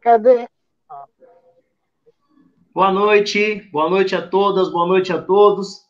[0.00, 0.48] Cadê?
[2.72, 5.82] Boa noite, boa noite a todas, boa noite a todos.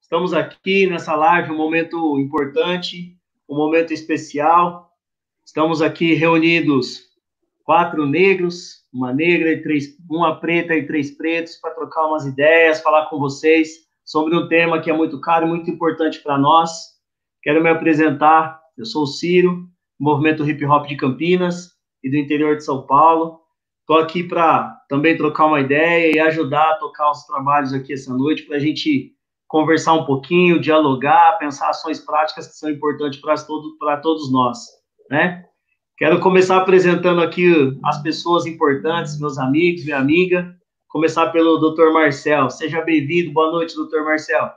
[0.00, 4.90] Estamos aqui nessa live, um momento importante, um momento especial.
[5.44, 7.08] Estamos aqui reunidos
[7.64, 12.80] quatro negros, uma negra e três, uma preta e três pretos para trocar umas ideias,
[12.80, 16.70] falar com vocês sobre um tema que é muito caro e muito importante para nós.
[17.42, 18.62] Quero me apresentar.
[18.78, 19.68] Eu sou o Ciro,
[19.98, 23.40] movimento hip hop de Campinas e do interior de São Paulo.
[23.80, 28.14] Estou aqui para também trocar uma ideia e ajudar a tocar os trabalhos aqui essa
[28.14, 29.12] noite para a gente
[29.46, 34.58] conversar um pouquinho, dialogar, pensar ações práticas que são importantes para todo, todos nós,
[35.10, 35.44] né?
[35.96, 37.50] Quero começar apresentando aqui
[37.84, 40.54] as pessoas importantes, meus amigos, minha amiga.
[40.86, 41.90] Começar pelo Dr.
[41.92, 42.48] Marcel.
[42.50, 43.32] Seja bem-vindo.
[43.32, 44.04] Boa noite, Dr.
[44.04, 44.48] Marcel.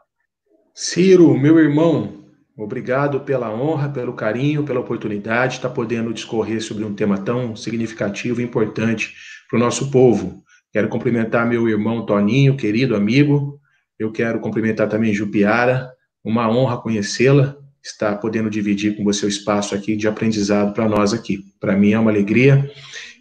[0.76, 2.21] Ciro, meu irmão,
[2.64, 7.56] obrigado pela honra, pelo carinho, pela oportunidade de estar podendo discorrer sobre um tema tão
[7.56, 9.14] significativo e importante
[9.50, 10.44] para o nosso povo.
[10.72, 13.60] Quero cumprimentar meu irmão Toninho, querido amigo.
[14.00, 15.92] Eu quero cumprimentar também Jupiara.
[16.24, 21.14] Uma honra conhecê-la estar podendo dividir com você o espaço aqui de aprendizado para nós
[21.14, 21.44] aqui.
[21.60, 22.72] Para mim é uma alegria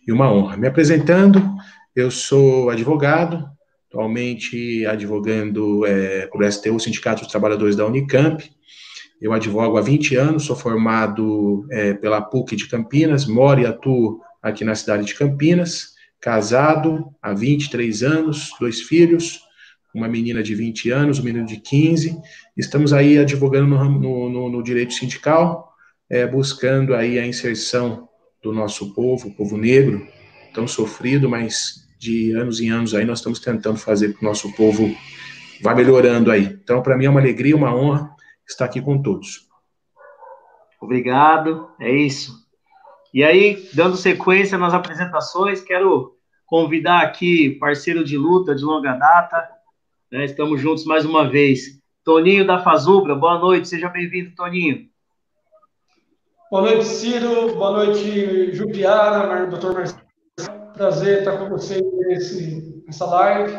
[0.06, 0.56] e uma honra.
[0.56, 1.42] Me apresentando,
[1.96, 3.48] eu sou advogado,
[3.88, 8.44] atualmente advogando é, por STU, Sindicato dos Trabalhadores da Unicamp.
[9.20, 14.18] Eu advogo há 20 anos, sou formado é, pela PUC de Campinas, moro e atuo
[14.42, 19.40] aqui na cidade de Campinas, casado há 23 anos, dois filhos,
[19.94, 22.16] uma menina de 20 anos, um menino de 15.
[22.56, 25.70] Estamos aí advogando no, no, no direito sindical,
[26.08, 28.08] é, buscando aí a inserção
[28.42, 30.06] do nosso povo, o povo negro,
[30.54, 34.50] tão sofrido, mas de anos em anos aí nós estamos tentando fazer que o nosso
[34.54, 34.90] povo
[35.62, 36.58] vá melhorando aí.
[36.64, 38.18] Então, para mim é uma alegria, uma honra
[38.52, 39.48] estar aqui com todos.
[40.80, 42.32] Obrigado, é isso.
[43.12, 49.48] E aí, dando sequência nas apresentações, quero convidar aqui parceiro de luta de longa data,
[50.10, 50.24] né?
[50.24, 51.80] Estamos juntos mais uma vez.
[52.04, 54.88] Toninho da Fazubra, boa noite, seja bem-vindo, Toninho.
[56.50, 57.54] Boa noite, Ciro.
[57.54, 60.02] Boa noite, Jupiara, doutor Marcelo.
[60.74, 63.52] Prazer estar com vocês nesse, nessa live,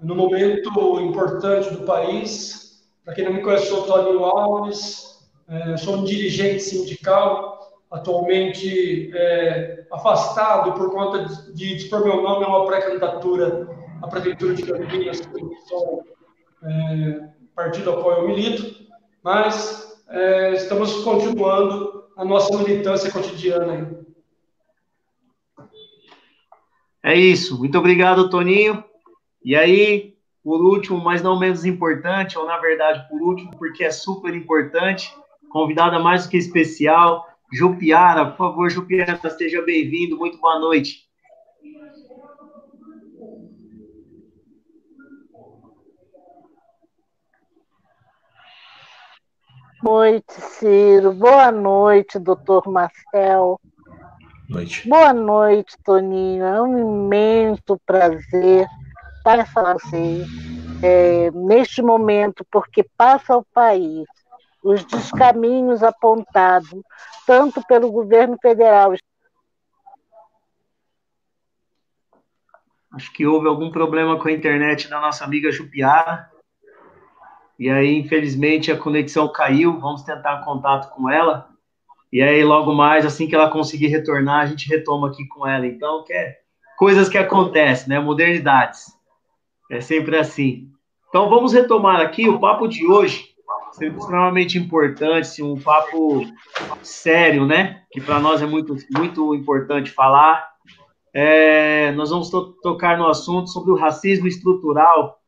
[0.00, 2.69] no momento importante do país.
[3.10, 7.58] Para quem não me conhece, sou Toninho Alves, é, sou um dirigente sindical,
[7.90, 13.68] atualmente é, afastado por conta de, dispor meu nome a uma pré-candidatura
[14.00, 15.20] a Prefeitura de Campinas,
[16.62, 18.86] é, partido ao qual eu milito,
[19.24, 24.04] mas é, estamos continuando a nossa militância cotidiana.
[27.02, 27.58] É isso.
[27.58, 28.84] Muito obrigado, Toninho.
[29.44, 30.16] E aí,
[30.50, 35.16] por último, mas não menos importante, ou na verdade por último, porque é super importante,
[35.48, 38.26] convidada mais do que especial, Jupiara.
[38.26, 40.16] Por favor, Jupiara, seja bem-vindo.
[40.16, 41.08] Muito boa noite.
[49.84, 51.12] noite, Ciro.
[51.12, 53.60] Boa noite, doutor Marcel.
[54.48, 54.88] Noite.
[54.88, 56.44] Boa noite, Toninho.
[56.44, 58.66] É um imenso prazer
[59.22, 60.24] falar com você
[60.82, 64.06] é, neste momento, porque passa o país
[64.62, 66.70] os descaminhos apontados,
[67.26, 68.92] tanto pelo governo federal.
[72.92, 76.28] Acho que houve algum problema com a internet da nossa amiga Jupiara.
[77.58, 79.78] E aí, infelizmente, a conexão caiu.
[79.78, 81.48] Vamos tentar contato com ela.
[82.12, 85.66] E aí, logo mais, assim que ela conseguir retornar, a gente retoma aqui com ela.
[85.66, 86.40] Então, que é
[86.76, 88.00] coisas que acontecem, né?
[88.00, 88.92] Modernidades.
[89.70, 90.68] É sempre assim.
[91.08, 93.30] Então, vamos retomar aqui o papo de hoje.
[93.80, 96.26] Extremamente importante, um papo
[96.82, 97.82] sério, né?
[97.92, 100.50] Que para nós é muito, muito importante falar.
[101.14, 105.20] É, nós vamos to tocar no assunto sobre o racismo estrutural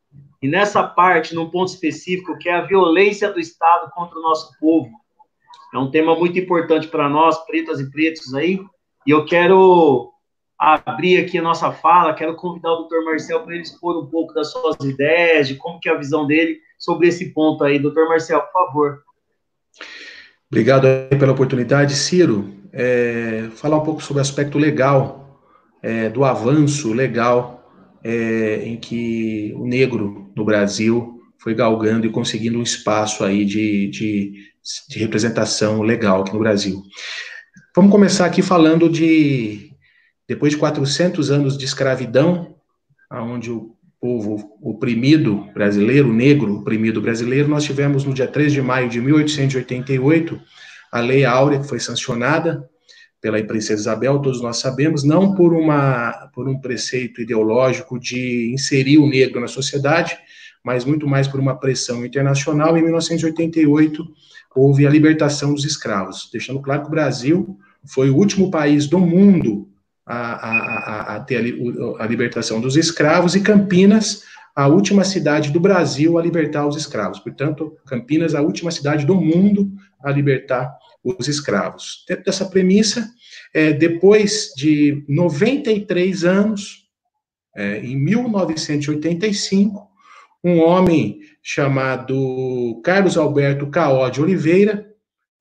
[0.43, 4.59] e nessa parte, num ponto específico, que é a violência do Estado contra o nosso
[4.59, 4.91] povo.
[5.73, 8.61] É um tema muito importante para nós, pretas e pretos aí,
[9.07, 10.12] e eu quero
[10.62, 14.32] abrir aqui a nossa fala, quero convidar o doutor Marcel para ele expor um pouco
[14.32, 17.81] das suas ideias, de como que é a visão dele sobre esse ponto aí.
[17.81, 19.03] Doutor Marcel, por favor.
[20.49, 20.87] Obrigado
[21.19, 21.97] pela oportunidade.
[21.97, 25.41] Ciro, é, falar um pouco sobre o aspecto legal,
[25.82, 27.69] é, do avanço legal
[28.05, 33.88] é, em que o negro no Brasil foi galgando e conseguindo um espaço aí de,
[33.88, 34.32] de,
[34.88, 36.81] de representação legal aqui no Brasil.
[37.75, 39.72] Vamos começar aqui falando de,
[40.32, 42.55] depois de 400 anos de escravidão,
[43.11, 48.88] onde o povo oprimido brasileiro, negro oprimido brasileiro, nós tivemos no dia 3 de maio
[48.88, 50.40] de 1888
[50.90, 52.67] a Lei Áurea, que foi sancionada
[53.20, 58.96] pela princesa Isabel, todos nós sabemos, não por, uma, por um preceito ideológico de inserir
[58.96, 60.17] o negro na sociedade,
[60.64, 62.75] mas muito mais por uma pressão internacional.
[62.78, 64.02] Em 1988,
[64.56, 68.99] houve a libertação dos escravos, deixando claro que o Brasil foi o último país do
[68.99, 69.69] mundo
[70.06, 74.22] a, a, a, ter a, a libertação dos escravos, e Campinas,
[74.54, 77.19] a última cidade do Brasil a libertar os escravos.
[77.19, 79.70] Portanto, Campinas, a última cidade do mundo
[80.02, 82.04] a libertar os escravos.
[82.06, 83.08] Dentro dessa premissa,
[83.54, 86.87] é, depois de 93 anos,
[87.56, 89.88] é, em 1985,
[90.44, 94.88] um homem chamado Carlos Alberto Caó de Oliveira,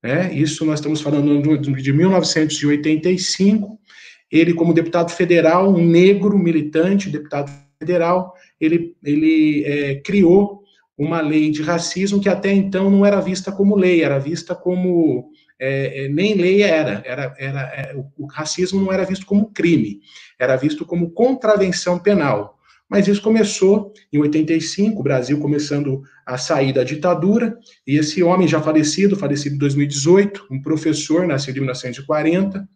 [0.03, 3.79] né, isso nós estamos falando de 1985,
[4.31, 10.62] ele como deputado federal, um negro militante, deputado federal, ele, ele é, criou
[10.98, 15.31] uma lei de racismo que até então não era vista como lei, era vista como
[15.60, 19.51] é, é nem lei era, era, era é, o, o racismo não era visto como
[19.51, 20.00] crime,
[20.39, 22.57] era visto como contravenção penal.
[22.89, 27.57] Mas isso começou em 85, o Brasil começando a sair da ditadura,
[27.88, 32.68] e esse homem já falecido, falecido em 2018, um professor, nascido em 1940,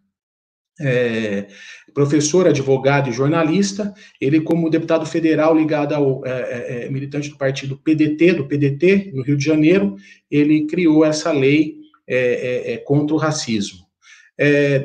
[0.79, 1.47] é,
[1.93, 7.37] professor, advogado e jornalista, ele como deputado federal ligado ao é, é, é militante do
[7.37, 9.95] partido PDT, do PDT, no Rio de Janeiro,
[10.29, 11.77] ele criou essa lei
[12.07, 13.85] é, é, contra o racismo.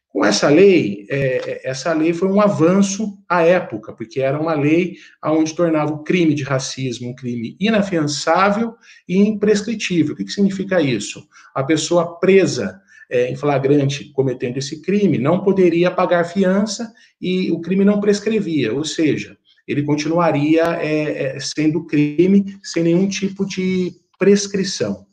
[0.09, 4.97] Com essa lei, é, essa lei foi um avanço à época, porque era uma lei
[5.25, 8.75] onde tornava o crime de racismo um crime inafiançável
[9.09, 10.13] e imprescritível.
[10.13, 11.27] O que, que significa isso?
[11.55, 12.79] A pessoa presa
[13.09, 18.71] é, em flagrante cometendo esse crime não poderia pagar fiança e o crime não prescrevia,
[18.71, 19.35] ou seja,
[19.67, 25.05] ele continuaria é, é, sendo crime sem nenhum tipo de prescrição.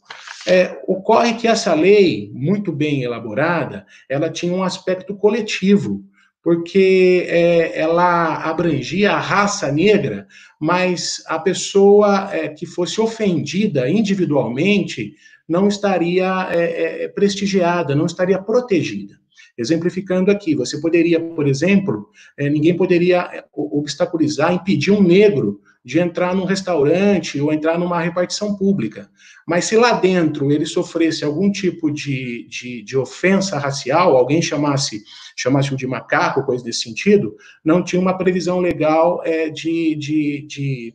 [0.46, 6.02] É, ocorre que essa lei, muito bem elaborada, ela tinha um aspecto coletivo,
[6.42, 10.26] porque é, ela abrangia a raça negra,
[10.58, 15.14] mas a pessoa é, que fosse ofendida individualmente
[15.46, 19.19] não estaria é, é, prestigiada, não estaria protegida.
[19.60, 22.08] Exemplificando aqui, você poderia, por exemplo,
[22.38, 28.00] é, ninguém poderia é, obstaculizar, impedir um negro de entrar num restaurante ou entrar numa
[28.00, 29.10] repartição pública.
[29.46, 35.02] Mas se lá dentro ele sofresse algum tipo de, de, de ofensa racial, alguém chamasse
[35.36, 40.90] chamasse de macaco, coisa desse sentido, não tinha uma previsão legal é, de, de, de,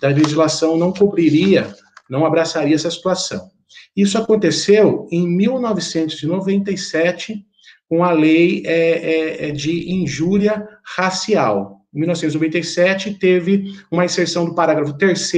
[0.00, 1.74] da legislação, não cobriria,
[2.08, 3.50] não abraçaria essa situação.
[3.96, 7.46] Isso aconteceu em 1997,
[7.90, 11.80] com a lei é, é, é, de injúria racial.
[11.92, 15.32] Em 1997, teve uma inserção do parágrafo 3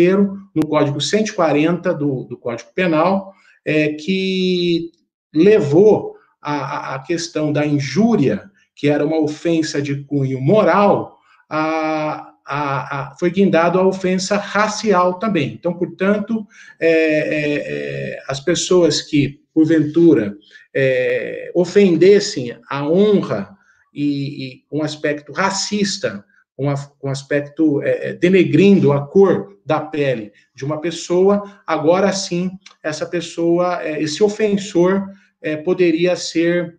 [0.54, 3.32] no Código 140 do, do Código Penal,
[3.64, 4.90] é, que
[5.35, 11.16] levou a, a questão da injúria, que era uma ofensa de cunho moral,
[11.49, 15.54] a, a, foi guindado a ofensa racial também.
[15.54, 16.47] Então, portanto,
[16.78, 20.37] é, é, é, as pessoas que, porventura,
[20.75, 23.57] é, ofendessem a honra
[23.93, 26.25] e, e um aspecto racista,
[26.59, 26.67] um,
[27.02, 32.50] um aspecto é, é, denegrindo a cor da pele de uma pessoa, agora sim,
[32.83, 35.07] essa pessoa, é, esse ofensor
[35.41, 36.79] é, poderia ser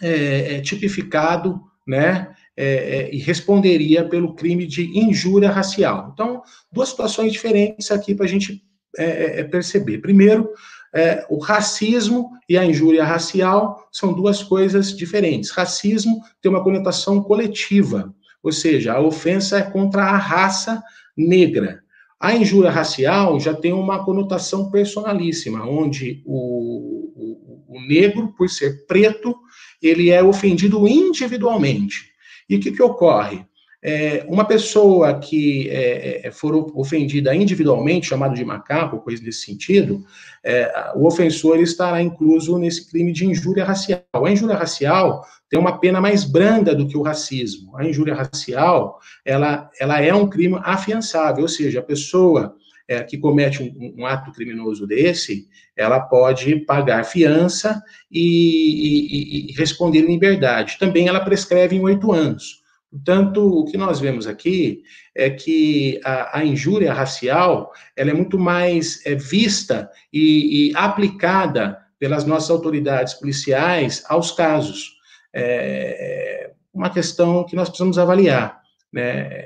[0.00, 6.10] é, tipificado, né, é, e responderia pelo crime de injúria racial.
[6.12, 8.62] Então, duas situações diferentes aqui para a gente
[8.96, 9.98] é, perceber.
[9.98, 10.50] Primeiro,
[10.98, 15.50] é, o racismo e a injúria racial são duas coisas diferentes.
[15.50, 18.12] Racismo tem uma conotação coletiva,
[18.42, 20.82] ou seja, a ofensa é contra a raça
[21.16, 21.80] negra.
[22.18, 28.84] A injúria racial já tem uma conotação personalíssima, onde o, o, o negro, por ser
[28.86, 29.36] preto,
[29.80, 32.08] ele é ofendido individualmente.
[32.50, 33.46] E o que, que ocorre?
[33.80, 40.04] É, uma pessoa que é, é, for ofendida individualmente, chamado de macaco, coisa desse sentido,
[40.44, 44.02] é, o ofensor estará incluso nesse crime de injúria racial.
[44.12, 47.76] A injúria racial tem uma pena mais branda do que o racismo.
[47.76, 52.56] A injúria racial, ela, ela é um crime afiançável, ou seja, a pessoa
[52.88, 57.80] é, que comete um, um, ato criminoso desse, ela pode pagar fiança
[58.10, 60.78] e, e, e responder em liberdade.
[60.80, 62.66] Também ela prescreve em oito anos.
[62.90, 64.82] Portanto, o que nós vemos aqui
[65.14, 71.78] é que a, a injúria racial ela é muito mais é, vista e, e, aplicada
[71.98, 74.96] pelas nossas autoridades policiais aos casos.
[75.34, 78.62] É uma questão que nós precisamos avaliar.
[78.92, 79.38] Né?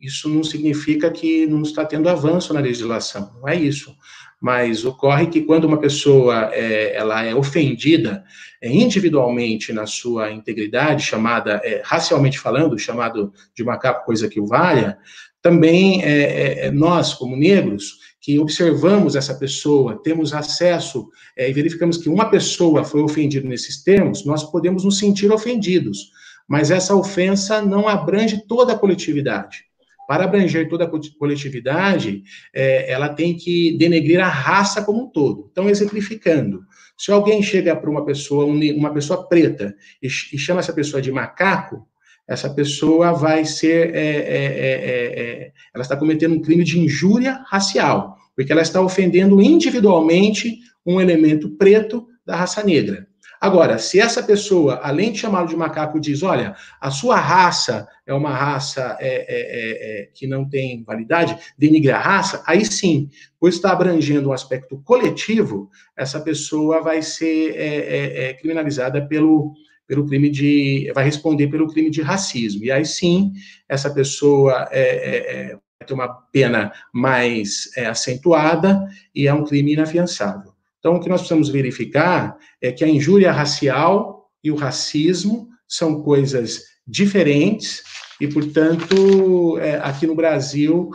[0.00, 3.94] Isso não significa que não está tendo avanço na legislação, não é isso
[4.42, 8.24] mas ocorre que quando uma pessoa é, ela é ofendida
[8.60, 14.46] é, individualmente na sua integridade, chamada, é, racialmente falando, chamado de macaco coisa que o
[14.46, 14.98] valha,
[15.40, 21.96] também é, é, é, nós, como negros, que observamos essa pessoa, temos acesso e verificamos
[21.96, 26.10] que uma pessoa foi ofendida nesses termos, nós podemos nos sentir ofendidos,
[26.48, 29.64] mas essa ofensa não abrange toda a coletividade.
[30.12, 35.48] Para abranger toda a coletividade, é, ela tem que denegrir a raça como um todo.
[35.50, 36.66] Então, exemplificando,
[36.98, 41.10] se alguém chega para uma pessoa, uma pessoa preta, e, e, chama essa pessoa de
[41.10, 41.88] macaco,
[42.28, 47.42] essa pessoa vai ser, é, é, é, é ela está cometendo um crime de injúria
[47.46, 53.08] racial, porque ela está ofendendo individualmente um elemento preto da raça negra.
[53.42, 58.14] Agora, se essa pessoa, além de chamá-lo de macaco, diz: olha, a sua raça é
[58.14, 63.10] uma raça é, é, é, é que não tem validade, denigre a raça, aí sim,
[63.40, 69.54] por estar abrangendo um aspecto coletivo, essa pessoa vai ser é, é, criminalizada pelo,
[69.88, 70.92] pelo crime de.
[70.94, 72.64] vai responder pelo crime de racismo.
[72.64, 73.32] E aí sim,
[73.68, 80.51] essa pessoa vai ter uma pena mais acentuada e é um crime inafiançável.
[80.82, 86.02] Então, o que nós precisamos verificar é que a injúria racial e o racismo são
[86.02, 87.84] coisas diferentes
[88.20, 90.90] e, portanto, é, aqui no Brasil,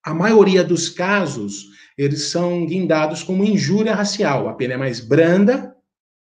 [0.00, 4.48] a maioria dos casos eles são guindados como injúria racial.
[4.48, 5.74] A pena é mais branda,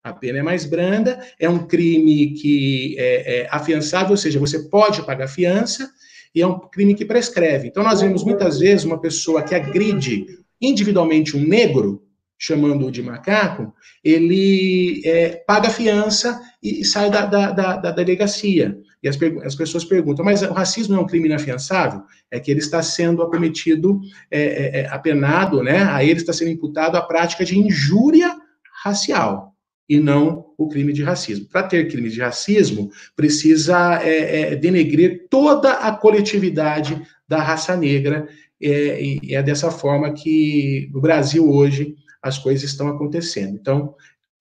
[0.02, 4.70] a pena é mais branda, é um crime que é, é afiançável, ou seja, você
[4.70, 5.90] pode pagar fiança,
[6.34, 7.68] e é um crime que prescreve.
[7.68, 10.26] Então, nós vemos muitas vezes uma pessoa que agride
[10.60, 12.03] individualmente um negro,
[12.38, 13.72] chamando-o de macaco,
[14.02, 18.76] ele é, paga fiança e sai da, da, da, da delegacia.
[19.02, 22.02] E as, as, pessoas perguntam, mas o racismo é um crime inafiançável?
[22.30, 24.00] É que ele está sendo acometido,
[24.30, 25.82] é, é, é, apenado, né?
[25.84, 28.34] A ele está sendo imputado a prática de injúria
[28.82, 29.54] racial
[29.88, 31.46] e não o crime de racismo.
[31.48, 38.26] Para ter crime de racismo, precisa é, é, denegrir toda a coletividade da raça negra,
[38.62, 43.54] é, é dessa forma que no Brasil hoje as coisas estão acontecendo.
[43.54, 43.94] Então,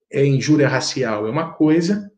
[0.09, 2.09] é, injúria racial é uma coisa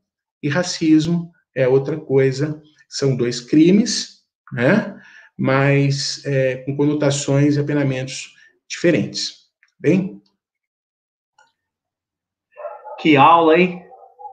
[0.41, 2.61] e racismo é outra coisa.
[2.87, 4.95] São dois crimes, né?
[5.35, 8.35] mas é, com conotações e apenamentos
[8.69, 9.49] diferentes.
[9.79, 10.21] Bem?
[12.99, 13.83] Que aula, hein?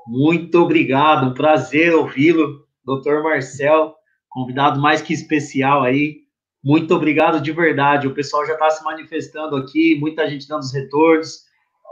[0.07, 3.95] Muito obrigado, um prazer ouvi-lo, doutor Marcel,
[4.29, 6.22] convidado mais que especial aí.
[6.63, 8.07] Muito obrigado de verdade.
[8.07, 11.45] O pessoal já está se manifestando aqui, muita gente dando os retornos,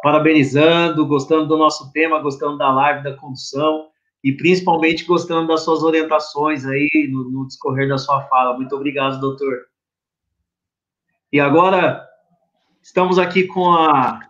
[0.03, 3.89] parabenizando, gostando do nosso tema, gostando da live, da condução
[4.23, 8.57] e principalmente gostando das suas orientações aí no, no discorrer da sua fala.
[8.57, 9.67] Muito obrigado, doutor.
[11.33, 12.07] E agora
[12.83, 14.21] estamos aqui com a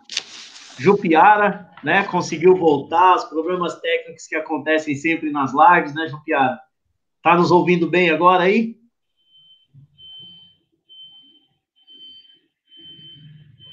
[0.77, 2.03] Jupiara, né?
[2.03, 6.59] Conseguiu voltar, os problemas técnicos que acontecem sempre nas lives, né, Jupiara?
[7.21, 8.80] Tá nos ouvindo bem agora aí?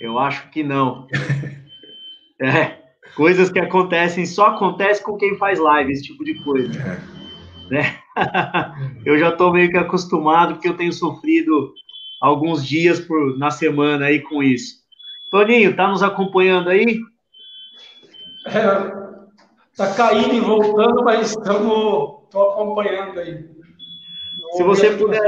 [0.00, 1.07] Eu acho que não.
[2.40, 2.78] É,
[3.17, 6.71] coisas que acontecem, só acontece com quem faz live, esse tipo de coisa.
[6.81, 7.19] É.
[7.69, 7.99] Né?
[9.05, 11.75] eu já estou meio que acostumado, porque eu tenho sofrido
[12.21, 14.76] alguns dias por, na semana aí com isso.
[15.33, 17.00] Toninho, tá nos acompanhando aí?
[18.47, 18.52] É,
[19.76, 23.49] tá caindo e voltando, mas estamos acompanhando aí.
[24.52, 25.23] Se você puder,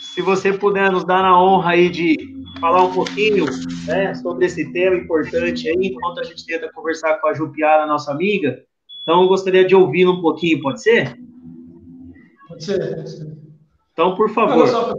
[0.00, 3.46] se você puder nos dar a honra aí de falar um pouquinho
[3.86, 8.10] né, sobre esse tema importante aí, enquanto a gente tenta conversar com a Jupiara, nossa
[8.10, 8.62] amiga.
[9.02, 11.18] Então, eu gostaria de ouvi-lo um pouquinho, pode ser?
[12.48, 13.38] Pode ser, pode ser.
[13.92, 14.68] Então, por favor.
[14.68, 14.94] Só,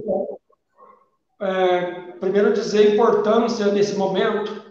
[1.41, 4.63] é, primeiro dizer a importância nesse momento,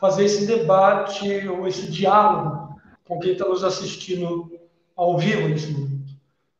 [0.00, 4.50] fazer esse debate ou esse diálogo com quem está nos assistindo
[4.96, 5.94] ao vivo nesse momento.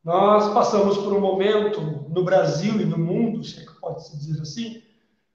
[0.04, 4.18] Nós passamos por um momento no Brasil e no mundo, se é que pode se
[4.18, 4.83] dizer assim,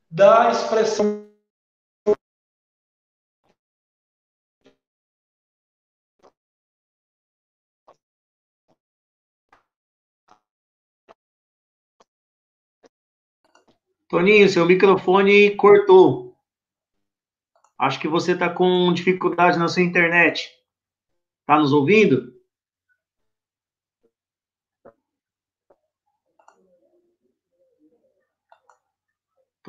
[0.09, 1.29] da expressão
[14.09, 16.35] Toninho, seu microfone cortou.
[17.77, 20.49] Acho que você está com dificuldade na sua internet.
[21.41, 22.38] Está nos ouvindo?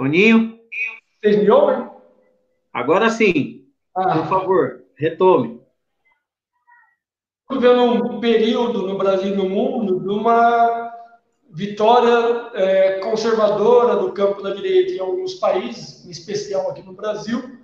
[0.01, 0.59] Toninho?
[1.21, 1.87] Vocês me ouvem?
[2.73, 3.67] Agora sim.
[3.95, 4.17] Ah.
[4.17, 5.61] Por favor, retome.
[7.43, 10.91] Estamos vivendo um período no Brasil e no mundo de uma
[11.51, 17.59] vitória é, conservadora do campo da direita em alguns países, em especial aqui no Brasil.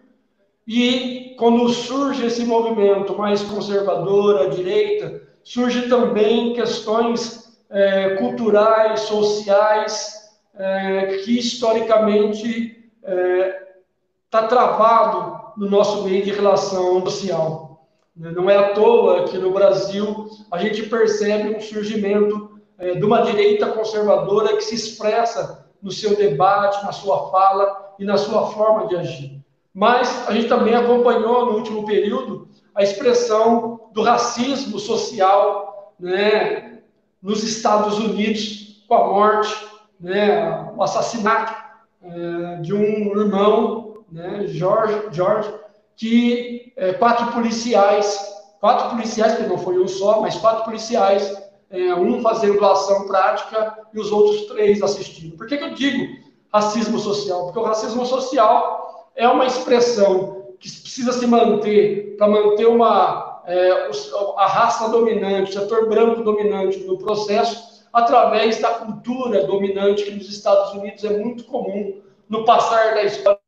[0.68, 10.25] E quando surge esse movimento mais conservador à direita, surge também questões é, culturais, sociais,
[10.58, 17.86] é, que historicamente está é, travado no nosso meio de relação social.
[18.14, 23.22] Não é à toa que no Brasil a gente percebe um surgimento é, de uma
[23.22, 28.86] direita conservadora que se expressa no seu debate, na sua fala e na sua forma
[28.86, 29.44] de agir.
[29.72, 36.80] Mas a gente também acompanhou no último período a expressão do racismo social né,
[37.22, 39.54] nos Estados Unidos com a morte,
[40.00, 41.54] né, o assassinato
[42.02, 45.52] é, de um irmão, né, George
[45.96, 48.18] que é, quatro policiais,
[48.60, 51.36] quatro policiais, porque não foi um só, mas quatro policiais
[51.70, 55.36] é, um fazendo ação prática e os outros três assistindo.
[55.36, 56.06] Por que, que eu digo
[56.52, 57.44] racismo social?
[57.44, 63.90] Porque o racismo social é uma expressão que precisa se manter para manter uma, é,
[64.36, 70.28] a raça dominante, o setor branco dominante no processo, através da cultura dominante que nos
[70.28, 73.41] Estados Unidos é muito comum no passar da história.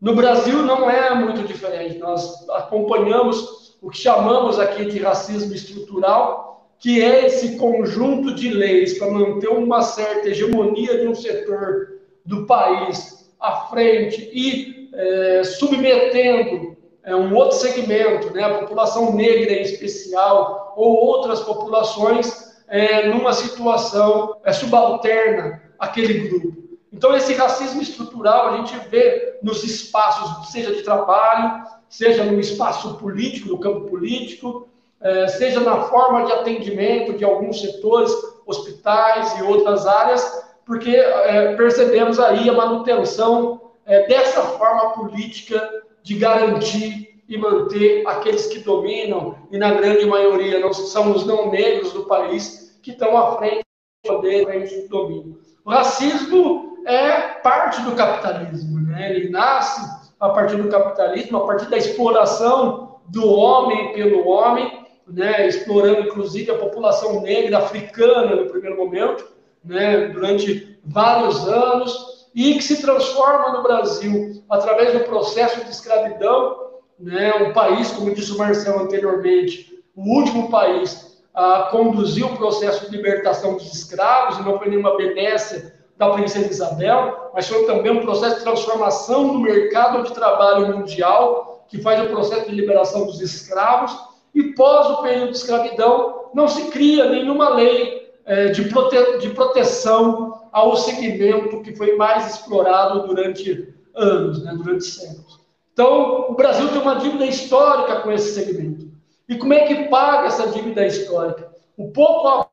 [0.00, 1.98] No Brasil não é muito diferente.
[1.98, 8.98] Nós acompanhamos o que chamamos aqui de racismo estrutural, que é esse conjunto de leis
[8.98, 16.76] para manter uma certa hegemonia de um setor do país à frente e é, submetendo
[17.08, 23.32] é, um outro segmento, né, a população negra em especial, ou outras populações, é, numa
[23.32, 26.58] situação é, subalterna àquele grupo.
[26.92, 32.98] Então, esse racismo estrutural a gente vê nos espaços, seja de trabalho, seja no espaço
[32.98, 34.68] político, no campo político,
[35.00, 38.12] é, seja na forma de atendimento de alguns setores,
[38.44, 46.14] hospitais e outras áreas, porque é, percebemos aí a manutenção é, dessa forma política de
[46.14, 51.92] garantir e manter aqueles que dominam, e na grande maioria não são os não negros
[51.92, 53.62] do país, que estão à frente
[54.02, 55.38] do poder, à frente do domínio.
[55.66, 57.10] O racismo é
[57.42, 59.14] parte do capitalismo, né?
[59.14, 59.82] ele nasce
[60.18, 66.50] a partir do capitalismo, a partir da exploração do homem pelo homem, né, explorando inclusive
[66.50, 69.26] a população negra africana no primeiro momento,
[69.62, 76.68] né, durante vários anos, e que se transforma no Brasil através do processo de escravidão,
[76.96, 82.86] né, um país, como disse o Marcelo anteriormente, o último país a conduzir o processo
[82.88, 87.90] de libertação dos escravos, e não foi nenhuma benécia da princesa Isabel, mas foi também
[87.90, 93.04] um processo de transformação do mercado de trabalho mundial, que faz o processo de liberação
[93.04, 93.98] dos escravos,
[94.32, 99.30] e pós o período de escravidão, não se cria nenhuma lei é, de, prote de
[99.30, 105.40] proteção ao segmento que foi mais explorado durante anos, né, durante séculos.
[105.72, 108.88] Então, o Brasil tem uma dívida histórica com esse segmento.
[109.28, 111.52] E como é que paga essa dívida histórica?
[111.76, 112.48] O pouco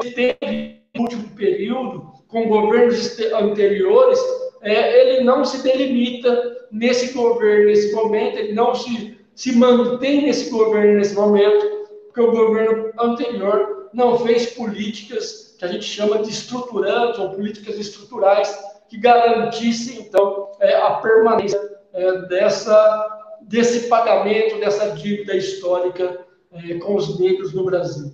[0.00, 4.18] que teve no último período com governos anteriores,
[4.62, 10.50] é, ele não se delimita nesse governo, nesse momento, ele não se, se mantém nesse
[10.50, 16.28] governo, nesse momento, porque o governo anterior não fez políticas que a gente chama de
[16.28, 18.52] estruturantes ou políticas estruturais
[18.88, 21.56] que garantissem, então, é, a permanência
[21.92, 26.18] é, dessa, desse pagamento, dessa dívida histórica
[26.52, 28.12] é, com os negros no Brasil.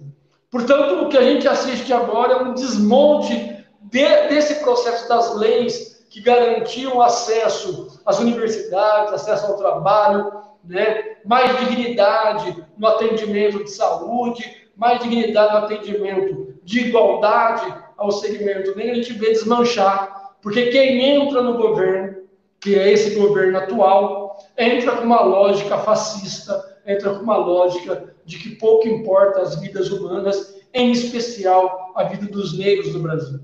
[0.50, 3.34] Portanto, o que a gente assiste agora é um desmonte
[3.80, 10.30] de, desse processo das leis que garantiam acesso às universidades, acesso ao trabalho,
[10.62, 11.16] né?
[11.24, 18.92] mais dignidade no atendimento de saúde, mais dignidade no atendimento de igualdade ao segmento negro,
[18.92, 22.18] a gente vê desmanchar, porque quem entra no governo,
[22.60, 28.38] que é esse governo atual, entra com uma lógica fascista, entra com uma lógica de
[28.38, 33.40] que pouco importa as vidas humanas, em especial a vida dos negros do Brasil.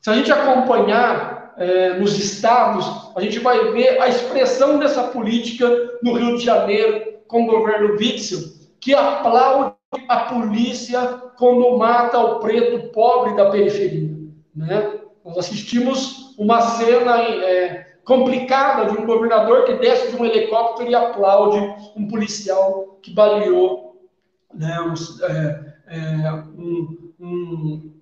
[0.00, 5.68] Se a gente acompanhar é, nos estados, a gente vai ver a expressão dessa política
[6.02, 8.40] no Rio de Janeiro, com o governo Witzel,
[8.80, 9.76] que aplaude
[10.08, 11.00] a polícia
[11.36, 14.10] quando mata o preto pobre da periferia.
[14.54, 15.00] Né?
[15.24, 20.94] Nós assistimos uma cena é, complicada de um governador que desce de um helicóptero e
[20.94, 21.58] aplaude
[21.96, 24.08] um policial que baleou
[24.52, 27.92] né, um, é, é, um, um,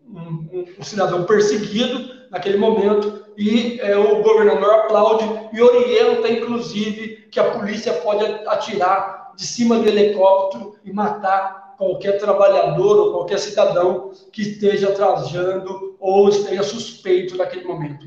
[0.79, 7.51] um, cidadão perseguido naquele momento e é, o governador aplaude e orienta, inclusive, que a
[7.51, 14.43] polícia pode atirar de cima do helicóptero e matar qualquer trabalhador ou qualquer cidadão que
[14.43, 18.07] esteja trajando ou esteja suspeito naquele momento.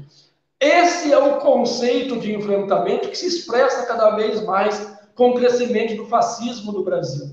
[0.59, 5.95] Esse é o conceito de enfrentamento que se expressa cada vez mais com o crescimento
[5.95, 7.31] do fascismo no Brasil.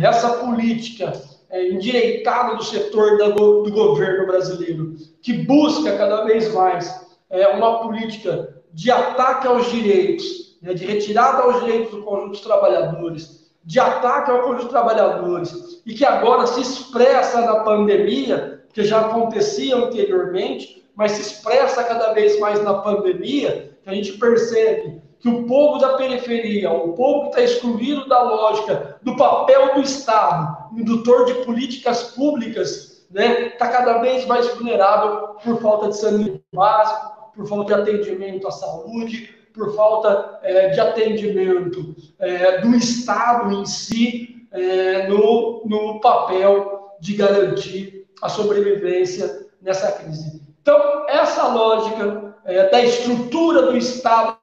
[0.00, 1.12] Essa política
[1.50, 8.62] é, endireitada do setor do governo brasileiro, que busca cada vez mais é, uma política
[8.72, 13.35] de ataque aos direitos, né, de retirada aos direitos do conjunto dos trabalhadores,
[13.66, 19.00] de ataque ao conjunto dos trabalhadores, e que agora se expressa na pandemia, que já
[19.00, 25.28] acontecia anteriormente, mas se expressa cada vez mais na pandemia, que a gente percebe que
[25.28, 30.70] o povo da periferia, o povo que está excluído da lógica do papel do Estado,
[30.78, 36.42] indutor de políticas públicas, está né, tá cada vez mais vulnerável por falta de saneamento
[36.54, 43.52] básico, por falta de atendimento à saúde, por falta é, de atendimento é, do Estado
[43.52, 50.42] em si é, no, no papel de garantir a sobrevivência nessa crise.
[50.60, 54.36] Então, essa lógica é, da estrutura do Estado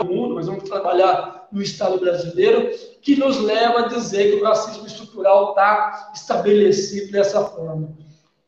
[0.00, 2.70] no mundo, mas vamos trabalhar no Estado brasileiro,
[3.02, 7.96] que nos leva a dizer que o racismo estrutural está estabelecido dessa forma.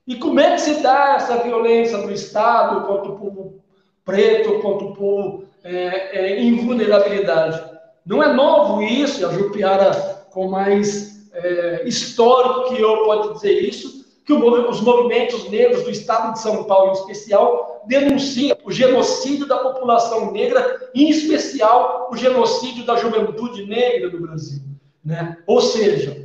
[0.07, 3.63] E como é que se dá essa violência no Estado contra o povo
[4.05, 7.63] preto, contra o povo é, é, em vulnerabilidade?
[8.05, 9.93] Não é novo isso, a Jupiara,
[10.31, 16.33] com mais é, histórico que eu, pode dizer isso, que os movimentos negros do estado
[16.33, 22.85] de São Paulo, em especial, denunciam o genocídio da população negra, em especial o genocídio
[22.85, 24.63] da juventude negra do Brasil.
[25.05, 25.37] Né?
[25.47, 26.25] Ou seja,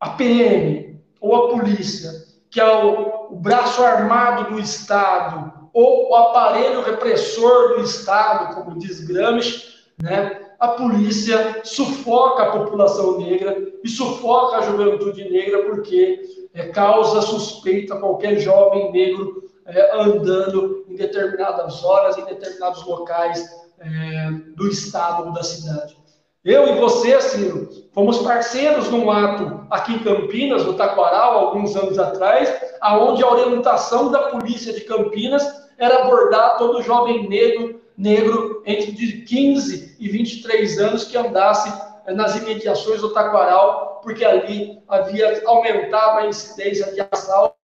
[0.00, 2.10] a PM ou a polícia,
[2.50, 8.78] que é o, o braço armado do Estado, ou o aparelho repressor do Estado, como
[8.78, 10.40] diz Gramsci, né?
[10.60, 16.22] a polícia sufoca a população negra e sufoca a juventude negra porque
[16.54, 23.44] é, causa suspeita qualquer jovem negro é, andando em determinadas horas, em determinados locais
[23.80, 25.96] é, do estado ou da cidade.
[26.44, 31.98] Eu e você, Ciro, fomos parceiros num ato aqui em Campinas, no Taquaral, alguns anos
[31.98, 38.92] atrás, aonde a orientação da polícia de Campinas era abordar todo jovem negro, negro entre
[38.92, 41.72] de 15 e 23 anos que andasse
[42.08, 47.54] nas imediações do Taquaral, porque ali havia aumentado a incidência de assalto.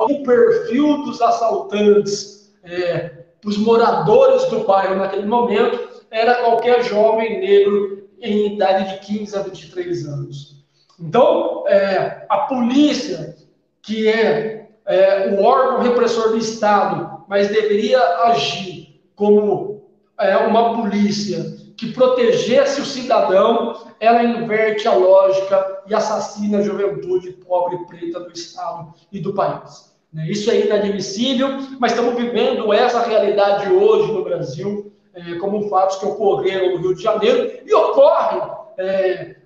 [0.00, 8.08] O perfil dos assaltantes, é, os moradores do bairro naquele momento, era qualquer jovem negro
[8.20, 10.64] em idade de 15 a 23 anos.
[10.98, 13.36] Então, é, a polícia,
[13.82, 19.84] que é, é, o órgão repressor do Estado, mas deveria agir como
[20.18, 27.32] é, uma polícia que protegesse o cidadão, ela inverte a lógica e assassina a juventude
[27.32, 29.92] pobre e preta do Estado e do país.
[30.12, 30.28] Né?
[30.28, 31.48] Isso é inadmissível,
[31.80, 36.94] mas estamos vivendo essa realidade hoje no Brasil, é, como fatos que ocorreram no Rio
[36.94, 38.42] de Janeiro e ocorrem
[38.78, 39.36] é,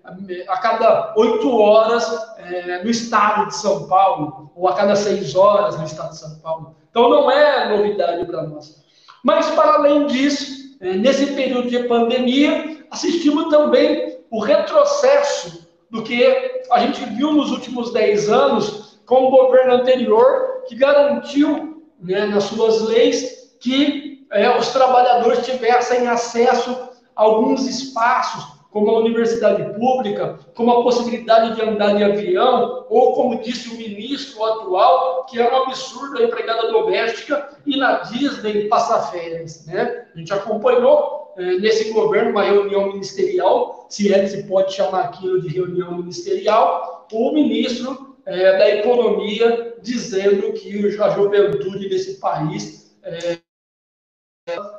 [0.48, 2.06] a cada oito horas
[2.38, 6.38] é, no estado de São Paulo, ou a cada seis horas no estado de São
[6.40, 6.76] Paulo.
[6.90, 8.82] Então não é novidade para nós.
[9.22, 16.24] Mas, para além disso, é, nesse período de pandemia, assistimos também o retrocesso do que
[16.70, 22.44] a gente viu nos últimos 10 anos com o governo anterior, que garantiu né, nas
[22.44, 26.70] suas leis que é, os trabalhadores tivessem acesso
[27.16, 33.14] a alguns espaços como a universidade pública, como a possibilidade de andar de avião, ou
[33.14, 38.68] como disse o ministro atual, que é um absurdo a empregada doméstica e na Disney
[38.68, 39.66] passar férias.
[39.66, 40.06] Né?
[40.14, 45.04] A gente acompanhou é, nesse governo uma reunião ministerial, se é que se pode chamar
[45.04, 52.98] aquilo de reunião ministerial, o ministro é, da Economia dizendo que a juventude desse país
[53.02, 53.38] é,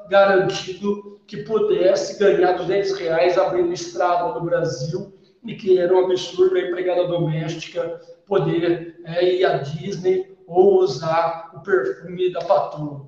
[0.09, 5.13] garantido que pudesse ganhar 200 reais abrindo estrada no Brasil
[5.45, 11.51] e que era um absurdo a empregada doméstica poder é, ir à Disney ou usar
[11.53, 13.05] o perfume da patroa.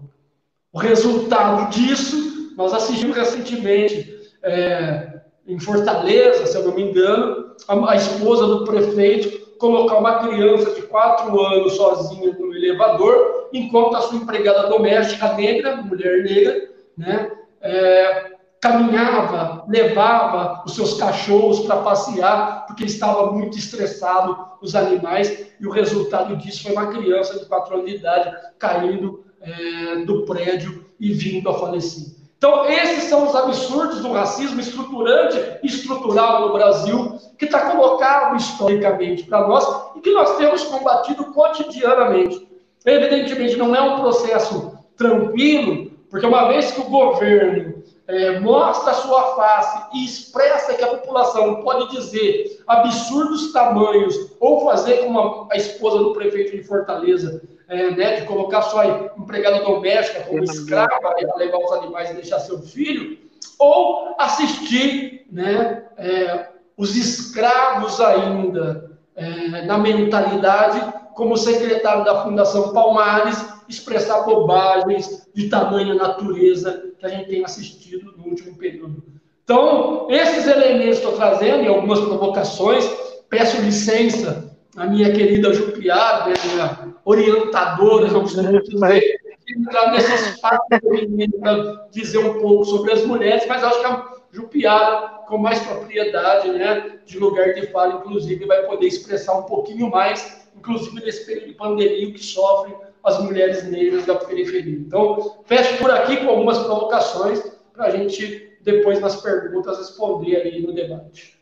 [0.72, 7.92] O resultado disso, nós assistimos recentemente é, em Fortaleza, se eu não me engano, a,
[7.92, 14.02] a esposa do prefeito colocar uma criança de quatro anos sozinha no elevador, enquanto a
[14.02, 22.66] sua empregada doméstica negra, mulher negra, né, é, caminhava, levava os seus cachorros para passear,
[22.68, 27.74] porque estava muito estressado, os animais, e o resultado disso foi uma criança de quatro
[27.74, 32.22] anos de idade caindo é, do prédio e vindo a falecer.
[32.38, 38.36] Então, esses são os absurdos do racismo estruturante e estrutural no Brasil, que está colocado
[38.36, 39.64] historicamente para nós
[39.96, 42.48] e que nós temos combatido cotidianamente.
[42.84, 48.96] Evidentemente, não é um processo tranquilo, porque uma vez que o governo é, mostra a
[48.96, 55.48] sua face e expressa que a população pode dizer absurdos tamanhos, ou fazer como a,
[55.54, 61.00] a esposa do prefeito de Fortaleza, é, né, de colocar sua empregada doméstica como escrava
[61.00, 63.18] para levar os animais e deixar seu filho,
[63.58, 73.38] ou assistir né, é, os escravos ainda é, na mentalidade, como secretário da Fundação Palmares,
[73.72, 79.04] expressar bobagens de tamanha natureza que a gente tem assistido no último período.
[79.44, 82.86] Então, esses elementos que estou trazendo e algumas provocações,
[83.30, 91.88] peço licença a minha querida Jupiara, né, minha orientadora, costumo dizer, entrar nesse espaço para
[91.92, 97.00] dizer um pouco sobre as mulheres, mas acho que a Jupiara, com mais propriedade, né,
[97.06, 101.54] de lugar de fala, inclusive, vai poder expressar um pouquinho mais, inclusive nesse período de
[101.54, 104.78] pandemia que sofrem as mulheres negras da periferia.
[104.78, 107.42] Então, fecho por aqui com algumas provocações
[107.74, 111.40] para a gente, depois nas perguntas, responder aí no debate.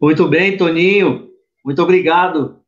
[0.00, 1.30] Muito bem, Toninho.
[1.64, 2.60] Muito obrigado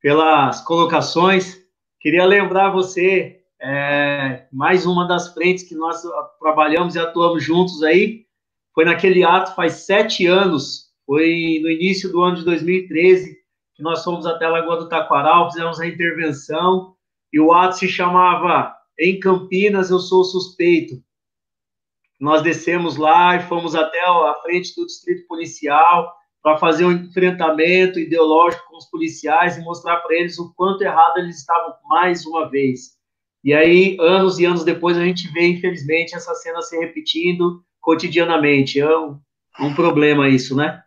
[0.00, 1.60] pelas colocações.
[2.00, 6.02] Queria lembrar você, é, mais uma das frentes que nós
[6.40, 8.26] trabalhamos e atuamos juntos aí,
[8.74, 13.35] foi naquele ato faz sete anos, foi no início do ano de 2013,
[13.76, 16.94] que nós fomos até a Lagoa do Taquaral, fizemos a intervenção,
[17.32, 20.94] e o ato se chamava Em Campinas Eu Sou Suspeito.
[22.18, 27.98] Nós descemos lá e fomos até a frente do distrito policial, para fazer um enfrentamento
[27.98, 32.48] ideológico com os policiais e mostrar para eles o quanto errado eles estavam mais uma
[32.48, 32.96] vez.
[33.42, 38.78] E aí, anos e anos depois, a gente vê, infelizmente, essa cena se repetindo cotidianamente.
[38.78, 39.18] É um,
[39.58, 40.82] um problema isso, né?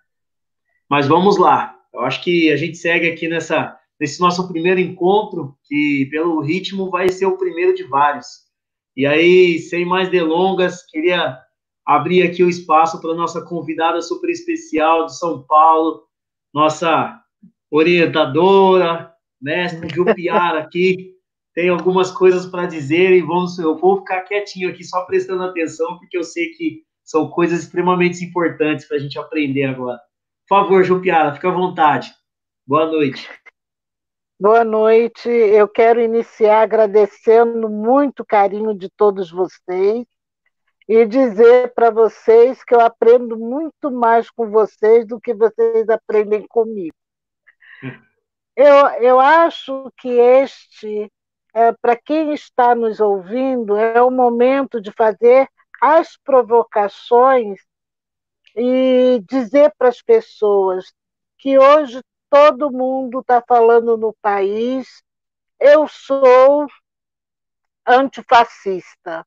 [0.90, 1.79] Mas vamos lá.
[1.94, 6.90] Eu acho que a gente segue aqui nessa, nesse nosso primeiro encontro, que pelo ritmo
[6.90, 8.28] vai ser o primeiro de vários.
[8.96, 11.38] E aí, sem mais delongas, queria
[11.86, 16.04] abrir aqui o espaço para nossa convidada super especial de São Paulo,
[16.54, 17.20] nossa
[17.72, 21.16] orientadora, mestre Jupiara aqui,
[21.54, 25.98] tem algumas coisas para dizer e vamos, eu vou ficar quietinho aqui só prestando atenção,
[25.98, 30.00] porque eu sei que são coisas extremamente importantes para a gente aprender agora.
[30.50, 32.12] Por favor, Jupiara, fica à vontade.
[32.66, 33.30] Boa noite.
[34.40, 35.30] Boa noite.
[35.30, 40.08] Eu quero iniciar agradecendo muito o carinho de todos vocês
[40.88, 46.48] e dizer para vocês que eu aprendo muito mais com vocês do que vocês aprendem
[46.48, 46.96] comigo.
[48.56, 51.10] Eu, eu acho que este,
[51.54, 55.48] é, para quem está nos ouvindo, é o momento de fazer
[55.82, 57.62] as provocações
[58.60, 60.94] e dizer para as pessoas
[61.38, 65.02] que hoje todo mundo está falando no país,
[65.58, 66.68] eu sou
[67.88, 69.26] antifascista.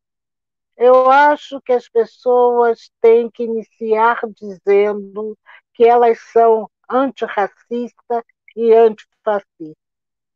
[0.76, 5.36] Eu acho que as pessoas têm que iniciar dizendo
[5.74, 9.76] que elas são antirracista e antifascista.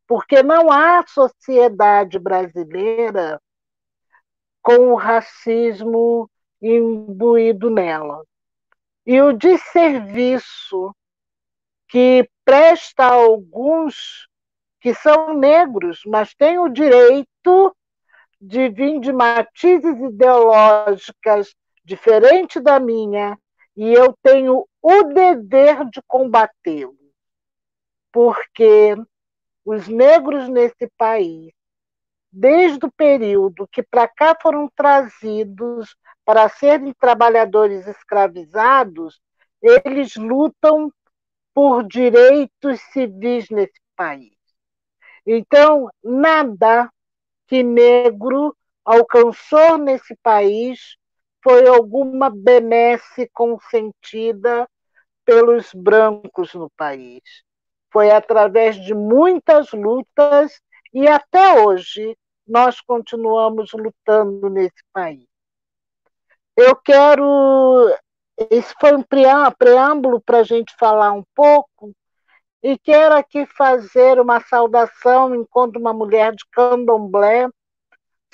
[0.07, 3.39] Porque não há sociedade brasileira
[4.61, 6.29] com o racismo
[6.61, 8.23] imbuído nela.
[9.07, 10.93] E o desserviço
[11.87, 14.27] que presta a alguns
[14.81, 17.73] que são negros, mas têm o direito
[18.41, 23.39] de vir de matizes ideológicas diferente da minha
[23.77, 26.97] e eu tenho o dever de combatê-lo,
[28.11, 28.93] porque
[29.63, 31.53] os negros nesse país,
[32.29, 35.95] desde o período que para cá foram trazidos
[36.27, 39.21] para serem trabalhadores escravizados,
[39.61, 40.91] eles lutam
[41.53, 44.35] por direitos civis nesse país.
[45.25, 46.91] Então, nada
[47.47, 50.97] que negro alcançou nesse país
[51.41, 54.69] foi alguma benesse consentida
[55.23, 57.21] pelos brancos no país.
[57.89, 60.59] Foi através de muitas lutas
[60.93, 65.36] e até hoje nós continuamos lutando nesse país.
[66.57, 67.95] Eu quero.
[68.49, 71.93] Esse foi um preâmbulo para a gente falar um pouco,
[72.63, 77.47] e quero aqui fazer uma saudação enquanto uma mulher de candomblé,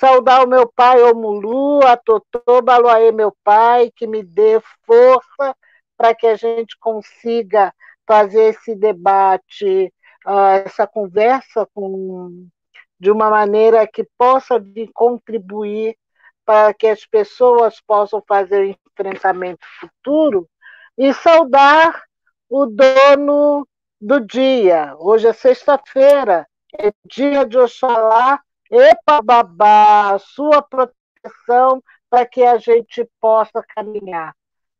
[0.00, 5.54] saudar o meu pai Omulu, a Totô Baloaê, meu pai, que me dê força
[5.96, 7.74] para que a gente consiga
[8.06, 9.92] fazer esse debate,
[10.26, 12.46] uh, essa conversa com,
[12.98, 14.62] de uma maneira que possa
[14.94, 15.96] contribuir
[16.44, 20.48] para que as pessoas possam fazer enfrentamento futuro
[20.96, 22.04] e saudar
[22.48, 23.66] o dono
[24.00, 24.94] do dia.
[24.98, 26.46] Hoje é sexta-feira,
[26.78, 34.34] é dia de Oxalá, epa babá, sua proteção para que a gente possa caminhar.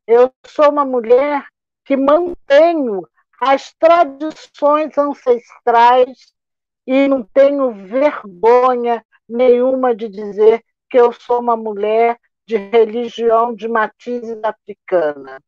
[0.07, 1.45] Eu sou uma mulher
[1.83, 3.07] que mantenho
[3.41, 6.33] as tradições ancestrais
[6.87, 13.67] e não tenho vergonha nenhuma de dizer que eu sou uma mulher de religião de
[13.67, 15.41] matizes africana.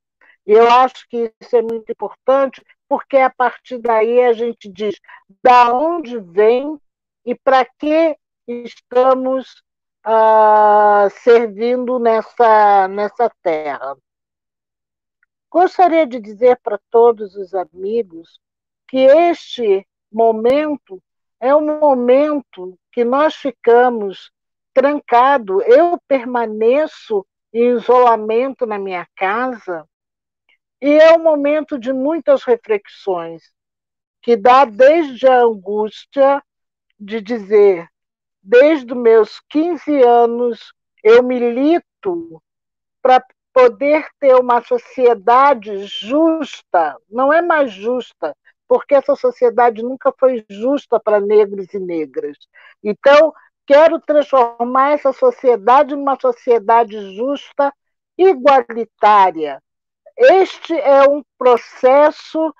[0.45, 4.95] E eu acho que isso é muito importante, porque a partir daí a gente diz
[5.43, 6.79] da onde vem
[7.25, 9.61] e para que estamos
[10.05, 13.97] uh, servindo nessa, nessa terra.
[15.49, 18.39] Gostaria de dizer para todos os amigos
[18.87, 21.01] que este momento
[21.39, 24.31] é um momento que nós ficamos
[24.77, 25.59] trancado.
[25.63, 29.89] Eu permaneço em isolamento na minha casa
[30.79, 33.51] e é um momento de muitas reflexões
[34.21, 36.43] que dá desde a angústia
[36.99, 37.87] de dizer,
[38.43, 40.71] desde meus 15 anos
[41.03, 42.39] eu milito
[43.01, 48.35] para poder ter uma sociedade justa, não é mais justa,
[48.67, 52.37] porque essa sociedade nunca foi justa para negros e negras.
[52.83, 53.33] Então,
[53.67, 57.73] quero transformar essa sociedade numa sociedade justa,
[58.17, 59.61] igualitária.
[60.17, 62.53] Este é um processo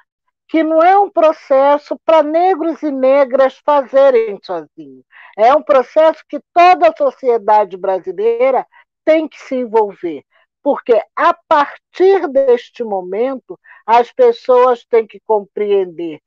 [0.48, 5.04] que não é um processo para negros e negras fazerem sozinhos.
[5.36, 8.66] É um processo que toda a sociedade brasileira
[9.04, 10.24] tem que se envolver
[10.68, 16.20] porque a partir deste momento as pessoas têm que compreender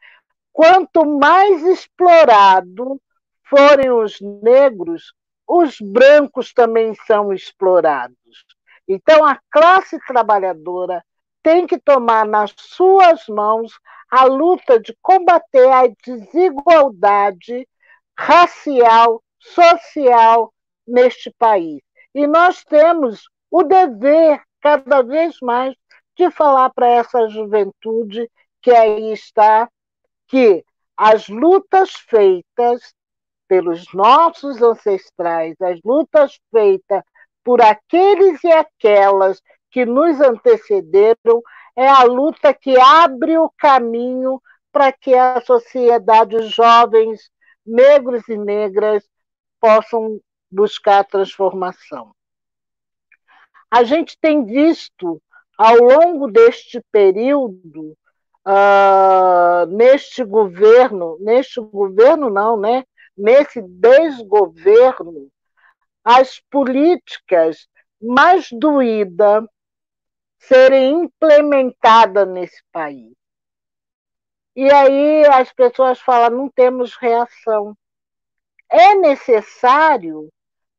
[0.51, 2.99] quanto mais explorado
[3.51, 5.13] forem os negros,
[5.47, 8.17] os brancos também são explorados.
[8.89, 11.05] Então a classe trabalhadora
[11.43, 13.73] tem que tomar nas suas mãos
[14.09, 17.69] a luta de combater a desigualdade
[18.17, 20.53] racial, social
[20.87, 21.81] neste país.
[22.15, 25.75] E nós temos o dever, cada vez mais,
[26.17, 29.69] de falar para essa juventude que aí está,
[30.29, 30.65] que
[30.97, 32.95] as lutas feitas
[33.51, 37.03] pelos nossos ancestrais, as lutas feitas
[37.43, 41.43] por aqueles e aquelas que nos antecederam,
[41.75, 47.29] é a luta que abre o caminho para que a sociedade, jovens,
[47.67, 49.03] negros e negras,
[49.61, 52.15] possam buscar transformação.
[53.69, 55.21] A gente tem visto,
[55.59, 57.97] ao longo deste período,
[58.47, 62.85] uh, neste governo, neste governo não, né?
[63.21, 65.31] Nesse desgoverno,
[66.03, 67.69] as políticas
[68.01, 69.45] mais doídas
[70.39, 73.13] serem implementadas nesse país.
[74.57, 77.77] E aí as pessoas falam, não temos reação.
[78.69, 80.29] É necessário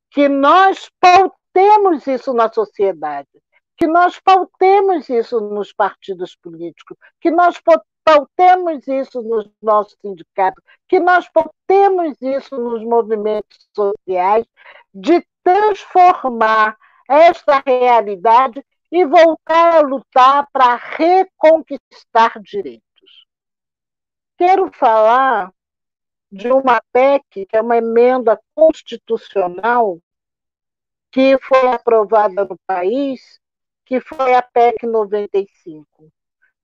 [0.10, 3.30] que nós pautemos isso na sociedade,
[3.78, 7.60] que nós pautemos isso nos partidos políticos, que nós
[8.04, 14.46] pautemos isso nos nossos sindicatos, que nós pautemos isso nos movimentos sociais,
[14.94, 22.82] de transformar esta realidade e voltar a lutar para reconquistar direitos.
[24.38, 25.54] Quero falar
[26.32, 30.00] de uma PEC, que é uma emenda constitucional,
[31.12, 33.40] que foi aprovada no país,
[33.86, 36.12] que foi a PEC 95,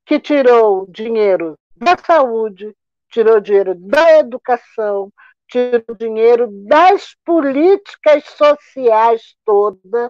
[0.08, 2.74] que tirou dinheiro da saúde,
[3.10, 5.12] tirou dinheiro da educação,
[5.50, 10.10] tirou dinheiro das políticas sociais toda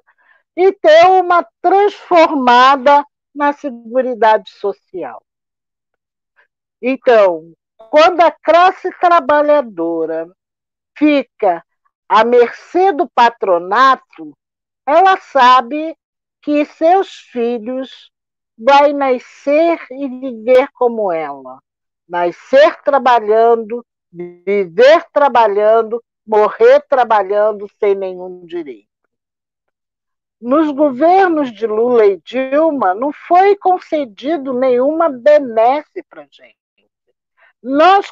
[0.55, 5.21] e deu uma transformada na Seguridade Social.
[6.79, 7.51] Então,
[7.89, 10.27] quando a classe trabalhadora
[10.95, 11.65] fica
[12.07, 14.37] à mercê do patronato,
[14.85, 15.97] ela sabe
[16.43, 18.11] que seus filhos
[18.57, 21.59] vai nascer e viver como ela.
[22.07, 28.87] Nascer trabalhando, viver trabalhando, morrer trabalhando sem nenhum direito.
[30.39, 36.57] Nos governos de Lula e Dilma, não foi concedido nenhuma benesse para a gente.
[37.61, 38.11] Nós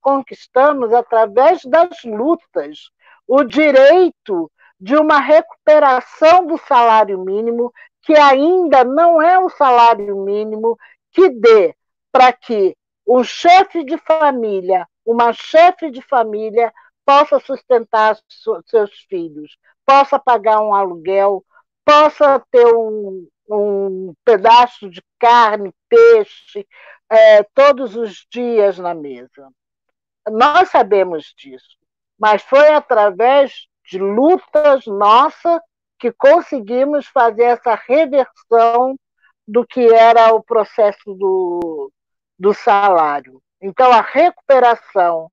[0.00, 2.90] conquistamos, através das lutas,
[3.26, 7.72] o direito de uma recuperação do salário mínimo,
[8.06, 10.78] que ainda não é o salário mínimo
[11.10, 11.74] que dê
[12.12, 16.72] para que um chefe de família, uma chefe de família,
[17.04, 18.16] possa sustentar
[18.66, 21.44] seus filhos, possa pagar um aluguel,
[21.84, 26.66] possa ter um, um pedaço de carne, peixe,
[27.10, 29.48] é, todos os dias na mesa.
[30.30, 31.76] Nós sabemos disso,
[32.18, 35.60] mas foi através de lutas nossas
[35.98, 38.96] que conseguimos fazer essa reversão
[39.46, 41.92] do que era o processo do,
[42.38, 43.40] do salário.
[43.60, 45.30] Então, a recuperação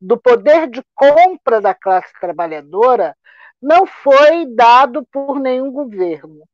[0.00, 3.16] do poder de compra da classe trabalhadora
[3.60, 6.44] não foi dado por nenhum governo.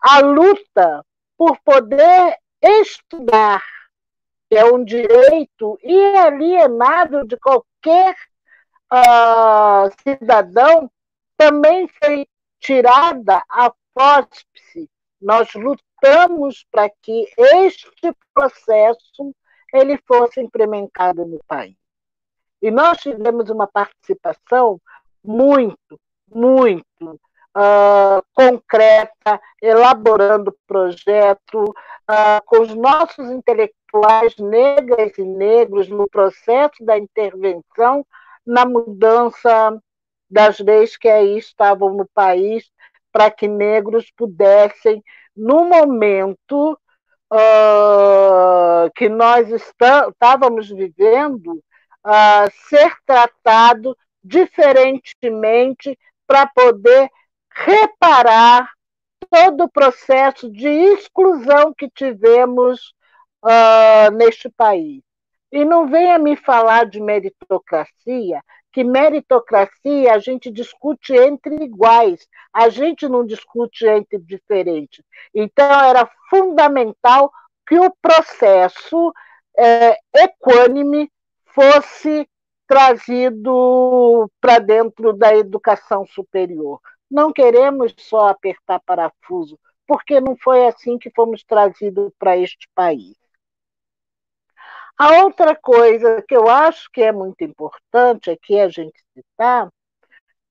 [0.00, 1.04] A luta
[1.36, 3.62] por poder estudar,
[4.48, 8.14] que é um direito inalienável de qualquer
[8.92, 10.90] uh, cidadão,
[11.36, 12.26] também foi
[12.62, 14.88] tirada a fósfise.
[15.20, 19.34] Nós lutamos para que este processo
[19.74, 21.76] ele fosse implementado no país.
[22.60, 24.80] E nós tivemos uma participação
[25.24, 26.00] muito,
[26.32, 26.84] muito
[27.56, 36.96] uh, concreta, elaborando projeto, uh, com os nossos intelectuais negras e negros no processo da
[36.96, 38.06] intervenção
[38.46, 39.80] na mudança
[40.32, 42.64] das leis que aí estavam no país,
[43.12, 45.04] para que negros pudessem,
[45.36, 46.72] no momento
[47.30, 51.62] uh, que nós estávamos vivendo,
[52.06, 57.10] uh, ser tratado diferentemente para poder
[57.50, 58.70] reparar
[59.28, 62.94] todo o processo de exclusão que tivemos
[63.44, 65.02] uh, neste país.
[65.50, 68.42] E não venha me falar de meritocracia,
[68.72, 75.04] que meritocracia a gente discute entre iguais, a gente não discute entre diferentes.
[75.34, 77.30] Então, era fundamental
[77.66, 79.12] que o processo
[79.58, 81.10] é, equânime
[81.54, 82.26] fosse
[82.66, 86.80] trazido para dentro da educação superior.
[87.10, 93.21] Não queremos só apertar parafuso, porque não foi assim que fomos trazidos para este país.
[94.98, 99.68] A outra coisa que eu acho que é muito importante aqui a gente citar,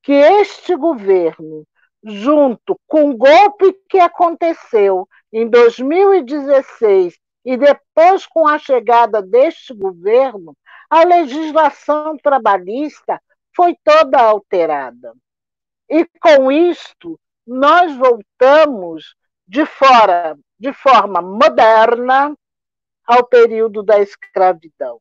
[0.04, 1.66] que este governo,
[2.04, 10.56] junto com o golpe que aconteceu em 2016 e depois com a chegada deste governo,
[10.89, 13.22] a legislação trabalhista
[13.56, 15.14] foi toda alterada.
[15.89, 19.16] E com isto, nós voltamos
[19.48, 22.36] de fora, de forma moderna,
[23.06, 24.99] ao período da escravidão.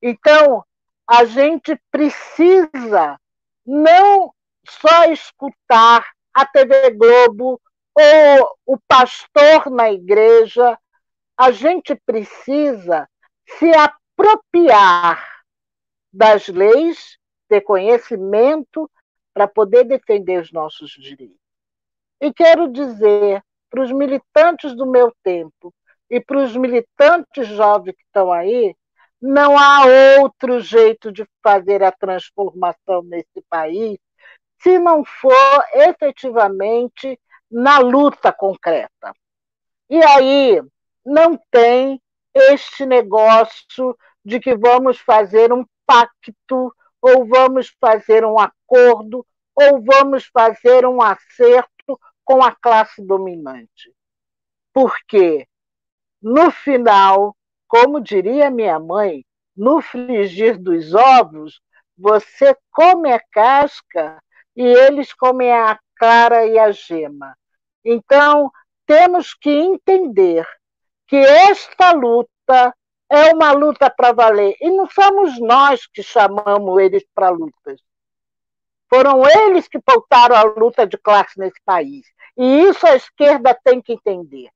[0.00, 0.64] Então,
[1.06, 3.18] a gente precisa
[3.64, 4.32] não
[4.68, 7.60] só escutar a TV Globo
[7.94, 10.78] ou o pastor na igreja,
[11.36, 13.08] a gente precisa
[13.58, 15.42] se apropriar
[16.12, 17.18] das leis,
[17.48, 18.90] ter conhecimento
[19.34, 21.36] para poder defender os nossos direitos.
[22.20, 25.74] E quero dizer para os militantes do meu tempo
[26.12, 28.76] e para os militantes jovens que estão aí,
[29.18, 29.86] não há
[30.20, 33.98] outro jeito de fazer a transformação nesse país
[34.60, 37.18] se não for efetivamente
[37.50, 39.14] na luta concreta.
[39.88, 40.62] E aí
[41.02, 41.98] não tem
[42.34, 50.26] este negócio de que vamos fazer um pacto, ou vamos fazer um acordo, ou vamos
[50.26, 53.94] fazer um acerto com a classe dominante.
[54.74, 55.46] Por quê?
[56.22, 59.24] No final, como diria minha mãe,
[59.56, 61.60] no frigir dos ovos,
[61.98, 64.22] você come a casca
[64.54, 67.36] e eles comem a clara e a gema.
[67.84, 68.52] Então,
[68.86, 70.46] temos que entender
[71.08, 72.72] que esta luta
[73.10, 74.54] é uma luta para valer.
[74.60, 77.80] E não somos nós que chamamos eles para lutas.
[78.88, 82.06] Foram eles que pautaram a luta de classe nesse país.
[82.36, 84.50] E isso a esquerda tem que entender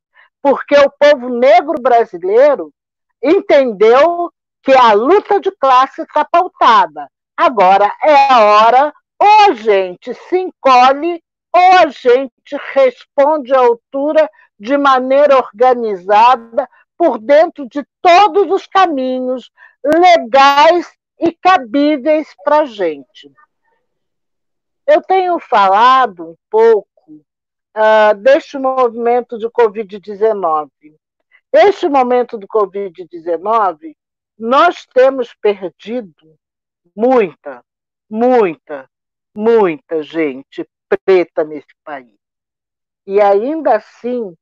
[0.46, 2.72] porque o povo negro brasileiro
[3.20, 4.32] entendeu
[4.62, 7.10] que a luta de classe está pautada.
[7.36, 11.20] Agora é a hora, ou a gente se encolhe,
[11.52, 19.50] ou a gente responde à altura de maneira organizada por dentro de todos os caminhos
[19.84, 20.88] legais
[21.18, 23.32] e cabíveis para a gente.
[24.86, 26.95] Eu tenho falado um pouco
[27.76, 30.70] uh, deste movimento de Covid-19.
[31.52, 33.94] Este momento do Covid-19,
[34.38, 36.36] nós temos perdido
[36.94, 37.62] muita,
[38.08, 38.88] muita,
[39.34, 42.16] muita gente preta nesse país.
[43.06, 44.34] E ainda assim,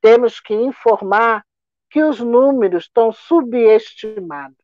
[0.00, 1.44] temos que informar
[1.90, 4.56] que os números estão subestimados.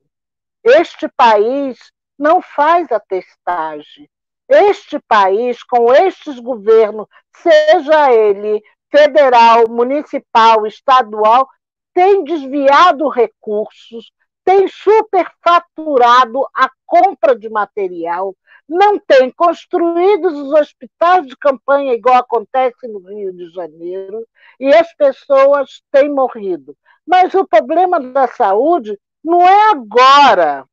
[0.65, 4.09] Este país não faz a testagem.
[4.53, 11.49] Este país, com estes governos, seja ele federal, municipal, estadual,
[11.95, 14.11] tem desviado recursos,
[14.45, 18.35] tem superfaturado a compra de material,
[18.69, 24.27] não tem construído os hospitais de campanha igual acontece no Rio de Janeiro,
[24.59, 26.77] e as pessoas têm morrido.
[27.07, 30.67] Mas o problema da saúde não é agora,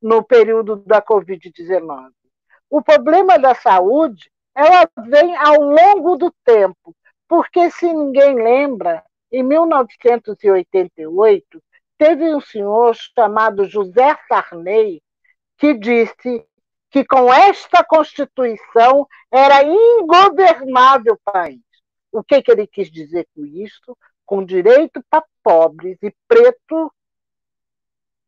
[0.00, 2.10] no período da Covid-19.
[2.72, 6.96] O problema da saúde ela vem ao longo do tempo,
[7.28, 11.62] porque se ninguém lembra, em 1988
[11.98, 15.02] teve um senhor chamado José Sarney
[15.58, 16.46] que disse
[16.90, 21.60] que com esta Constituição era ingovernável o país.
[22.10, 23.94] O que, que ele quis dizer com isso?
[24.24, 26.90] Com direito para pobres e preto,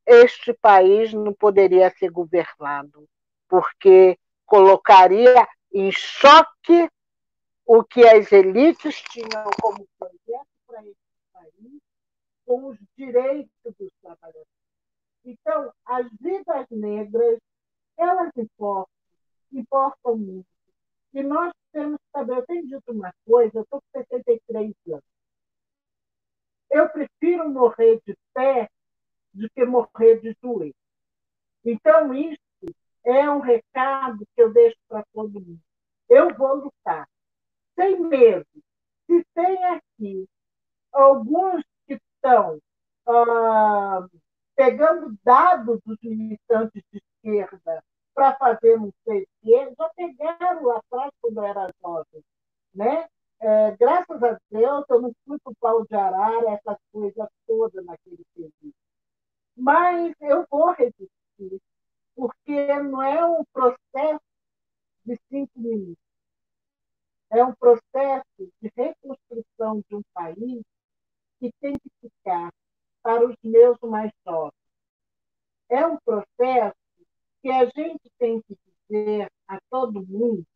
[0.06, 3.08] este país não poderia ser governado,
[3.48, 6.88] porque colocaria em choque
[7.66, 10.96] o que as elites tinham como projeto para esse
[11.32, 11.80] país
[12.46, 14.46] com os direitos dos trabalhadores.
[15.24, 17.38] Então, as vidas negras
[17.96, 18.92] elas importam,
[19.52, 20.46] importam muito.
[21.12, 25.04] E nós temos que saber, eu tenho dito uma coisa, eu estou com 63 anos.
[26.70, 28.68] Eu prefiro morrer de pé
[29.32, 30.74] do que morrer de joelho.
[31.64, 32.43] Então, isso
[33.04, 35.60] é um recado que eu deixo para todo mundo.
[36.08, 37.08] Eu vou lutar,
[37.74, 38.46] sem medo.
[39.06, 40.26] Se tem aqui
[40.92, 42.58] alguns que estão
[43.06, 44.06] ah,
[44.56, 47.82] pegando dados dos militantes de esquerda
[48.14, 49.26] para fazer um sei
[49.76, 52.24] já pegaram lá atrás quando eu era jovem.
[52.74, 53.06] Né?
[53.40, 57.84] É, graças a Deus, eu não fui para o pau de arara, essas coisas todas
[57.84, 58.74] naquele período.
[59.56, 61.60] Mas eu vou resistir,
[62.14, 64.24] porque não é um processo
[65.04, 66.02] de cinco minutos.
[67.30, 70.62] É um processo de reconstrução de um país
[71.40, 72.50] que tem que ficar
[73.02, 74.54] para os meus mais jovens.
[75.68, 76.76] É um processo
[77.42, 78.56] que a gente tem que
[78.88, 80.46] dizer a todo mundo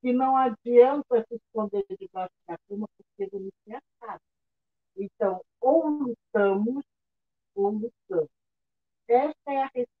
[0.00, 4.20] que não adianta se esconder debaixo da cama porque não se acaba.
[4.96, 6.84] Então, ou lutamos,
[7.54, 8.30] ou lutamos.
[9.08, 9.97] Esta é a receita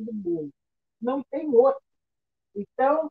[0.00, 0.50] do mundo.
[1.00, 1.80] Não tem outra.
[2.54, 3.10] Então,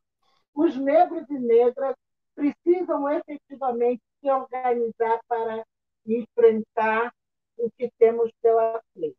[0.53, 1.95] os negros e negras
[2.35, 5.65] precisam efetivamente se organizar para
[6.05, 7.13] enfrentar
[7.57, 9.17] o que temos pela frente.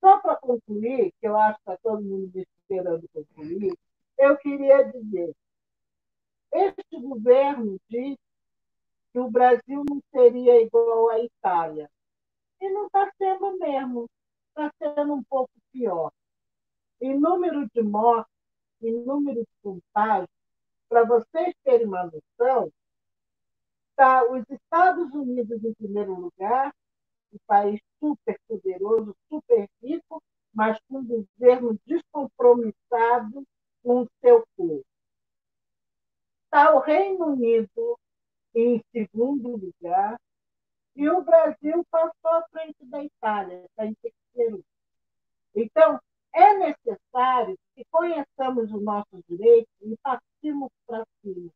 [0.00, 3.76] Só para concluir, que eu acho que está todo mundo esperando concluir,
[4.16, 5.34] eu queria dizer:
[6.52, 8.16] este governo diz
[9.12, 11.90] que o Brasil não seria igual à Itália.
[12.60, 14.08] E não está sendo mesmo,
[14.48, 16.12] está sendo um pouco pior.
[17.00, 18.32] Em número de mortes,
[18.82, 20.28] em número de contágios,
[20.88, 22.72] para vocês terem uma noção,
[23.90, 26.74] está os Estados Unidos em primeiro lugar,
[27.32, 30.22] um país super poderoso, super rico,
[30.52, 33.46] mas com um governo descompromissado
[33.82, 34.84] com o seu povo.
[36.44, 37.98] Está o Reino Unido
[38.54, 40.18] em segundo lugar
[40.96, 44.64] e o Brasil passou à frente da Itália, está em terceiro.
[45.54, 46.00] Então,
[46.34, 51.50] é necessário que conheçamos os nossos direitos e partimos para cima.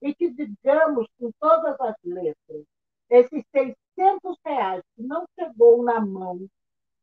[0.00, 2.64] E que digamos com todas as letras,
[3.10, 6.48] esses 600 reais que não chegou na mão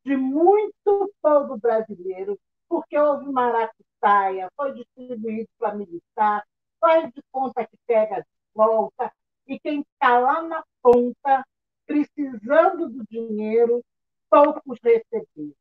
[0.05, 6.45] de muito povo brasileiro, porque houve maracutaia, foi distribuído para militar,
[6.79, 9.11] faz de conta que pega de volta,
[9.47, 11.45] e quem está lá na ponta,
[11.85, 13.83] precisando do dinheiro,
[14.29, 15.53] poucos receberam.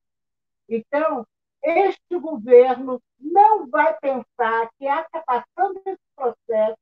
[0.69, 1.27] Então,
[1.65, 4.87] este governo não vai pensar que,
[5.25, 6.79] passando esse processo,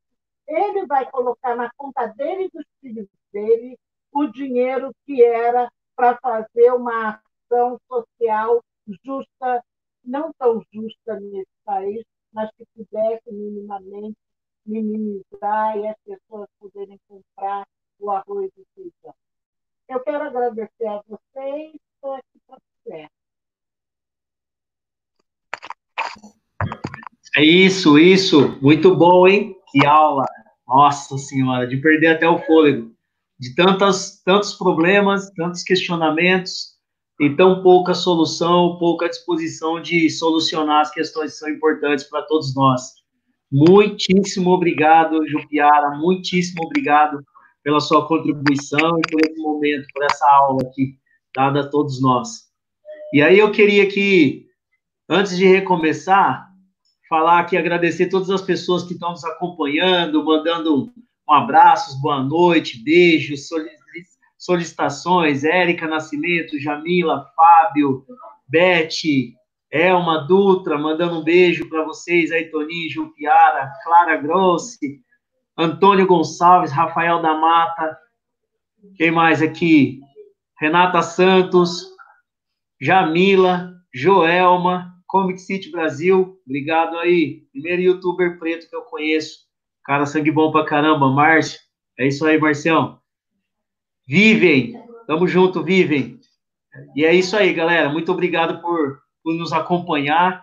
[0.46, 3.78] ele vai colocar na conta dele e dos filhos dele
[4.12, 7.20] o dinheiro que era para fazer uma
[7.50, 8.60] ação social
[9.04, 9.64] justa,
[10.04, 14.16] não tão justa nesse país, mas que pudesse minimamente
[14.66, 17.66] minimizar e as pessoas poderem comprar
[17.98, 19.14] o arroz e o feijão.
[19.88, 23.21] Eu quero agradecer a vocês, estou aqui para certo.
[27.36, 28.58] É isso, isso.
[28.60, 29.54] Muito bom, hein?
[29.70, 30.24] Que aula.
[30.68, 32.90] Nossa Senhora, de perder até o fôlego.
[33.38, 36.72] De tantas, tantos problemas, tantos questionamentos
[37.20, 42.54] e tão pouca solução, pouca disposição de solucionar as questões que são importantes para todos
[42.54, 43.02] nós.
[43.50, 47.22] Muitíssimo obrigado, Jupiara, muitíssimo obrigado
[47.62, 50.96] pela sua contribuição e por esse momento, por essa aula aqui,
[51.34, 52.50] dada a todos nós.
[53.12, 54.46] E aí eu queria que,
[55.12, 56.48] antes de recomeçar,
[57.06, 60.90] falar aqui, agradecer todas as pessoas que estão nos acompanhando, mandando
[61.28, 63.46] um abraços, boa noite, beijos,
[64.38, 68.06] solicitações, Érica Nascimento, Jamila, Fábio,
[68.48, 69.34] Beth,
[69.70, 75.02] Elma Dutra, mandando um beijo para vocês aí, Toninho, Jupiara, Clara Grossi,
[75.58, 77.98] Antônio Gonçalves, Rafael da Mata,
[78.96, 80.00] quem mais aqui?
[80.58, 81.86] Renata Santos,
[82.80, 87.42] Jamila, Joelma, Comic City Brasil, obrigado aí.
[87.52, 89.40] Primeiro youtuber preto que eu conheço.
[89.84, 91.60] Cara, sangue bom pra caramba, Márcio.
[91.98, 92.98] É isso aí, Marcião.
[94.08, 94.72] Vivem,
[95.06, 96.18] tamo junto, vivem.
[96.96, 97.90] E é isso aí, galera.
[97.90, 100.42] Muito obrigado por, por nos acompanhar.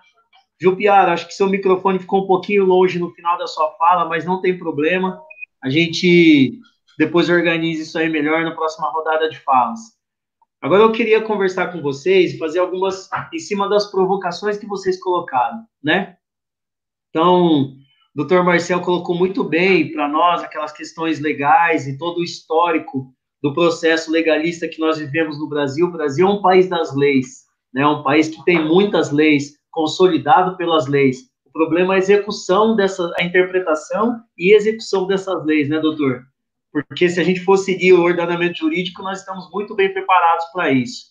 [0.62, 4.24] Jupiara, acho que seu microfone ficou um pouquinho longe no final da sua fala, mas
[4.24, 5.20] não tem problema.
[5.64, 6.60] A gente
[6.96, 9.80] depois organiza isso aí melhor na próxima rodada de falas.
[10.62, 15.66] Agora eu queria conversar com vocês fazer algumas em cima das provocações que vocês colocaram,
[15.82, 16.18] né?
[17.10, 17.78] Então,
[18.16, 18.44] o Dr.
[18.44, 24.12] Marcel colocou muito bem para nós aquelas questões legais e todo o histórico do processo
[24.12, 25.88] legalista que nós vivemos no Brasil.
[25.88, 27.88] O Brasil é um país das leis, né?
[27.88, 31.30] Um país que tem muitas leis, consolidado pelas leis.
[31.46, 36.26] O problema é a execução dessa, a interpretação e execução dessas leis, né, doutor?
[36.72, 40.72] Porque se a gente for seguir o ordenamento jurídico, nós estamos muito bem preparados para
[40.72, 41.10] isso.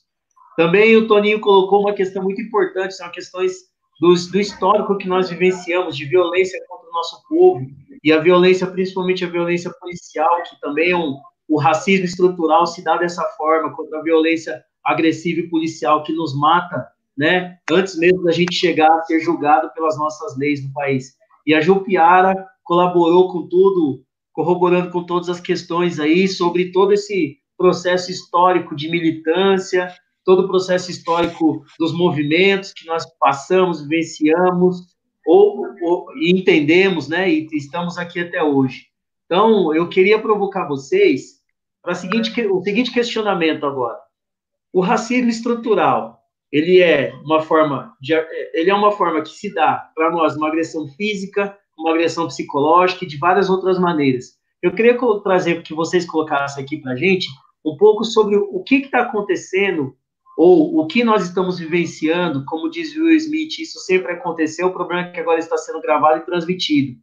[0.57, 3.53] Também o Toninho colocou uma questão muito importante, são questões
[4.01, 7.67] do, do histórico que nós vivenciamos, de violência contra o nosso povo,
[8.03, 11.17] e a violência, principalmente a violência policial, que também é um,
[11.49, 16.39] o racismo estrutural se dá dessa forma, contra a violência agressiva e policial que nos
[16.39, 16.87] mata,
[17.17, 21.15] né, antes mesmo da gente chegar a ser julgado pelas nossas leis no país.
[21.45, 24.05] E a Jupiara colaborou com tudo
[24.39, 29.93] corroborando com todas as questões aí sobre todo esse processo histórico de militância,
[30.25, 37.29] todo o processo histórico dos movimentos que nós passamos, vivenciamos ou, ou entendemos, né?
[37.29, 38.87] E estamos aqui até hoje.
[39.27, 41.43] Então, eu queria provocar vocês
[41.83, 43.99] para seguinte, o seguinte questionamento agora.
[44.73, 46.23] O racismo estrutural,
[46.53, 48.15] ele é uma forma de,
[48.55, 53.05] ele é uma forma que se dá para nós uma agressão física, uma agressão psicológica
[53.05, 54.37] e de várias outras maneiras.
[54.63, 57.29] Eu queria trazer que vocês colocassem aqui para a gente
[57.65, 59.95] um pouco sobre o que está acontecendo
[60.37, 65.09] ou o que nós estamos vivenciando, como diz Will Smith, isso sempre aconteceu, o problema
[65.09, 66.97] é que agora está sendo gravado e transmitido.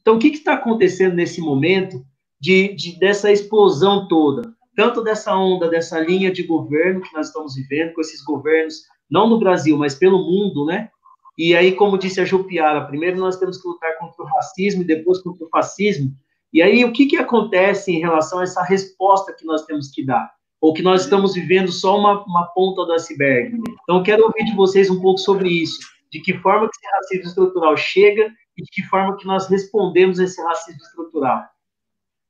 [0.00, 2.04] Então, o que está acontecendo nesse momento
[2.38, 4.52] de, de, dessa explosão toda?
[4.76, 9.26] Tanto dessa onda, dessa linha de governo que nós estamos vivendo, com esses governos, não
[9.26, 10.90] no Brasil, mas pelo mundo, né?
[11.38, 14.21] E aí, como disse a Jupiara, primeiro nós temos que lutar contra
[14.56, 16.12] e depois contra o fascismo.
[16.52, 20.04] E aí, o que, que acontece em relação a essa resposta que nós temos que
[20.04, 20.30] dar?
[20.60, 23.58] Ou que nós estamos vivendo só uma, uma ponta do iceberg?
[23.82, 25.80] Então, quero ouvir de vocês um pouco sobre isso.
[26.10, 30.20] De que forma que esse racismo estrutural chega e de que forma que nós respondemos
[30.20, 31.42] a esse racismo estrutural.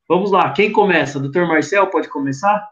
[0.09, 1.19] Vamos lá, quem começa?
[1.19, 2.69] Doutor Marcel, pode começar?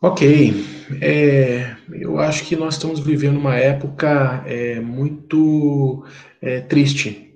[0.00, 0.52] Ok,
[1.00, 6.04] é, eu acho que nós estamos vivendo uma época é, muito
[6.42, 7.33] é, triste.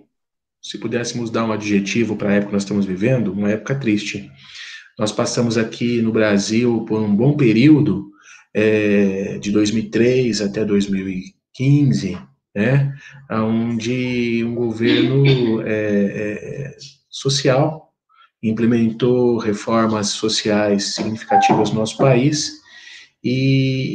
[0.68, 4.30] Se pudéssemos dar um adjetivo para a época que nós estamos vivendo, uma época triste.
[4.98, 8.10] Nós passamos aqui no Brasil por um bom período,
[8.52, 12.18] é, de 2003 até 2015,
[12.54, 12.94] né,
[13.30, 16.76] onde um governo é, é,
[17.08, 17.94] social
[18.42, 22.60] implementou reformas sociais significativas no nosso país
[23.24, 23.30] e,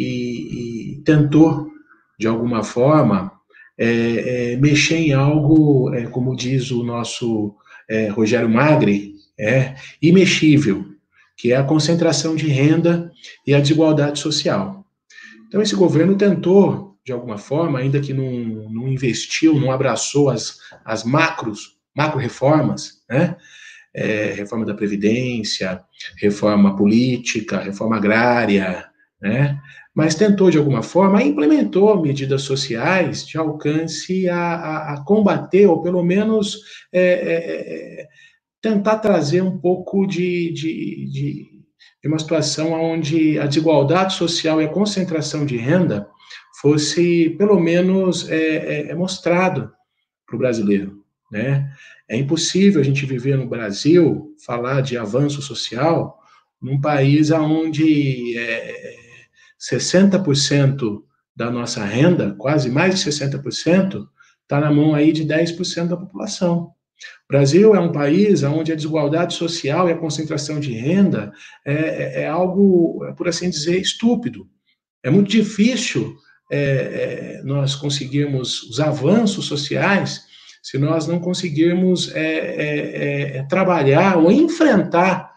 [0.08, 1.68] e, e tentou,
[2.18, 3.33] de alguma forma,
[3.78, 7.56] é, é, mexer em algo, é, como diz o nosso
[7.90, 10.86] é, Rogério Magri, é imexível,
[11.36, 13.12] que é a concentração de renda
[13.46, 14.86] e a desigualdade social.
[15.48, 18.32] Então, esse governo tentou, de alguma forma, ainda que não,
[18.70, 23.36] não investiu, não abraçou as, as macros, macro-reformas, né?
[23.96, 25.80] É, reforma da Previdência,
[26.18, 28.88] reforma política, reforma agrária,
[29.22, 29.60] né?
[29.94, 35.84] Mas tentou, de alguma forma, implementou medidas sociais de alcance a, a, a combater, ou
[35.84, 38.08] pelo menos é, é, é,
[38.60, 41.50] tentar trazer um pouco de, de, de,
[42.02, 46.08] de, uma situação onde a desigualdade social e a concentração de renda
[46.60, 49.72] fosse, pelo menos, é, é, é mostrado
[50.26, 51.04] para o brasileiro.
[51.32, 51.70] Né?
[52.10, 56.18] É impossível a gente viver no Brasil, falar de avanço social,
[56.60, 59.03] num país onde é,
[59.72, 61.04] 60%
[61.36, 64.08] da nossa renda, quase mais de 60%,
[64.42, 66.74] está na mão aí de 10% da população.
[67.26, 71.32] O Brasil é um país onde a desigualdade social e a concentração de renda
[71.66, 74.48] é, é, é algo, por assim dizer, estúpido.
[75.02, 76.16] É muito difícil
[76.52, 80.26] é, é nós conseguirmos os avanços sociais
[80.62, 85.34] se nós não conseguirmos é, trabalhar ou enfrentar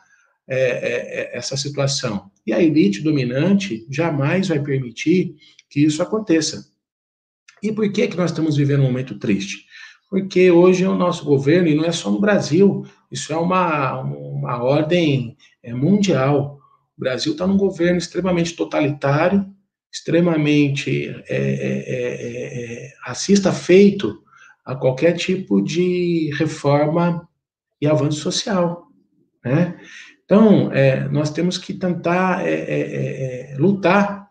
[0.46, 2.30] essa situação.
[2.46, 5.34] E a elite dominante jamais vai permitir
[5.68, 6.64] que isso aconteça.
[7.62, 9.66] E por que, que nós estamos vivendo um momento triste?
[10.08, 14.00] Porque hoje é o nosso governo, e não é só no Brasil, isso é uma,
[14.00, 16.60] uma ordem é, mundial.
[16.96, 19.44] O Brasil está num governo extremamente totalitário,
[19.92, 24.22] extremamente é, é, racista, feito
[24.64, 27.28] a qualquer tipo de reforma
[27.80, 28.88] e avanço social.
[29.44, 29.78] Né?
[30.26, 34.28] Então, é, nós temos que tentar é, é, é, é lutar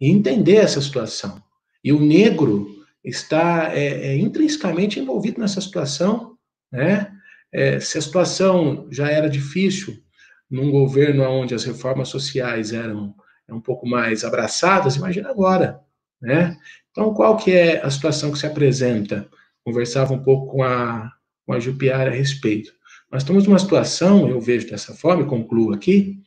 [0.00, 1.40] e entender essa situação.
[1.82, 2.68] E o negro
[3.02, 6.36] está é, intrinsecamente envolvido nessa situação,
[6.70, 7.12] né?
[7.80, 9.96] se a situação já era difícil
[10.50, 13.14] num governo onde as reformas sociais eram
[13.48, 15.80] um pouco mais abraçadas, imagina agora,
[16.20, 16.58] né?
[16.90, 19.28] Então, qual que é a situação que se apresenta?
[19.64, 21.10] Conversava um pouco com a,
[21.46, 22.72] com a Jupiara a respeito.
[23.10, 26.18] Nós estamos numa situação, eu vejo dessa forma, e concluo aqui,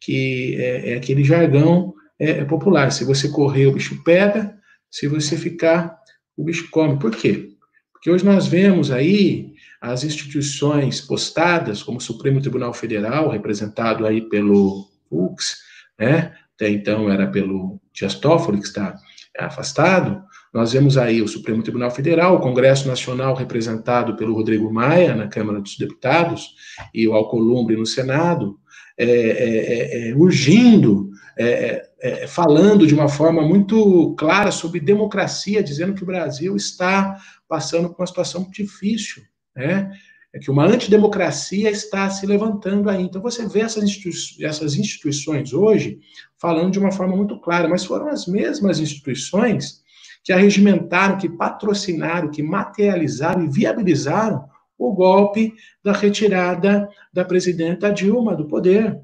[0.00, 2.92] que é, é aquele jargão é, é, popular.
[2.92, 4.56] Se você correr, o bicho pega,
[4.90, 5.98] se você ficar,
[6.36, 6.98] o bicho come.
[6.98, 7.50] Por quê?
[7.92, 14.20] Porque hoje nós vemos aí as instituições postadas, como o Supremo Tribunal Federal, representado aí
[14.20, 15.58] pelo Fux,
[15.98, 16.34] né?
[16.54, 18.96] até então era pelo Dias Toffoli, que está
[19.38, 20.22] afastado,
[20.52, 25.28] nós vemos aí o Supremo Tribunal Federal, o Congresso Nacional representado pelo Rodrigo Maia na
[25.28, 26.54] Câmara dos Deputados
[26.94, 28.58] e o Alcolumbre no Senado,
[28.98, 35.62] é, é, é, é urgindo, é, é, falando de uma forma muito clara sobre democracia,
[35.62, 39.22] dizendo que o Brasil está passando por uma situação difícil,
[39.54, 39.90] né?
[40.32, 43.02] É que uma antidemocracia está se levantando aí.
[43.02, 45.98] Então você vê essas, institui essas instituições hoje
[46.38, 49.80] falando de uma forma muito clara, mas foram as mesmas instituições
[50.26, 54.44] que arregimentaram, que patrocinaram, que materializaram e viabilizaram
[54.76, 55.54] o golpe
[55.84, 58.98] da retirada da presidenta Dilma do poder.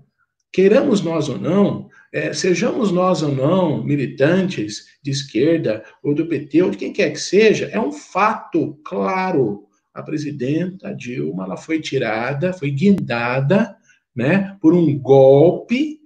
[0.52, 6.60] Queiramos nós ou não, é, sejamos nós ou não militantes de esquerda ou do PT
[6.60, 9.68] ou de quem quer que seja, é um fato claro.
[9.94, 13.76] A presidenta Dilma ela foi tirada, foi guindada
[14.14, 16.00] né, por um golpe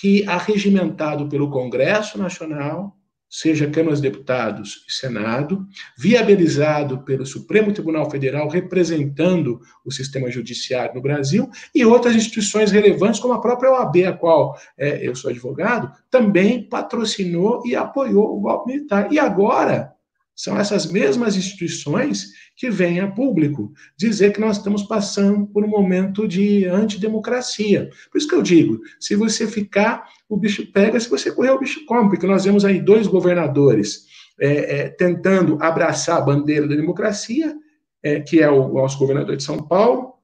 [0.00, 2.96] que, arregimentado pelo Congresso Nacional,
[3.34, 5.66] seja Câmara dos Deputados e Senado,
[5.98, 13.18] viabilizado pelo Supremo Tribunal Federal, representando o sistema judiciário no Brasil, e outras instituições relevantes,
[13.18, 18.40] como a própria OAB, a qual é, eu sou advogado, também patrocinou e apoiou o
[18.40, 19.12] golpe militar.
[19.12, 19.93] E agora,
[20.34, 25.68] são essas mesmas instituições que vêm a público dizer que nós estamos passando por um
[25.68, 27.88] momento de antidemocracia.
[28.10, 31.58] Por isso que eu digo, se você ficar, o bicho pega, se você correr, o
[31.58, 34.06] bicho come, porque nós vemos aí dois governadores
[34.40, 37.54] é, é, tentando abraçar a bandeira da democracia,
[38.02, 40.14] é, que é o nosso governador de São Paulo,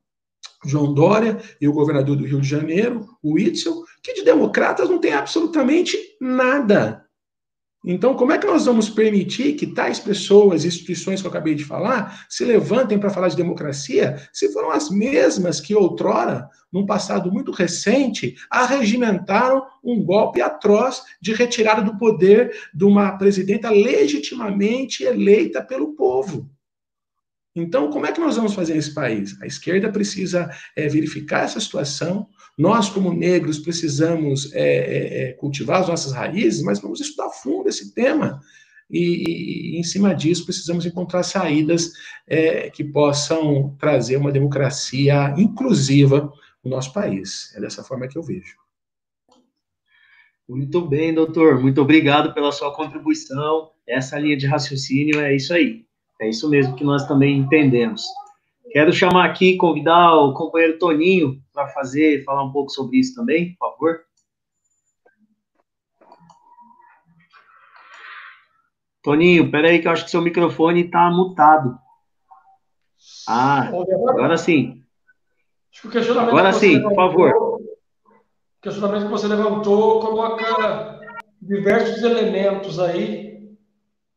[0.65, 4.99] João Dória, e o governador do Rio de Janeiro, o Itzel, que de democratas não
[4.99, 7.05] tem absolutamente nada.
[7.85, 11.65] Então, como é que nós vamos permitir que tais pessoas, instituições que eu acabei de
[11.65, 17.33] falar, se levantem para falar de democracia, se foram as mesmas que outrora, num passado
[17.33, 25.63] muito recente, arregimentaram um golpe atroz de retirada do poder de uma presidenta legitimamente eleita
[25.63, 26.51] pelo povo?
[27.57, 29.41] Então, como é que nós vamos fazer nesse país?
[29.43, 35.81] A esquerda precisa é, verificar essa situação, nós, como negros, precisamos é, é, é, cultivar
[35.81, 38.41] as nossas raízes, mas vamos estudar fundo esse tema.
[38.91, 41.93] E, e em cima disso, precisamos encontrar saídas
[42.27, 46.33] é, que possam trazer uma democracia inclusiva
[46.63, 47.55] no nosso país.
[47.57, 48.57] É dessa forma que eu vejo.
[50.49, 51.61] Muito bem, doutor.
[51.61, 53.71] Muito obrigado pela sua contribuição.
[53.87, 55.85] Essa linha de raciocínio é isso aí.
[56.21, 58.05] É isso mesmo que nós também entendemos.
[58.71, 63.57] Quero chamar aqui, convidar o companheiro Toninho para fazer, falar um pouco sobre isso também,
[63.57, 64.01] por favor.
[69.03, 71.77] Toninho, peraí que eu acho que seu microfone está mutado.
[73.29, 73.63] Ah,
[74.09, 74.85] agora sim.
[76.29, 77.33] Agora sim, por favor.
[77.33, 81.01] O questionamento que você levantou coloca
[81.43, 83.57] diversos elementos aí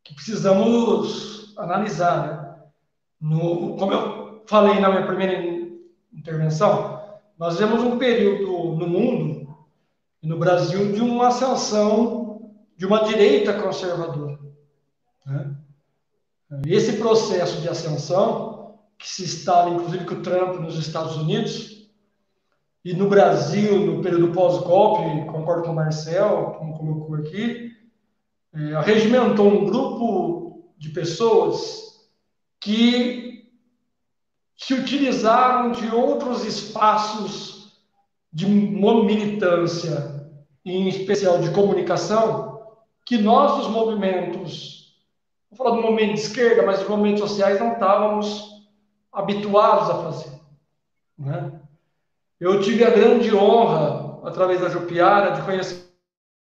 [0.04, 2.28] que precisamos analisar.
[2.28, 2.54] Né?
[3.22, 5.41] No, como eu falei na minha primeira
[6.14, 7.02] intervenção,
[7.38, 9.56] nós vemos um período no mundo
[10.22, 14.39] e no Brasil de uma ascensão de uma direita conservadora.
[15.26, 15.56] Né?
[16.66, 21.74] Esse processo de ascensão, que se instala inclusive com o Trump nos Estados Unidos,
[22.86, 27.72] e no Brasil, no período pós-golpe, concordo com o Marcel, como colocou aqui,
[28.54, 32.08] é, regimentou um grupo de pessoas
[32.60, 33.33] que
[34.66, 37.74] se utilizaram de outros espaços
[38.32, 40.30] de militância,
[40.64, 42.61] em especial de comunicação,
[43.05, 44.95] que nós, os movimentos
[45.51, 48.49] vou falar do momento de esquerda, mas os movimentos sociais não estávamos
[49.11, 50.32] habituados a fazer.
[51.18, 51.59] Né?
[52.39, 55.84] Eu tive a grande honra, através da Jupiara, de conhecer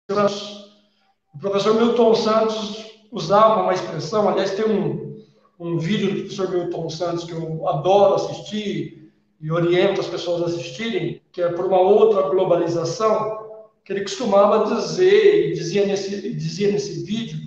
[0.10, 5.17] o professor Milton Santos usava uma expressão, aliás, tem um,
[5.60, 10.46] um vídeo do professor Milton Santos que eu adoro assistir e oriento as pessoas a
[10.46, 13.46] assistirem, que é por uma outra globalização,
[13.84, 17.40] que ele costumava dizer, e dizia nesse, dizia nesse vídeo,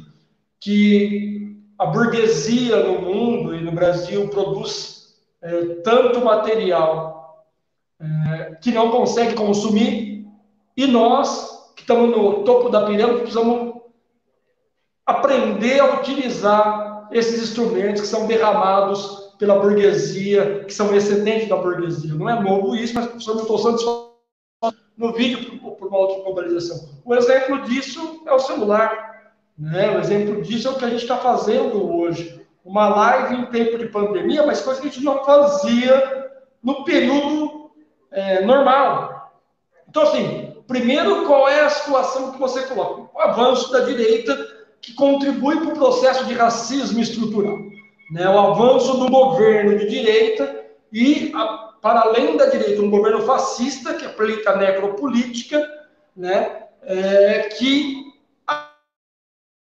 [0.59, 7.47] que a burguesia no mundo e no Brasil produz é, tanto material
[8.01, 10.27] é, que não consegue consumir,
[10.77, 13.75] e nós, que estamos no topo da pirâmide, precisamos
[15.05, 22.15] aprender a utilizar esses instrumentos que são derramados pela burguesia, que são excedentes da burguesia.
[22.15, 24.11] Não é novo isso, mas o professor Milton Santos
[24.97, 26.91] no vídeo por, uma outra globalização.
[27.05, 29.33] O exemplo disso é o celular.
[29.59, 29.97] Né?
[29.97, 32.47] O exemplo disso é o que a gente está fazendo hoje.
[32.63, 36.31] Uma live em tempo de pandemia, mas coisa que a gente não fazia
[36.63, 37.71] no período
[38.11, 39.33] é, normal.
[39.89, 43.11] Então, assim, primeiro, qual é a situação que você coloca?
[43.15, 44.37] O avanço da direita
[44.81, 47.59] que contribui para o processo de racismo estrutural.
[48.11, 48.29] Né?
[48.29, 53.95] O avanço do governo de direita e, a, para além da direita, um governo fascista
[53.95, 55.67] que aplica a necropolítica,
[56.17, 56.65] né?
[56.83, 58.11] É, que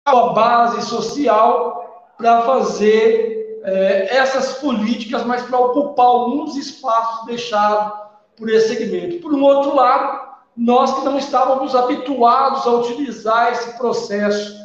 [0.06, 7.94] a base social para fazer é, essas políticas, mas para ocupar alguns espaços deixados
[8.36, 9.22] por esse segmento.
[9.22, 14.63] Por um outro lado, nós que não estávamos habituados a utilizar esse processo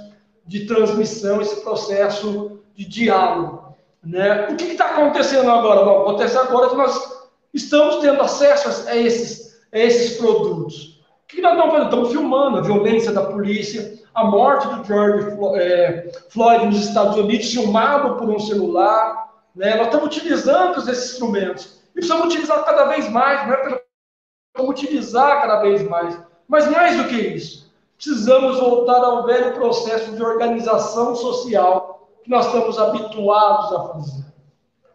[0.49, 3.77] de transmissão, esse processo de diálogo.
[4.03, 4.49] Né?
[4.49, 5.85] O que está acontecendo agora?
[5.85, 7.19] Bom, acontece agora que nós
[7.53, 11.03] estamos tendo acesso a esses, a esses produtos.
[11.25, 11.89] O que nós estamos fazendo?
[11.91, 17.53] Estamos filmando a violência da polícia, a morte do George é, Floyd nos Estados Unidos,
[17.53, 19.29] filmado por um celular.
[19.55, 19.77] Né?
[19.77, 21.83] Nós estamos utilizando esses instrumentos.
[21.91, 26.19] E precisamos utilizar cada vez mais, não é precisamos utilizar cada vez mais.
[26.49, 27.68] Mas mais do que isso,
[27.99, 34.25] precisamos voltar ao velho processo de organização social que nós estamos habituados a fazer.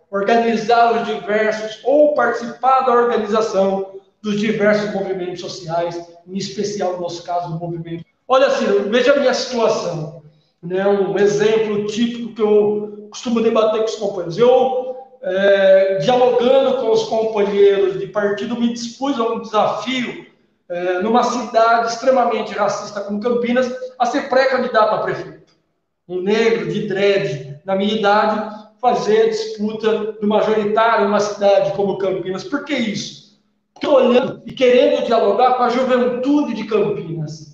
[0.09, 7.23] Organizar os diversos, ou participar da organização dos diversos movimentos sociais, em especial, no nosso
[7.23, 10.23] caso, o movimento Olha, Ciro, veja a minha situação.
[10.61, 10.87] Né?
[10.87, 14.37] Um exemplo típico que eu costumo debater com os companheiros.
[14.37, 20.25] Eu, é, dialogando com os companheiros de partido, me dispus a um desafio
[20.69, 25.53] é, numa cidade extremamente racista como Campinas, a ser pré-candidato a prefeito.
[26.07, 32.43] Um negro de dread, na minha idade, fazer disputa do majoritário numa cidade como Campinas.
[32.43, 33.39] Por que isso?
[33.73, 37.53] Porque olhando e querendo dialogar com a juventude de Campinas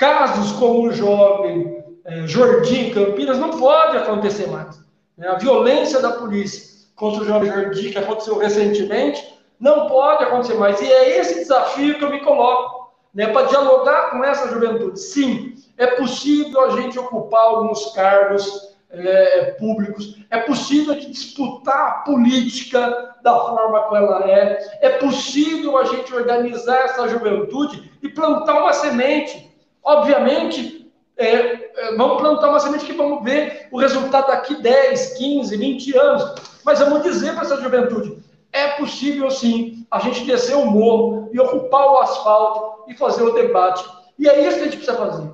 [0.00, 4.82] Casos como o jovem é, Jordim Campinas não pode acontecer mais.
[5.14, 5.28] Né?
[5.28, 9.22] A violência da polícia contra o jovem Jordim, que aconteceu recentemente,
[9.60, 10.80] não pode acontecer mais.
[10.80, 14.98] E é esse desafio que eu me coloco, né, para dialogar com essa juventude.
[14.98, 21.86] Sim, é possível a gente ocupar alguns cargos é, públicos, é possível a gente disputar
[21.86, 28.08] a política da forma como ela é, é possível a gente organizar essa juventude e
[28.08, 29.50] plantar uma semente
[29.82, 35.56] Obviamente, é, é, vamos plantar uma semente que vamos ver o resultado daqui 10, 15,
[35.56, 36.34] 20 anos.
[36.64, 38.22] Mas vamos dizer para essa juventude:
[38.52, 43.32] é possível sim a gente descer o morro e ocupar o asfalto e fazer o
[43.32, 43.84] debate.
[44.18, 45.30] E é isso que a gente precisa fazer.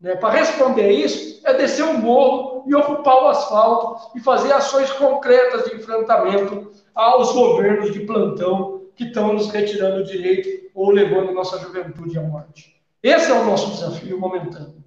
[0.00, 0.14] Né?
[0.16, 5.64] Para responder isso, é descer o morro e ocupar o asfalto e fazer ações concretas
[5.64, 11.58] de enfrentamento aos governos de plantão que estão nos retirando o direito ou levando nossa
[11.58, 12.76] juventude à morte.
[13.02, 14.82] Esse é o nosso desafio momentâneo.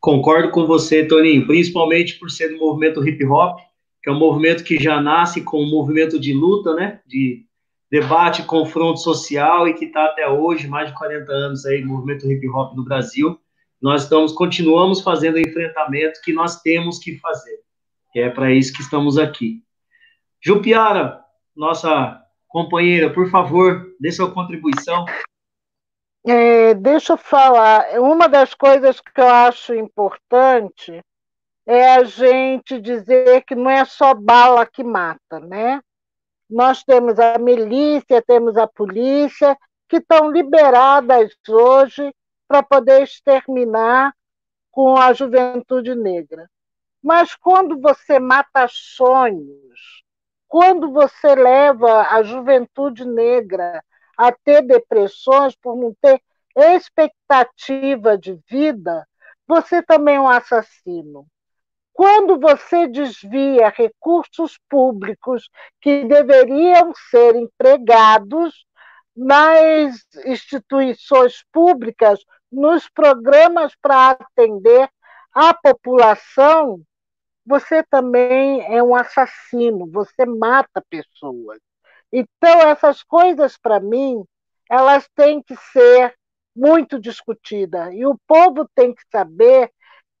[0.00, 3.60] Concordo com você, Toninho, principalmente por ser do movimento hip hop,
[4.04, 7.00] que é um movimento que já nasce com um movimento de luta, né?
[7.06, 7.46] De
[7.90, 12.46] debate, confronto social e que está até hoje, mais de 40 anos aí, movimento hip
[12.50, 13.40] hop no Brasil.
[13.80, 17.60] Nós estamos, continuamos fazendo o enfrentamento que nós temos que fazer.
[18.14, 19.62] E é para isso que estamos aqui.
[20.38, 21.24] Jupiara,
[21.56, 25.06] nossa companheira, por favor, dê sua contribuição.
[26.26, 27.98] É, deixa eu falar.
[27.98, 31.00] Uma das coisas que eu acho importante
[31.66, 35.80] é a gente dizer que não é só bala que mata, né?
[36.48, 39.56] Nós temos a milícia, temos a polícia,
[39.88, 42.14] que estão liberadas hoje
[42.46, 44.14] para poder exterminar
[44.70, 46.48] com a juventude negra.
[47.02, 50.02] Mas quando você mata sonhos,
[50.48, 53.82] quando você leva a juventude negra
[54.16, 56.20] a ter depressões por não ter
[56.56, 59.06] expectativa de vida,
[59.46, 61.26] você também é um assassino.
[61.94, 65.48] Quando você desvia recursos públicos
[65.80, 68.66] que deveriam ser empregados
[69.16, 72.18] nas instituições públicas,
[72.50, 74.90] nos programas para atender
[75.32, 76.82] a população,
[77.46, 81.60] você também é um assassino, você mata pessoas.
[82.12, 84.24] Então, essas coisas, para mim,
[84.68, 86.12] elas têm que ser
[86.56, 87.94] muito discutidas.
[87.94, 89.70] E o povo tem que saber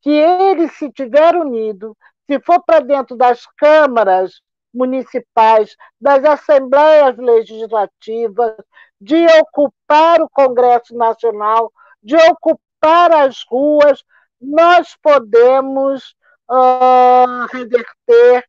[0.04, 1.96] que ele, se tiver unido,
[2.26, 4.42] se for para dentro das câmaras
[4.72, 8.54] municipais, das assembleias legislativas,
[9.00, 14.04] de ocupar o Congresso Nacional, de ocupar as ruas,
[14.38, 16.14] nós podemos
[16.50, 18.44] uh, reverter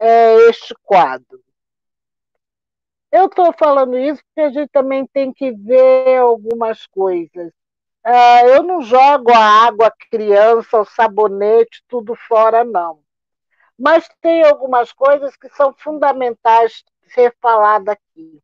[0.00, 1.40] uh, este quadro.
[3.10, 7.52] Eu estou falando isso porque a gente também tem que ver algumas coisas.
[8.06, 13.02] Uh, eu não jogo a água, a criança, o sabonete, tudo fora, não.
[13.78, 18.42] Mas tem algumas coisas que são fundamentais ser falada aqui.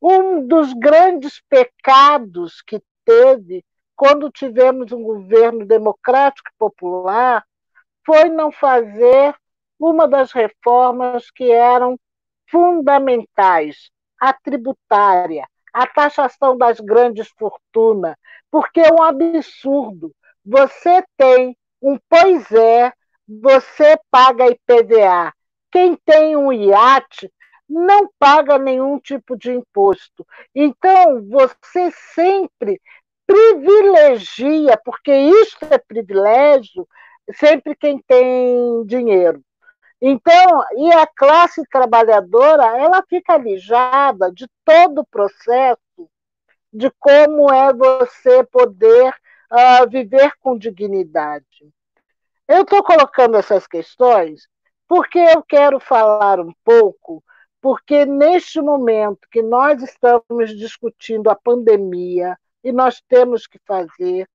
[0.00, 3.64] Um dos grandes pecados que teve
[3.96, 7.44] quando tivemos um governo democrático e popular
[8.04, 9.34] foi não fazer
[9.78, 11.98] uma das reformas que eram
[12.50, 13.90] fundamentais,
[14.20, 18.14] a tributária, a taxação das grandes fortunas,
[18.50, 20.14] porque é um absurdo.
[20.44, 22.92] Você tem um pois é,
[23.28, 25.32] você paga IPVA.
[25.72, 27.30] Quem tem um iate
[27.68, 30.24] não paga nenhum tipo de imposto.
[30.54, 32.80] Então, você sempre
[33.26, 36.86] privilegia, porque isso é privilégio,
[37.32, 39.42] sempre quem tem dinheiro.
[40.06, 45.80] Então, e a classe trabalhadora, ela fica alijada de todo o processo
[46.70, 49.14] de como é você poder
[49.50, 51.72] uh, viver com dignidade.
[52.46, 54.46] Eu estou colocando essas questões
[54.86, 57.24] porque eu quero falar um pouco,
[57.58, 64.28] porque neste momento que nós estamos discutindo a pandemia e nós temos que fazer,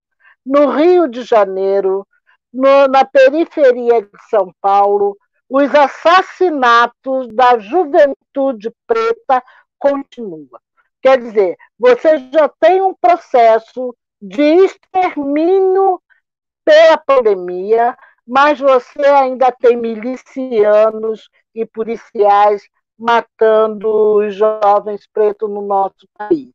[0.44, 2.08] no Rio de Janeiro,
[2.52, 5.16] no, na periferia de São Paulo,
[5.50, 9.44] os assassinatos da juventude preta
[9.80, 10.60] continuam.
[11.02, 16.02] Quer dizer, você já tem um processo de extermínio
[16.64, 17.98] pela pandemia,
[18.28, 22.62] mas você ainda tem milicianos e policiais
[22.98, 26.52] matando os jovens pretos no nosso país.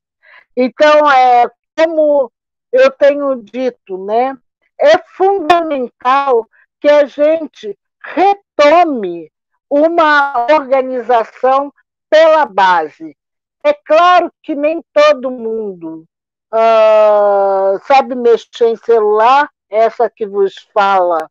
[0.57, 2.31] Então, é como
[2.71, 4.37] eu tenho dito, né?
[4.79, 6.47] É fundamental
[6.81, 9.31] que a gente retome
[9.69, 11.73] uma organização
[12.11, 13.17] pela base.
[13.65, 16.05] É claro que nem todo mundo
[16.53, 21.29] uh, sabe mexer em celular, essa que vos fala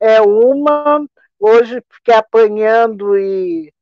[0.00, 1.06] é uma,
[1.38, 3.72] hoje fiquei apanhando e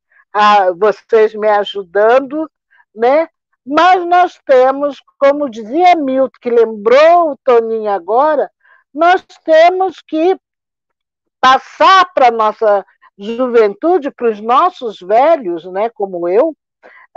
[0.77, 2.49] vocês me ajudando,
[2.93, 3.27] né?
[3.65, 8.49] Mas nós temos, como dizia Milton, que lembrou o Toninho agora,
[8.93, 10.37] nós temos que
[11.41, 12.85] passar para a nossa
[13.17, 16.55] juventude, para os nossos velhos, né, como eu,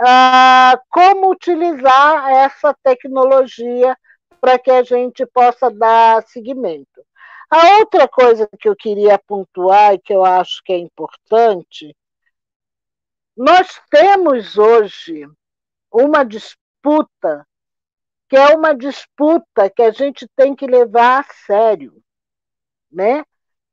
[0.01, 3.97] ah, como utilizar essa tecnologia
[4.41, 7.05] para que a gente possa dar seguimento.
[7.49, 11.95] A outra coisa que eu queria pontuar e que eu acho que é importante,
[13.37, 15.27] nós temos hoje
[15.91, 17.45] uma disputa
[18.27, 22.01] que é uma disputa que a gente tem que levar a sério,
[22.91, 23.23] né?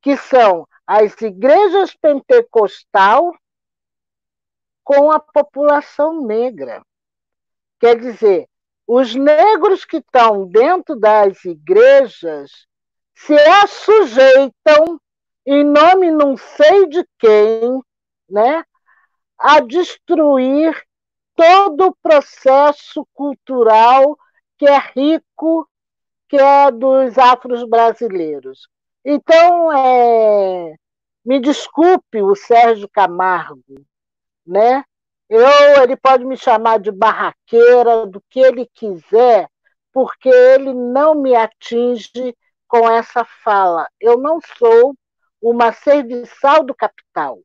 [0.03, 3.33] Que são as igrejas pentecostal
[4.83, 6.83] com a população negra.
[7.79, 8.49] Quer dizer,
[8.85, 12.51] os negros que estão dentro das igrejas
[13.15, 14.99] se assujeitam,
[15.45, 17.81] em nome não sei de quem,
[18.29, 18.63] né,
[19.37, 20.85] a destruir
[21.33, 24.17] todo o processo cultural
[24.57, 25.67] que é rico,
[26.27, 28.67] que é dos afros brasileiros.
[29.05, 30.75] Então, é,
[31.25, 33.85] me desculpe o Sérgio Camargo,
[34.45, 34.83] né?
[35.29, 39.49] Eu, ele pode me chamar de barraqueira, do que ele quiser,
[39.91, 42.35] porque ele não me atinge
[42.67, 43.87] com essa fala.
[43.99, 44.95] Eu não sou
[45.41, 47.39] uma serviçal do capital.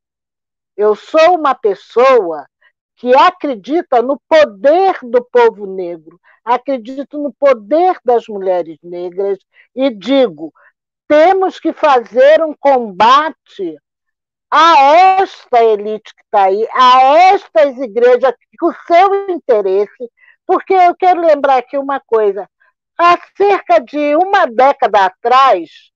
[0.77, 2.45] Eu sou uma pessoa
[2.95, 9.39] que acredita no poder do povo negro, acredito no poder das mulheres negras
[9.75, 10.53] e digo:
[11.09, 13.75] temos que fazer um combate
[14.51, 14.77] a
[15.19, 20.11] esta elite que está aí, a estas igrejas com o seu interesse,
[20.45, 22.47] porque eu quero lembrar aqui uma coisa:
[22.97, 25.91] há cerca de uma década atrás,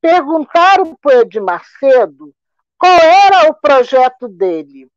[0.00, 2.34] perguntaram para o Macedo
[2.78, 4.88] qual era o projeto dele.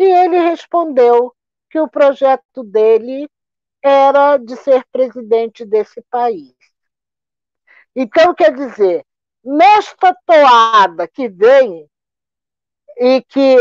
[0.00, 1.32] E ele respondeu
[1.70, 3.28] que o projeto dele
[3.80, 6.63] era de ser presidente desse país.
[7.94, 9.04] Então, quer dizer,
[9.44, 11.88] nesta toada que vem
[12.98, 13.56] e que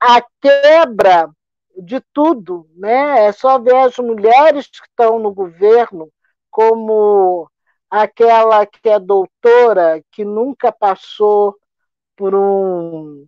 [0.00, 1.30] a quebra
[1.76, 3.26] de tudo, né?
[3.26, 6.10] É só ver as mulheres que estão no governo,
[6.50, 7.48] como
[7.90, 11.56] aquela que é doutora, que nunca passou
[12.16, 13.26] por um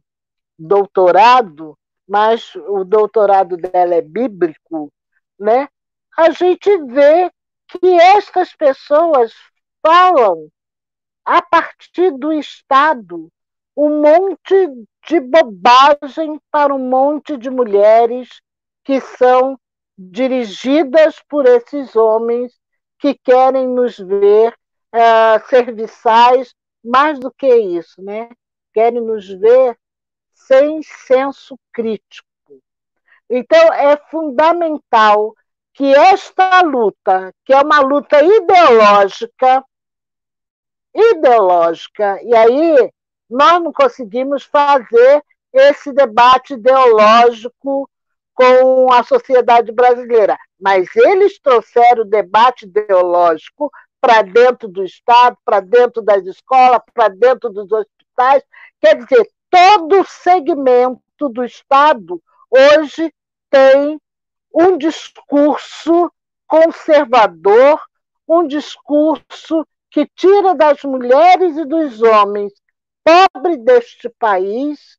[0.59, 1.79] doutorado,
[2.09, 4.93] mas o doutorado dela é bíblico,
[5.39, 5.69] né?
[6.17, 7.31] A gente vê
[7.69, 9.33] que estas pessoas
[9.83, 10.49] falam
[11.25, 13.31] a partir do Estado
[13.77, 14.69] um monte
[15.07, 18.29] de bobagem para um monte de mulheres
[18.85, 19.59] que são
[19.97, 22.53] dirigidas por esses homens
[22.99, 24.55] que querem nos ver
[24.95, 26.55] uh, serviçais,
[26.85, 28.29] mais do que isso, né?
[28.73, 29.79] Querem nos ver
[30.33, 32.29] sem senso crítico.
[33.29, 35.35] Então, é fundamental
[35.73, 39.65] que esta luta, que é uma luta ideológica,
[40.95, 42.93] ideológica, e aí
[43.29, 45.23] nós não conseguimos fazer
[45.53, 47.89] esse debate ideológico
[48.35, 53.71] com a sociedade brasileira, mas eles trouxeram o debate ideológico
[54.01, 58.43] para dentro do Estado, para dentro das escolas, para dentro dos hospitais,
[58.81, 63.13] quer dizer, todo segmento do Estado hoje
[63.51, 64.01] tem
[64.55, 66.11] um discurso
[66.47, 67.81] conservador,
[68.27, 72.53] um discurso que tira das mulheres e dos homens
[73.05, 74.99] pobres deste país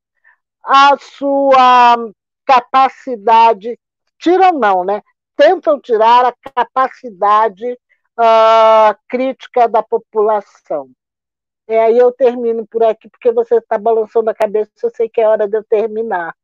[0.62, 1.96] a sua
[2.44, 3.78] capacidade,
[4.18, 5.02] tiram não, né?
[5.36, 10.90] Tentam tirar a capacidade uh, crítica da população.
[11.68, 15.20] E aí eu termino por aqui, porque você está balançando a cabeça, eu sei que
[15.20, 16.34] é hora de eu terminar.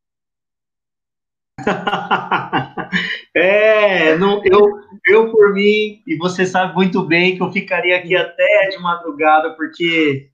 [3.39, 4.61] é, não, eu,
[5.07, 9.55] eu por mim, e você sabe muito bem que eu ficaria aqui até de madrugada,
[9.55, 10.31] porque,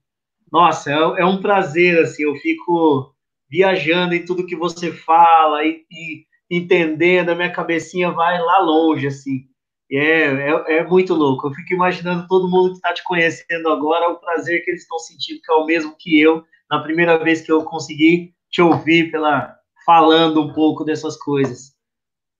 [0.51, 3.13] nossa, é, é um prazer, assim, eu fico
[3.49, 9.07] viajando em tudo que você fala e, e entendendo, a minha cabecinha vai lá longe,
[9.07, 9.45] assim.
[9.91, 11.47] É, é, é, muito louco.
[11.47, 14.97] Eu fico imaginando todo mundo que está te conhecendo agora, o prazer que eles estão
[14.97, 19.11] sentindo, que é o mesmo que eu, na primeira vez que eu consegui te ouvir
[19.11, 19.55] pela,
[19.85, 21.74] falando um pouco dessas coisas.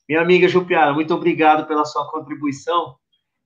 [0.07, 2.95] Minha amiga Jupiara, muito obrigado pela sua contribuição.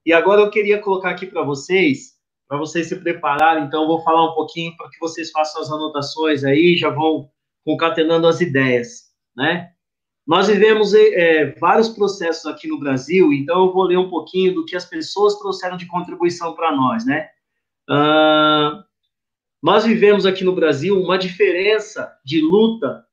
[0.06, 2.18] E agora eu queria colocar aqui para vocês,
[2.48, 5.72] para vocês se prepararem, então eu vou falar um pouquinho para que vocês façam as
[5.72, 7.30] anotações aí, já vão
[7.64, 9.70] concatenando as ideias, né?
[10.28, 14.66] Nós vivemos é, vários processos aqui no Brasil, então eu vou ler um pouquinho do
[14.66, 17.30] que as pessoas trouxeram de contribuição para nós, né?
[17.90, 18.84] Uh,
[19.62, 23.04] nós vivemos aqui no Brasil uma diferença de luta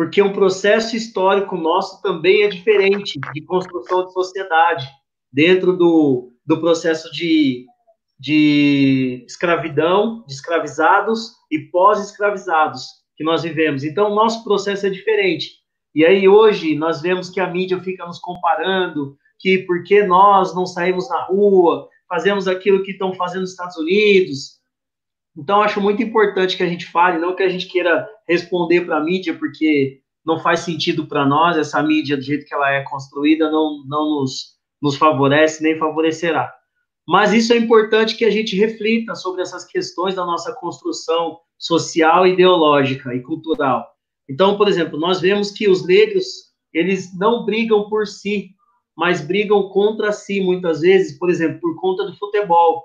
[0.00, 4.88] porque um processo histórico nosso também é diferente de construção de sociedade,
[5.30, 7.66] dentro do, do processo de,
[8.18, 13.84] de escravidão, de escravizados e pós-escravizados que nós vivemos.
[13.84, 15.50] Então, o nosso processo é diferente.
[15.94, 20.64] E aí, hoje, nós vemos que a mídia fica nos comparando, que porque nós não
[20.64, 24.59] saímos na rua, fazemos aquilo que estão fazendo nos Estados Unidos,
[25.36, 28.96] então, acho muito importante que a gente fale, não que a gente queira responder para
[28.98, 32.82] a mídia, porque não faz sentido para nós, essa mídia, do jeito que ela é
[32.82, 36.52] construída, não, não nos, nos favorece nem favorecerá.
[37.08, 42.26] Mas isso é importante que a gente reflita sobre essas questões da nossa construção social,
[42.26, 43.86] ideológica e cultural.
[44.28, 46.26] Então, por exemplo, nós vemos que os negros,
[46.72, 48.50] eles não brigam por si,
[48.96, 52.84] mas brigam contra si, muitas vezes, por exemplo, por conta do futebol.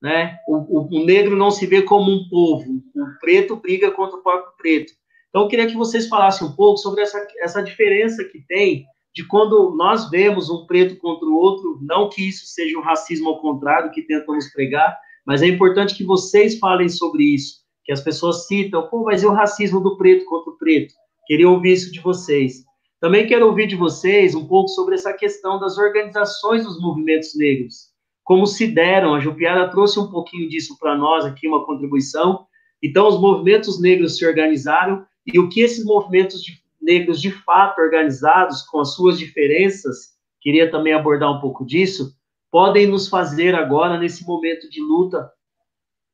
[0.00, 0.38] Né?
[0.46, 4.52] O, o, negro não se vê como um povo, o preto briga contra o próprio
[4.58, 4.92] preto.
[5.28, 9.26] Então, eu queria que vocês falassem um pouco sobre essa, essa diferença que tem de
[9.26, 13.40] quando nós vemos um preto contra o outro, não que isso seja um racismo ao
[13.40, 14.96] contrário que tentamos pregar,
[15.26, 19.26] mas é importante que vocês falem sobre isso, que as pessoas citam, pô, mas e
[19.26, 20.94] o racismo do preto contra o preto?
[21.26, 22.64] Queria ouvir isso de vocês.
[23.00, 27.95] Também quero ouvir de vocês um pouco sobre essa questão das organizações dos movimentos negros
[28.26, 29.14] como se deram.
[29.14, 32.44] A Jupiara trouxe um pouquinho disso para nós aqui, uma contribuição.
[32.82, 37.80] Então, os movimentos negros se organizaram e o que esses movimentos de, negros de fato
[37.80, 42.14] organizados, com as suas diferenças, queria também abordar um pouco disso,
[42.50, 45.30] podem nos fazer agora, nesse momento de luta,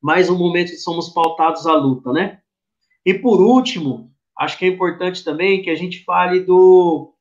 [0.00, 2.40] mais um momento que somos pautados à luta, né?
[3.06, 7.11] E por último, acho que é importante também que a gente fale do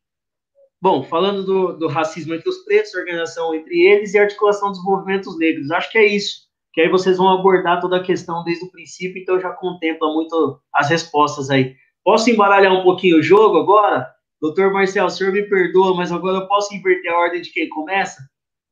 [0.82, 5.38] Bom, falando do, do, racismo entre os pretos, organização entre eles e articulação dos movimentos
[5.38, 5.70] negros.
[5.70, 6.50] Acho que é isso.
[6.74, 10.60] Que aí vocês vão abordar toda a questão desde o princípio, então já contempla muito
[10.74, 11.76] as respostas aí.
[12.04, 14.10] Posso embaralhar um pouquinho o jogo agora?
[14.42, 17.70] Doutor Marcel, o senhor me perdoa, mas agora eu posso inverter a ordem de quem
[17.70, 18.28] começa?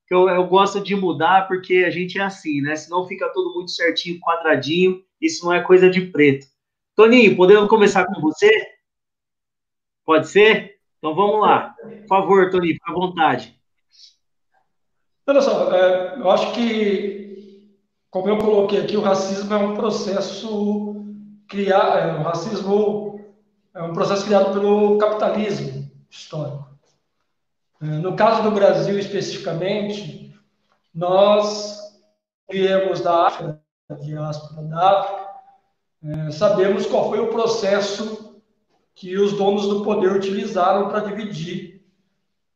[0.09, 2.75] Eu, eu gosto de mudar porque a gente é assim, né?
[2.75, 5.03] Senão fica tudo muito certinho, quadradinho.
[5.21, 6.47] Isso não é coisa de preto.
[6.95, 8.49] Toninho, podemos começar com você?
[10.03, 10.78] Pode ser?
[10.99, 11.75] Então vamos lá.
[11.81, 13.57] Por favor, Tony, fica à vontade.
[15.25, 17.77] Olha só, é, eu acho que,
[18.09, 21.05] como eu coloquei aqui, o racismo é um processo
[21.47, 23.19] criado, é, o racismo
[23.73, 26.67] é um processo criado pelo capitalismo histórico.
[27.81, 30.35] É, no caso do Brasil especificamente,
[30.93, 31.79] nós
[32.51, 33.61] viemos da África,
[34.01, 35.29] diáspora da África,
[36.03, 38.28] é, sabemos qual foi o processo
[38.99, 41.81] que os donos do poder utilizaram para dividir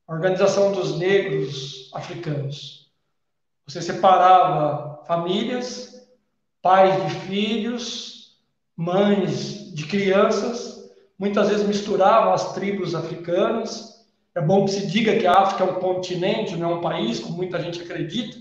[0.05, 2.91] a organização dos negros africanos.
[3.65, 6.05] Você separava famílias,
[6.61, 8.37] pais de filhos,
[8.75, 14.05] mães de crianças, muitas vezes misturavam as tribos africanas.
[14.35, 17.21] É bom que se diga que a África é um continente, não é um país,
[17.21, 18.37] como muita gente acredita.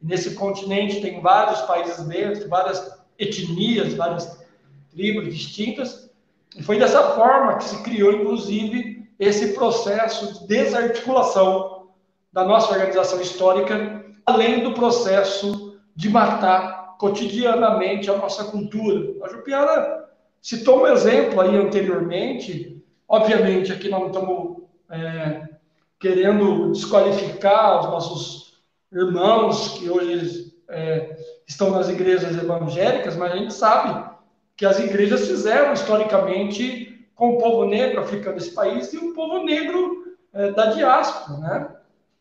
[0.00, 4.42] Nesse continente tem vários países dentro, várias etnias, várias
[4.90, 6.10] tribos distintas.
[6.56, 11.88] E foi dessa forma que se criou, inclusive, esse processo de desarticulação
[12.32, 19.12] da nossa organização histórica, além do processo de matar cotidianamente a nossa cultura.
[19.24, 20.08] A Jupiara
[20.40, 24.56] citou um exemplo aí anteriormente, obviamente aqui nós não estamos
[24.90, 25.48] é,
[25.98, 28.62] querendo desqualificar os nossos
[28.92, 31.16] irmãos que hoje é,
[31.46, 34.11] estão nas igrejas evangélicas, mas a gente sabe
[34.62, 39.42] que as igrejas fizeram historicamente com o povo negro africano desse país e o povo
[39.42, 41.68] negro é, da diáspora, né?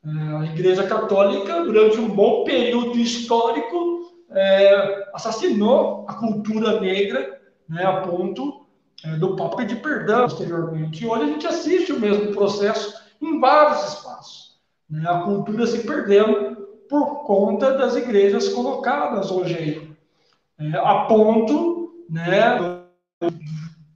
[0.03, 7.39] É, a Igreja Católica, durante um bom período histórico, é, assassinou a cultura negra,
[7.69, 8.65] né, a ponto
[9.05, 11.03] é, do Papa pedir perdão posteriormente.
[11.03, 14.59] E hoje a gente assiste o mesmo processo em vários espaços.
[14.89, 16.55] Né, a cultura se perdendo
[16.89, 19.91] por conta das igrejas colocadas hoje aí,
[20.59, 21.70] é, a ponto
[22.11, 22.59] né,
[23.21, 23.31] o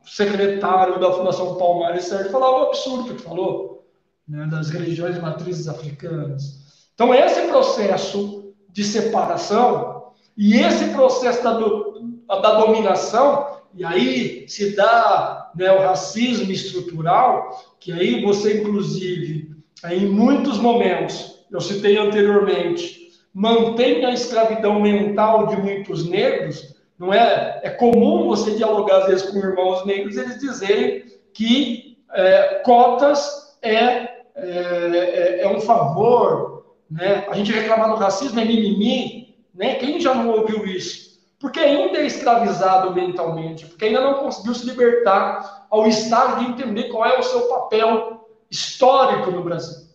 [0.07, 3.85] secretário da Fundação Palmares Sérgio falava o absurdo que falou,
[4.25, 6.87] né, das religiões matrizes africanas.
[6.93, 14.75] Então, esse processo de separação e esse processo da, do, da dominação, e aí se
[14.75, 19.53] dá né, o racismo estrutural, que aí você, inclusive,
[19.91, 27.59] em muitos momentos, eu citei anteriormente, mantém a escravidão mental de muitos negros, não é,
[27.63, 33.75] é comum você dialogar às vezes com irmãos negros, eles dizerem que é, cotas é,
[33.75, 37.25] é, é, é, um favor, né?
[37.29, 39.75] A gente reclamar do racismo é mimimi, né?
[39.75, 41.19] Quem já não ouviu isso?
[41.39, 46.85] Porque ainda é escravizado mentalmente, porque ainda não conseguiu se libertar ao estado de entender
[46.85, 49.85] qual é o seu papel histórico no Brasil,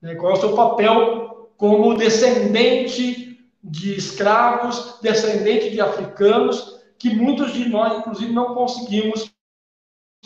[0.00, 0.14] né?
[0.14, 3.27] qual é o seu papel como descendente
[3.68, 9.30] de escravos, descendentes de africanos, que muitos de nós, inclusive, não conseguimos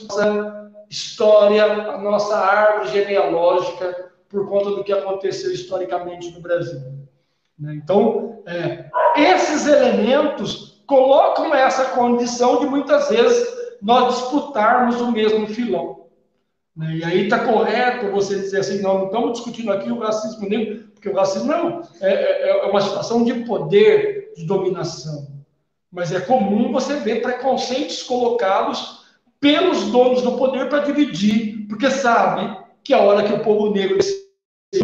[0.01, 6.81] nossa história, a nossa árvore genealógica, por conta do que aconteceu historicamente no Brasil.
[7.59, 7.75] Né?
[7.75, 13.47] Então, é, esses elementos colocam essa condição de muitas vezes
[13.81, 16.07] nós disputarmos o mesmo filão.
[16.75, 16.97] Né?
[16.97, 20.92] E aí está correto você dizer assim, não, não estamos discutindo aqui o racismo negro,
[21.03, 25.27] porque o racismo não, é, é, é uma situação de poder, de dominação.
[25.91, 29.03] Mas é comum você ver preconceitos colocados
[29.41, 33.99] pelos donos do poder para dividir, porque sabe que a hora que o povo negro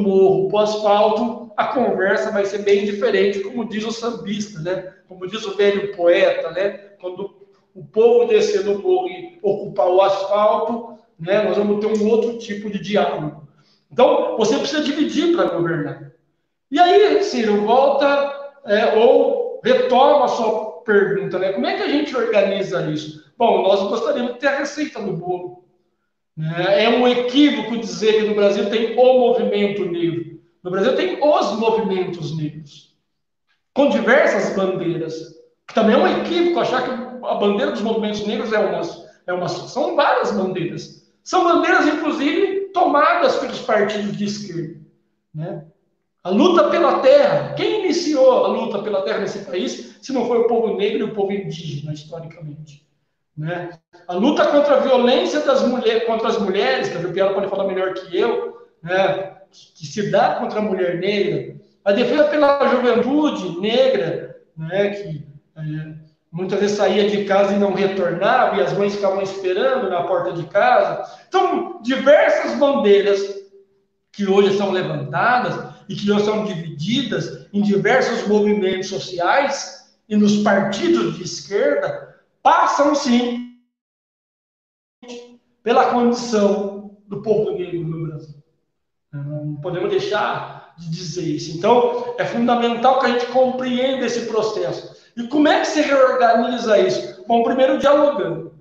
[0.01, 4.93] morro para o asfalto, a conversa vai ser bem diferente, como diz o sambista, né?
[5.07, 6.71] Como diz o velho poeta, né?
[7.01, 11.45] Quando o povo descer no morro e ocupar o asfalto, né?
[11.45, 13.47] Nós vamos ter um outro tipo de diálogo.
[13.91, 16.08] Então, você precisa dividir para governar.
[16.71, 21.53] E aí, Ciro, volta é, ou retoma a sua pergunta, né?
[21.53, 23.33] Como é que a gente organiza isso?
[23.37, 25.65] Bom, nós gostaríamos de ter a receita do bolo.
[26.37, 26.85] Né?
[26.85, 30.39] É um equívoco dizer que no Brasil tem o movimento negro.
[30.63, 32.95] No Brasil tem os movimentos negros,
[33.73, 35.35] com diversas bandeiras.
[35.75, 38.81] Também é um equívoco achar que a bandeira dos movimentos negros é uma,
[39.27, 41.09] é uma são várias bandeiras.
[41.23, 44.81] São bandeiras, inclusive, tomadas pelos partidos de esquerda.
[45.35, 45.65] Né?
[46.25, 47.55] A luta pela terra.
[47.55, 51.03] Quem iniciou a luta pela terra nesse país, se não foi o povo negro e
[51.05, 52.87] o povo indígena, historicamente?
[53.37, 53.71] Né?
[54.09, 57.69] A luta contra a violência das mulheres, contra as mulheres, que a Jupiara pode falar
[57.69, 59.37] melhor que eu, né?
[59.51, 61.57] que se dá contra a mulher negra.
[61.85, 64.91] A defesa pela juventude negra, né?
[64.91, 65.27] que
[65.57, 65.95] é,
[66.33, 70.33] muitas vezes saía de casa e não retornava, e as mães ficavam esperando na porta
[70.33, 71.09] de casa.
[71.29, 73.39] Então, diversas bandeiras
[74.13, 80.39] que hoje são levantadas e que hoje são divididas em diversos movimentos sociais e nos
[80.39, 83.57] partidos de esquerda, passam sim
[85.63, 88.35] pela condição do povo negro no Brasil.
[89.13, 91.57] Não podemos deixar de dizer isso.
[91.57, 94.97] Então, é fundamental que a gente compreenda esse processo.
[95.17, 97.25] E como é que se reorganiza isso?
[97.27, 98.55] Bom, primeiro dialogando.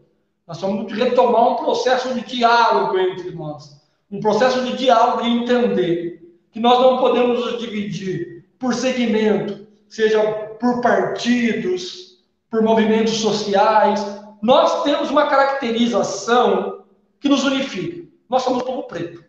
[0.47, 3.79] Nós vamos retomar um processo de diálogo entre nós.
[4.09, 6.16] Um processo de diálogo e entender
[6.51, 10.21] que nós não podemos nos dividir por segmento, seja
[10.59, 12.19] por partidos,
[12.49, 14.03] por movimentos sociais.
[14.41, 16.83] Nós temos uma caracterização
[17.19, 18.07] que nos unifica.
[18.29, 19.23] Nós somos povo preto.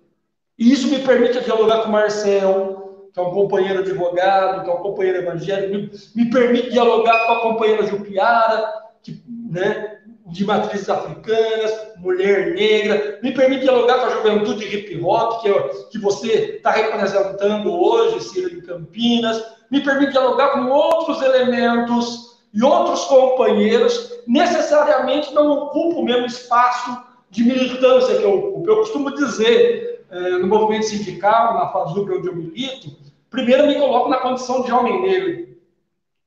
[0.59, 4.73] E isso me permite dialogar com o Marcel, que é um companheiro advogado, que é
[4.73, 8.73] um companheiro evangélico, me, permite dialogar com a companheira Jupiara,
[9.03, 9.98] que, né,
[10.29, 15.69] de matrizes africanas, mulher negra, me permite dialogar com a juventude hip hop que, é,
[15.91, 22.63] que você está representando hoje, Ciro, em Campinas, me permite dialogar com outros elementos e
[22.63, 28.71] outros companheiros, necessariamente não ocupam o mesmo espaço de militância que eu ocupo.
[28.71, 32.89] Eu costumo dizer, é, no movimento sindical, na FASUP onde eu milito,
[33.31, 35.48] primeiro me coloco na condição de homem negro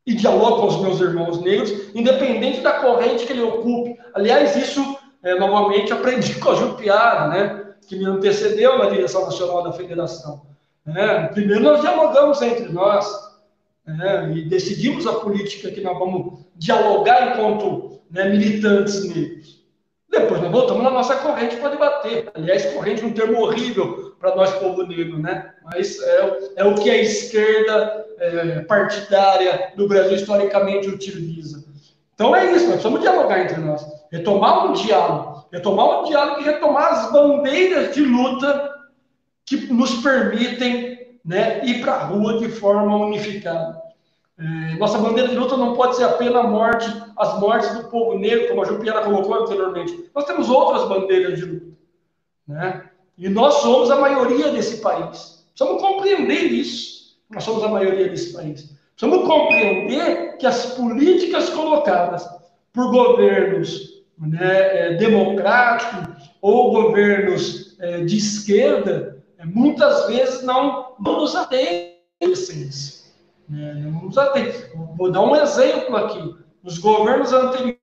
[0.05, 3.97] e dialogo com os meus irmãos negros, independente da corrente que ele ocupe.
[4.13, 9.63] Aliás, isso, é, novamente, aprendi com a Jupiara, né, que me antecedeu na direção nacional
[9.63, 10.41] da federação.
[10.87, 13.07] É, primeiro, nós dialogamos entre nós
[13.85, 19.61] né, e decidimos a política que nós vamos dialogar enquanto né, militantes negros.
[20.09, 22.31] Depois nós voltamos na nossa corrente para debater.
[22.33, 25.53] Aliás, corrente é um termo horrível para nós, povo negro, né?
[25.63, 31.65] Mas é, é o que a esquerda é, partidária do Brasil historicamente utiliza.
[32.13, 33.83] Então é isso, nós precisamos dialogar entre nós.
[34.11, 35.47] Retomar um diálogo.
[35.51, 38.71] Retomar um diálogo e retomar as bandeiras de luta
[39.43, 43.81] que nos permitem né, ir para a rua de forma unificada.
[44.37, 48.17] É, nossa bandeira de luta não pode ser apenas a morte, as mortes do povo
[48.17, 50.09] negro, como a Jupiana colocou anteriormente.
[50.13, 51.71] Nós temos outras bandeiras de luta.
[52.47, 52.90] Né?
[53.21, 55.45] E nós somos a maioria desse país.
[55.53, 57.19] Precisamos compreender isso.
[57.29, 58.75] Nós somos a maioria desse país.
[58.95, 62.27] Precisamos compreender que as políticas colocadas
[62.73, 71.19] por governos né, é, democráticos ou governos é, de esquerda, é, muitas vezes não, não
[71.19, 71.99] nos atendem.
[73.47, 74.51] Né, não nos atendem.
[74.97, 76.35] Vou dar um exemplo aqui.
[76.63, 77.77] Nos governos anteriores,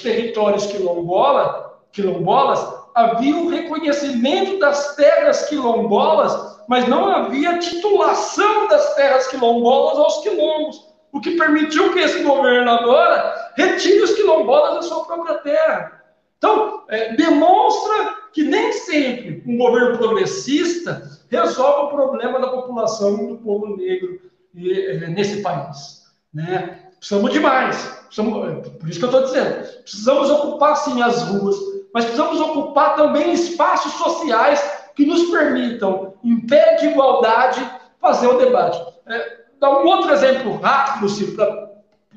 [0.00, 9.26] territórios quilombola, quilombolas, havia o reconhecimento das terras quilombolas mas não havia titulação das terras
[9.26, 15.04] quilombolas aos quilombos, o que permitiu que esse governo agora retire os quilombolas da sua
[15.04, 16.02] própria terra.
[16.38, 23.36] Então, é, demonstra que nem sempre um governo progressista resolve o problema da população do
[23.36, 24.18] povo negro
[24.56, 26.02] é, nesse país.
[26.32, 26.88] Né?
[26.98, 27.76] Precisamos de mais.
[28.06, 29.82] Precisamos, é, por isso que eu estou dizendo.
[29.82, 31.56] Precisamos ocupar, sim, as ruas,
[31.92, 37.68] mas precisamos ocupar também espaços sociais que nos permitam, em pé de igualdade,
[38.00, 38.80] fazer o debate.
[39.06, 41.36] É, dá um outro exemplo rápido, Ciro,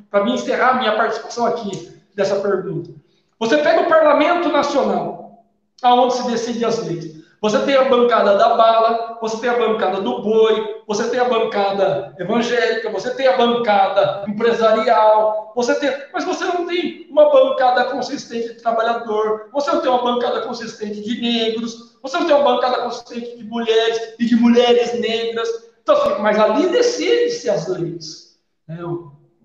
[0.10, 2.92] para mim encerrar a minha participação aqui dessa pergunta.
[3.40, 5.44] Você pega o Parlamento Nacional,
[5.82, 7.15] aonde se decide as leis.
[7.46, 11.30] Você tem a bancada da bala, você tem a bancada do boi, você tem a
[11.30, 17.84] bancada evangélica, você tem a bancada empresarial, você tem, mas você não tem uma bancada
[17.84, 22.56] consistente de trabalhador, você não tem uma bancada consistente de negros, você não tem uma
[22.56, 25.48] bancada consistente de mulheres e de mulheres negras.
[25.84, 28.40] Então, assim, mas ali decide-se as leis.
[28.68, 28.80] Né?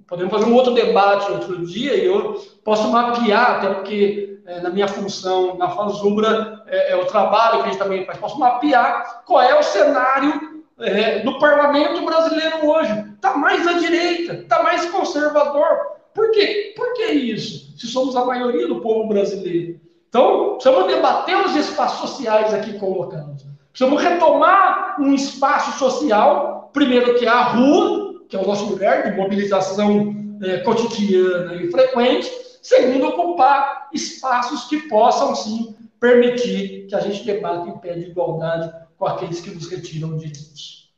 [0.08, 4.68] Podemos fazer um outro debate outro dia e eu posso mapear, até porque é, na
[4.68, 8.18] minha função na Fazumbra, é, é, o trabalho que a gente também faz.
[8.18, 12.92] Posso mapear qual é o cenário é, do parlamento brasileiro hoje.
[13.14, 15.68] Está mais à direita, está mais conservador.
[16.12, 16.74] Por quê?
[16.76, 17.78] Por que isso?
[17.78, 19.78] Se somos a maioria do povo brasileiro.
[20.08, 23.46] Então, precisamos debater os espaços sociais aqui colocados.
[23.70, 29.04] Precisamos retomar um espaço social, primeiro que é a rua, que é o nosso lugar
[29.04, 30.12] de mobilização
[30.42, 32.28] é, cotidiana e frequente,
[32.62, 38.72] segundo, ocupar espaços que possam, sim, permitir que a gente debata em pé de igualdade
[38.96, 40.92] com aqueles que nos retiram direitos.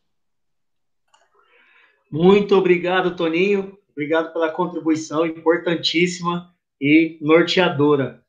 [2.10, 3.78] Muito obrigado, Toninho.
[3.90, 8.22] Obrigado pela contribuição importantíssima e norteadora.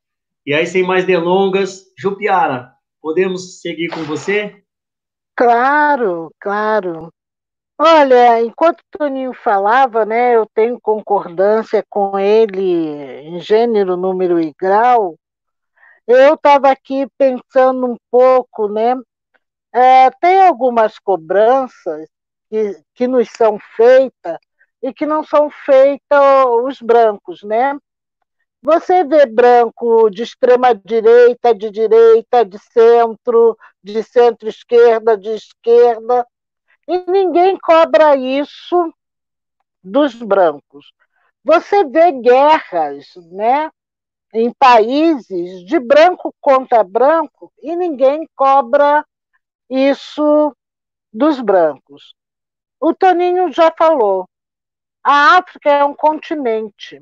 [0.45, 4.63] E aí, sem mais delongas, Jupiara, podemos seguir com você?
[5.35, 7.11] Claro, claro.
[7.77, 14.53] Olha, enquanto o Toninho falava, né, eu tenho concordância com ele em gênero, número e
[14.59, 15.15] grau.
[16.07, 18.95] Eu estava aqui pensando um pouco, né?
[19.73, 22.07] É, tem algumas cobranças
[22.49, 24.37] que, que nos são feitas
[24.81, 27.77] e que não são feitas os brancos, né?
[28.61, 36.25] Você vê branco de extrema direita, de direita, de centro, de centro-esquerda, de esquerda
[36.87, 38.93] e ninguém cobra isso
[39.83, 40.93] dos brancos.
[41.43, 43.69] Você vê guerras, né,
[44.33, 49.05] em países de branco contra branco e ninguém cobra
[49.69, 50.55] isso
[51.11, 52.15] dos brancos.
[52.79, 54.27] O Toninho já falou.
[55.03, 56.99] A África é um continente.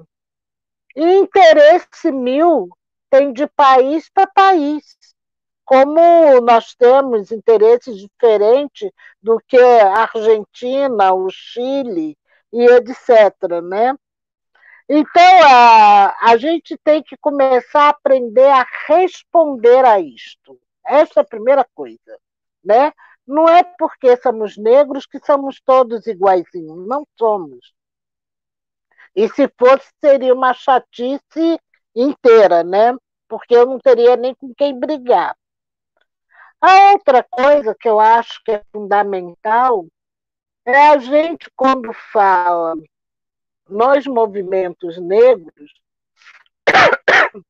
[0.95, 2.69] E interesse mil
[3.09, 4.83] tem de país para país
[5.71, 8.91] como nós temos interesses diferentes
[9.23, 12.17] do que a Argentina, o Chile
[12.51, 13.61] e etc.
[13.63, 13.95] Né?
[14.89, 20.59] Então, a, a gente tem que começar a aprender a responder a isto.
[20.85, 22.19] Essa é a primeira coisa.
[22.61, 22.91] Né?
[23.25, 26.85] Não é porque somos negros que somos todos iguaizinhos.
[26.85, 27.73] Não somos.
[29.15, 31.57] E se fosse, seria uma chatice
[31.95, 32.93] inteira, né?
[33.29, 35.33] Porque eu não teria nem com quem brigar.
[36.61, 39.87] A outra coisa que eu acho que é fundamental
[40.63, 42.75] é a gente, quando fala
[43.67, 45.73] nos movimentos negros,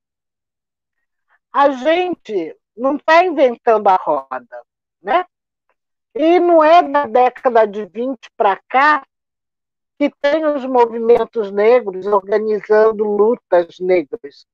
[1.51, 4.63] a gente não está inventando a roda,
[5.01, 5.25] né?
[6.15, 9.05] E não é da década de 20 para cá
[9.99, 14.47] que tem os movimentos negros organizando lutas negras.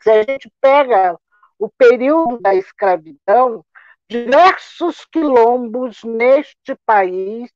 [0.00, 1.18] Se a gente pega
[1.64, 3.64] o período da escravidão,
[4.08, 7.50] diversos quilombos neste país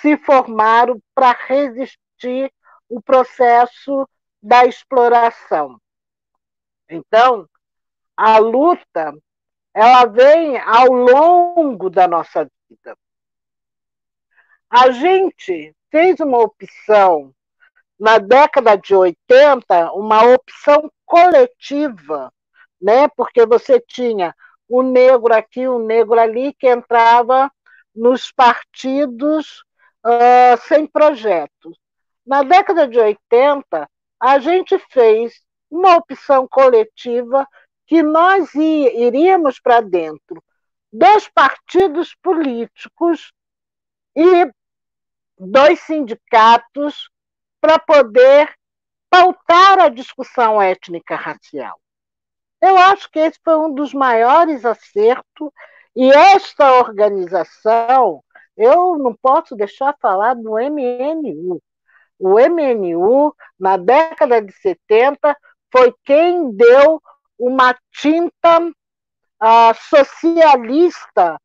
[0.00, 2.50] se formaram para resistir
[2.88, 4.08] o processo
[4.42, 5.78] da exploração.
[6.88, 7.46] Então,
[8.16, 9.14] a luta
[9.74, 12.96] ela vem ao longo da nossa vida.
[14.70, 17.34] A gente fez uma opção
[18.00, 22.32] na década de 80, uma opção coletiva
[22.86, 23.08] né?
[23.16, 24.32] Porque você tinha
[24.68, 27.50] o negro aqui, o negro ali, que entrava
[27.92, 29.64] nos partidos
[30.04, 31.76] uh, sem projetos.
[32.24, 33.90] Na década de 80,
[34.20, 35.34] a gente fez
[35.68, 37.44] uma opção coletiva
[37.88, 40.40] que nós iríamos para dentro
[40.92, 43.32] dos partidos políticos
[44.14, 44.48] e
[45.36, 47.10] dos sindicatos
[47.60, 48.54] para poder
[49.10, 51.80] pautar a discussão étnica racial.
[52.60, 55.50] Eu acho que esse foi um dos maiores acertos,
[55.94, 58.22] e esta organização,
[58.56, 61.60] eu não posso deixar falar do MNU.
[62.18, 65.36] O MNU, na década de 70,
[65.70, 67.00] foi quem deu
[67.38, 71.38] uma tinta uh, socialista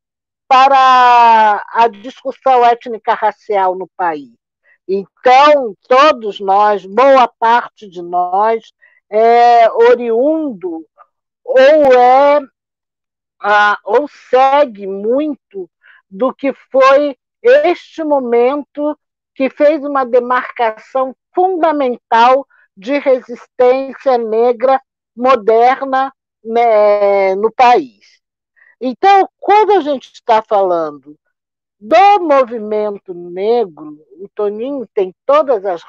[0.48, 4.32] para a discussão étnica racial no país.
[4.86, 8.62] Então, todos nós, boa parte de nós,
[9.10, 10.86] é oriundo
[11.44, 11.58] ou
[11.92, 12.40] é
[13.40, 15.68] ah, ou segue muito
[16.08, 18.96] do que foi este momento
[19.34, 22.46] que fez uma demarcação fundamental
[22.76, 24.80] de resistência negra
[25.16, 26.12] moderna
[26.44, 28.20] né, no país.
[28.80, 31.16] Então, quando a gente está falando
[31.80, 35.82] do movimento negro, o Toninho tem todas as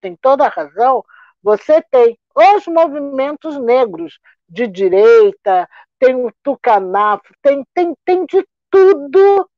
[0.00, 1.04] tem toda a razão,
[1.42, 5.68] você tem os movimentos negros de direita,
[5.98, 9.48] tem o Tucanafo, tem, tem, tem de tudo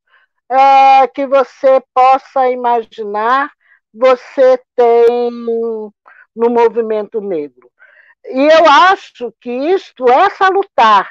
[0.49, 3.51] é, que você possa imaginar,
[3.93, 7.71] você tem no movimento negro.
[8.25, 11.11] E eu acho que isto é salutar,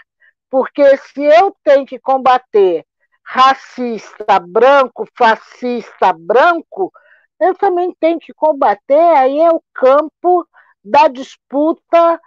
[0.49, 2.85] porque se eu tenho que combater
[3.23, 6.91] racista branco, fascista branco,
[7.39, 10.47] eu também tenho que combater aí é o campo
[10.83, 12.19] da disputa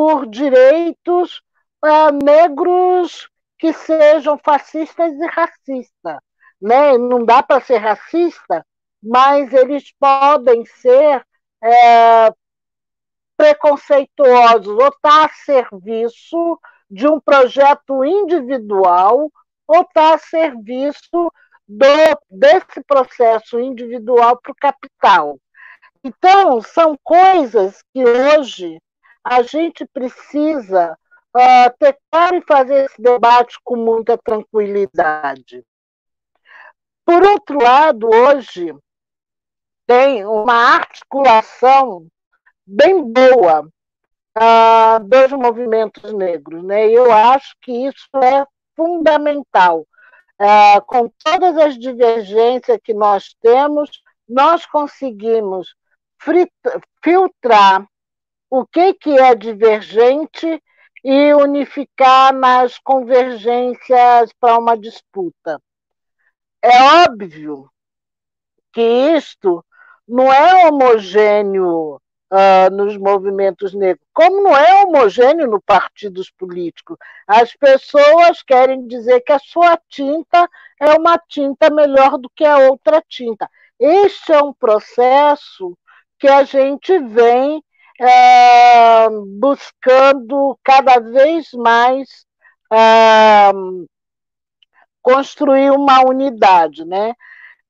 [0.00, 1.42] por direitos
[1.84, 3.28] uh, negros
[3.58, 6.16] que sejam fascistas e racistas.
[6.58, 6.96] Né?
[6.96, 8.64] Não dá para ser racista,
[9.02, 11.22] mas eles podem ser
[11.62, 12.32] é,
[13.36, 16.58] preconceituosos ou estar tá a serviço
[16.90, 19.30] de um projeto individual
[19.66, 21.30] ou estar tá a serviço
[21.68, 21.86] do,
[22.30, 25.38] desse processo individual para o capital.
[26.02, 28.80] Então, são coisas que hoje
[29.24, 30.96] a gente precisa
[31.36, 35.64] uh, ter claro e fazer esse debate com muita tranquilidade.
[37.04, 38.74] Por outro lado, hoje
[39.86, 42.06] tem uma articulação
[42.64, 43.68] bem boa
[44.38, 46.88] uh, dos movimentos negros, né?
[46.88, 49.86] Eu acho que isso é fundamental.
[50.40, 53.90] Uh, com todas as divergências que nós temos,
[54.28, 55.74] nós conseguimos
[57.02, 57.86] filtrar
[58.50, 60.62] o que, que é divergente
[61.04, 65.62] e unificar nas convergências para uma disputa.
[66.60, 67.70] É óbvio
[68.72, 68.82] que
[69.16, 69.64] isto
[70.06, 71.94] não é homogêneo
[72.30, 76.96] uh, nos movimentos negros, como não é homogêneo no partidos políticos.
[77.26, 80.48] As pessoas querem dizer que a sua tinta
[80.78, 83.48] é uma tinta melhor do que a outra tinta.
[83.78, 85.76] Este é um processo
[86.18, 87.62] que a gente vem
[88.00, 92.24] é, buscando cada vez mais
[92.72, 93.50] é,
[95.02, 97.12] construir uma unidade, né?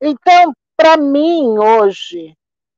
[0.01, 2.37] Então, para mim, hoje,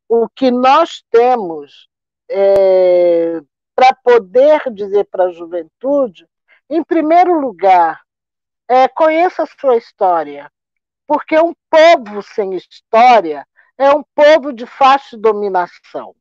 [0.08, 1.88] o que nós temos
[2.30, 3.40] é,
[3.76, 6.26] para poder dizer para a juventude,
[6.70, 8.00] em primeiro lugar,
[8.66, 10.50] é, conheça a sua história,
[11.06, 13.46] porque um povo sem história
[13.76, 16.14] é um povo de fácil dominação.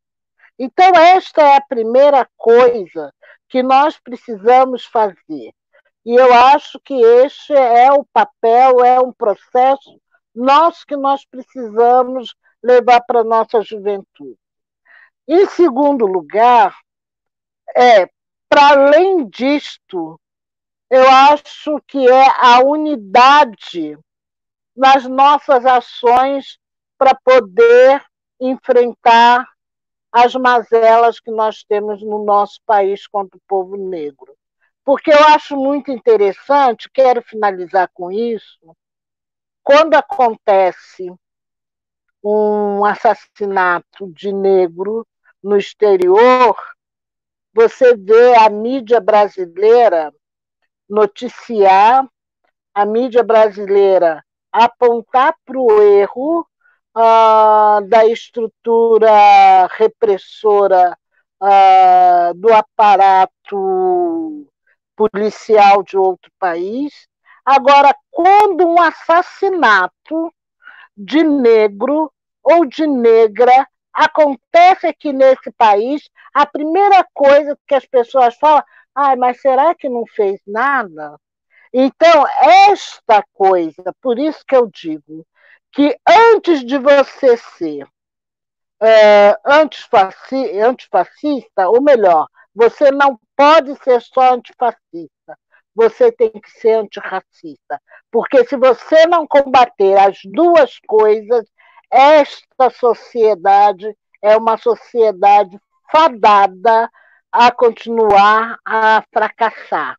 [0.63, 3.11] Então, esta é a primeira coisa
[3.49, 5.51] que nós precisamos fazer.
[6.05, 9.99] E eu acho que este é o papel, é um processo
[10.35, 14.37] nosso que nós precisamos levar para a nossa juventude.
[15.27, 16.77] Em segundo lugar,
[17.75, 18.05] é,
[18.47, 20.21] para além disto,
[20.91, 23.97] eu acho que é a unidade
[24.75, 26.59] nas nossas ações
[26.99, 28.05] para poder
[28.39, 29.43] enfrentar
[30.11, 34.35] as mazelas que nós temos no nosso país contra o povo negro.
[34.83, 38.75] Porque eu acho muito interessante, quero finalizar com isso,
[39.63, 41.13] quando acontece
[42.23, 45.07] um assassinato de negro
[45.41, 46.55] no exterior,
[47.53, 50.13] você vê a mídia brasileira
[50.89, 52.07] noticiar,
[52.73, 56.45] a mídia brasileira apontar para o erro
[56.95, 60.97] uh, da estrutura repressora
[61.41, 64.47] uh, do aparato
[64.95, 67.07] policial de outro país.
[67.45, 70.33] Agora, quando um assassinato
[70.95, 72.11] de negro
[72.43, 78.63] ou de negra acontece aqui nesse país, a primeira coisa que as pessoas falam,
[78.95, 81.17] ah, mas será que não fez nada?
[81.73, 82.25] Então,
[82.69, 85.25] esta coisa, por isso que eu digo,
[85.71, 87.87] que antes de você ser
[88.81, 95.37] é, antifascista, ou melhor, você não pode ser só antifascista,
[95.73, 97.81] você tem que ser antirracista.
[98.11, 101.45] Porque se você não combater as duas coisas,
[101.89, 105.57] esta sociedade é uma sociedade
[105.91, 106.89] fadada
[107.31, 109.95] a continuar a fracassar.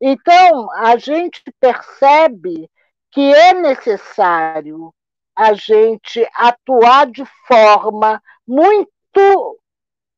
[0.00, 2.70] Então, a gente percebe
[3.10, 4.94] que é necessário
[5.40, 9.60] a gente atuar de forma muito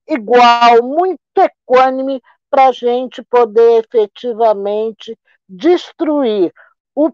[0.08, 5.18] igual, muito equânime, para a gente poder efetivamente
[5.48, 6.52] destruir
[6.94, 7.10] um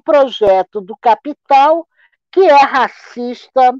[0.00, 1.86] projeto do capital
[2.32, 3.72] que é racista,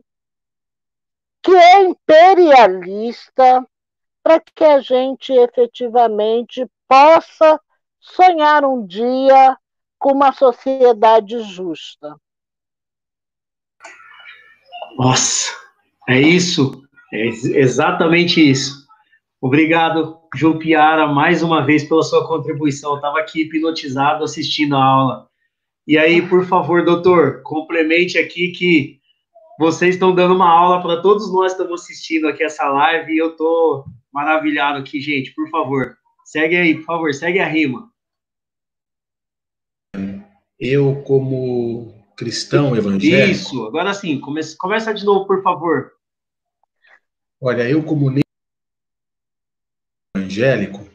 [1.43, 3.67] que é imperialista,
[4.23, 7.61] para que a gente efetivamente possa
[8.01, 9.57] sonhar um dia
[10.07, 12.17] busca uma sociedade justa.
[14.99, 15.53] Nossa,
[16.09, 16.83] é isso,
[17.13, 18.87] é exatamente isso.
[19.41, 22.93] Obrigado, João Piara, mais uma vez pela sua contribuição.
[22.93, 25.29] Eu estava aqui hipnotizado assistindo a aula.
[25.87, 28.99] E aí, por favor, doutor, complemente aqui que
[29.59, 33.19] vocês estão dando uma aula para todos nós que estamos assistindo aqui essa live e
[33.19, 35.35] eu estou maravilhado aqui, gente.
[35.35, 37.91] Por favor, segue aí, por favor, segue a rima.
[40.59, 43.31] Eu, como cristão evangélico.
[43.31, 45.93] Isso, agora sim, começa, começa de novo, por favor.
[47.41, 48.13] Olha, eu, como
[50.17, 50.89] evangélico,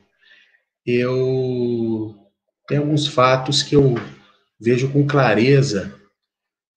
[0.85, 2.15] eu
[2.67, 3.95] tenho alguns fatos que eu
[4.59, 5.95] vejo com clareza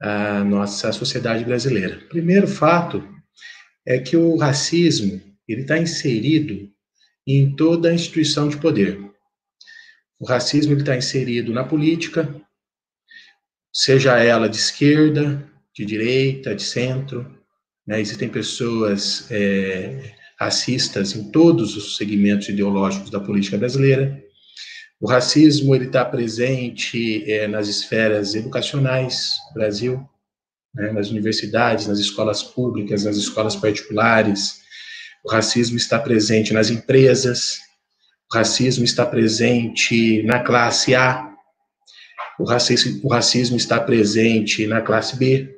[0.00, 1.98] a nossa sociedade brasileira.
[2.08, 3.02] Primeiro fato
[3.86, 6.70] é que o racismo ele está inserido
[7.26, 9.00] em toda a instituição de poder.
[10.18, 12.34] O racismo está inserido na política,
[13.74, 15.44] seja ela de esquerda,
[15.74, 17.28] de direita, de centro.
[17.84, 18.00] Né?
[18.00, 24.22] Existem pessoas é, racistas em todos os segmentos ideológicos da política brasileira.
[25.00, 30.08] O racismo ele está presente é, nas esferas educacionais Brasil,
[30.72, 30.92] né?
[30.92, 34.62] nas universidades, nas escolas públicas, nas escolas particulares.
[35.24, 37.58] O racismo está presente nas empresas.
[38.32, 41.33] O racismo está presente na classe A,
[42.38, 45.54] o racismo, o racismo está presente na classe B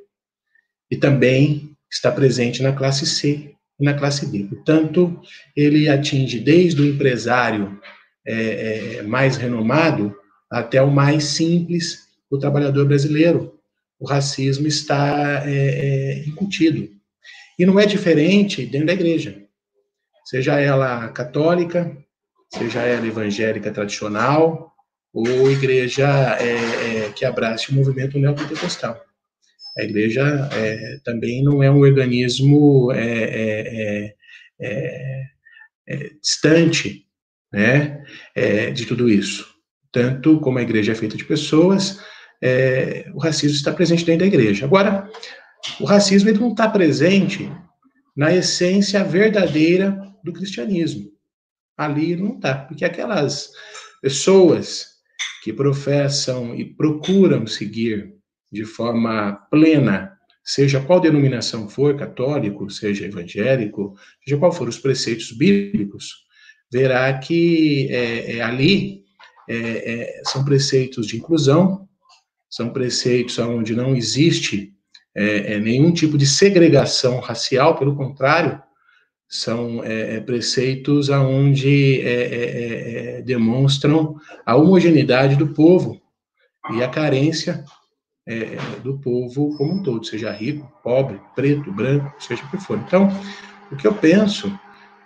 [0.91, 4.45] e também está presente na classe C e na classe D.
[4.45, 5.21] Portanto,
[5.55, 7.81] ele atinge desde o empresário
[8.27, 10.15] é, é, mais renomado
[10.51, 13.55] até o mais simples, o trabalhador brasileiro.
[13.99, 16.89] O racismo está é, é incutido.
[17.59, 19.43] E não é diferente dentro da igreja.
[20.25, 21.97] Seja ela católica,
[22.53, 24.76] seja ela evangélica tradicional,
[25.17, 26.07] ou igreja
[26.39, 29.03] é, é, que abrace o movimento neopentecostal.
[29.79, 30.23] A igreja
[30.53, 34.15] é, também não é um organismo é,
[34.61, 35.25] é,
[35.87, 37.07] é, distante
[37.51, 38.05] né,
[38.75, 39.47] de tudo isso.
[39.91, 41.99] Tanto como a igreja é feita de pessoas,
[43.15, 44.67] o racismo está presente dentro da igreja.
[44.67, 45.09] Agora,
[45.81, 47.51] o racismo ele não está presente
[48.15, 51.11] na essência verdadeira do cristianismo.
[51.75, 53.51] Ali não está, porque aquelas
[54.03, 54.96] pessoas
[55.47, 58.13] que professam e procuram seguir
[58.51, 60.11] de forma plena,
[60.43, 63.95] seja qual denominação for, católico, seja evangélico,
[64.25, 66.27] seja qual for os preceitos bíblicos,
[66.69, 69.05] verá que é, é, ali
[69.49, 71.89] é, é são preceitos de inclusão,
[72.51, 74.75] são preceitos onde não existe
[75.15, 78.61] é, é, nenhum tipo de segregação racial, pelo contrário,
[79.29, 86.01] são é, é, preceitos aonde é, é, é, demonstram a homogeneidade do povo
[86.73, 87.65] e a carência
[88.83, 92.77] do povo como um todo, seja rico, pobre, preto, branco, seja o que for.
[92.77, 93.09] Então,
[93.71, 94.53] o que eu penso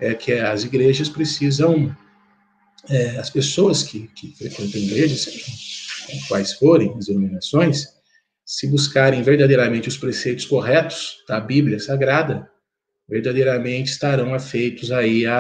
[0.00, 1.94] é que as igrejas precisam,
[3.18, 5.28] as pessoas que, que frequentam igrejas,
[6.28, 7.88] quais forem as denominações,
[8.42, 12.49] se buscarem verdadeiramente os preceitos corretos da Bíblia Sagrada,
[13.10, 15.36] verdadeiramente estarão afeitos aí a,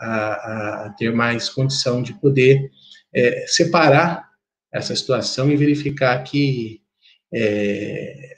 [0.00, 2.68] a, a ter mais condição de poder
[3.14, 4.28] é, separar
[4.72, 6.80] essa situação e verificar que
[7.32, 8.34] é,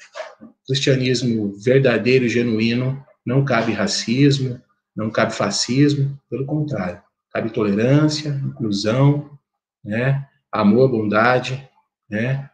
[0.66, 4.61] cristianismo verdadeiro e genuíno não cabe racismo,
[4.94, 9.31] não cabe fascismo, pelo contrário, cabe tolerância, inclusão,
[9.82, 11.66] né, amor, bondade,
[12.11, 12.48] né,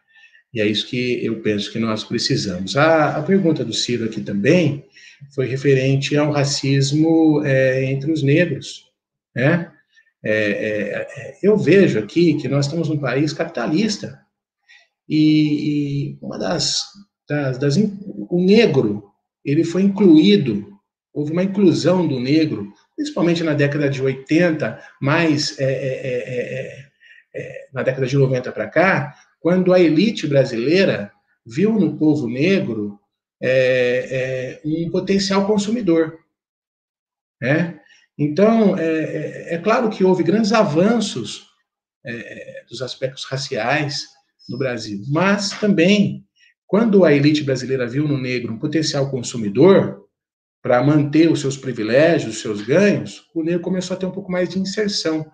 [0.53, 2.77] e é isso que eu penso que nós precisamos.
[2.77, 4.85] A, a pergunta do Ciro aqui também
[5.33, 8.85] foi referente ao racismo é, entre os negros,
[9.35, 9.71] né?
[10.25, 14.21] É, é, é, eu vejo aqui que nós estamos num país capitalista
[15.07, 16.83] e, e uma das,
[17.27, 19.03] das, das, o negro
[19.43, 20.65] ele foi incluído,
[21.13, 26.83] houve uma inclusão do negro, principalmente na década de 80, mais é,
[27.33, 31.11] é, na década de 90 para cá, quando a elite brasileira
[31.45, 32.97] viu no povo negro
[33.41, 36.19] é, é, um potencial consumidor.
[37.41, 37.79] Né?
[38.17, 41.47] Então, é, é, é claro que houve grandes avanços
[42.05, 44.05] é, dos aspectos raciais
[44.49, 46.25] no Brasil, mas também,
[46.67, 50.03] quando a elite brasileira viu no negro um potencial consumidor,
[50.63, 54.31] para manter os seus privilégios, os seus ganhos, o negro começou a ter um pouco
[54.31, 55.29] mais de inserção.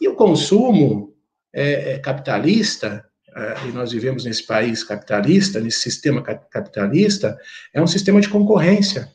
[0.00, 1.16] E o consumo
[1.52, 3.04] é, capitalista
[3.66, 7.38] e nós vivemos nesse país capitalista, nesse sistema capitalista,
[7.72, 9.12] é um sistema de concorrência.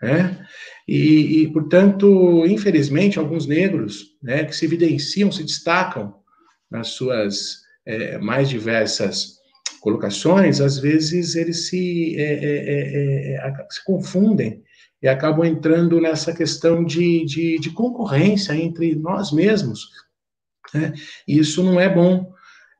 [0.00, 0.46] Né?
[0.86, 6.14] E, e, portanto, infelizmente, alguns negros né, que se evidenciam, se destacam
[6.70, 9.36] nas suas é, mais diversas
[9.80, 14.62] colocações, às vezes eles se, é, é, se confundem
[15.02, 19.88] e acabam entrando nessa questão de, de, de concorrência entre nós mesmos.
[20.72, 20.94] Né?
[21.26, 22.31] E isso não é bom.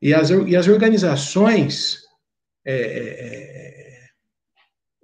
[0.03, 2.01] E as, e as organizações
[2.67, 4.09] é, é,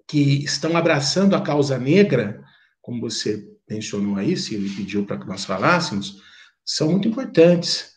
[0.09, 2.43] que estão abraçando a causa negra,
[2.83, 6.21] como você mencionou aí, se ele pediu para que nós falássemos,
[6.65, 7.93] são muito importantes,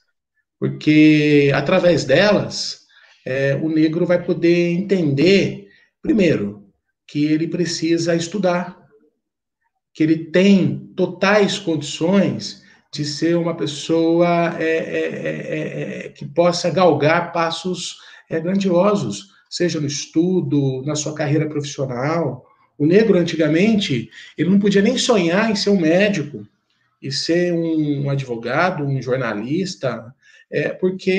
[0.59, 2.81] porque através delas
[3.25, 5.67] é, o negro vai poder entender,
[6.03, 6.71] primeiro,
[7.07, 8.79] que ele precisa estudar,
[9.91, 12.60] que ele tem totais condições
[12.91, 17.97] de ser uma pessoa é, é, é, é que possa galgar passos
[18.29, 22.45] é, grandiosos, seja no estudo, na sua carreira profissional.
[22.77, 26.45] O negro, antigamente, ele não podia nem sonhar em ser um médico,
[27.01, 30.13] e ser um advogado, um jornalista,
[30.51, 31.11] é, porque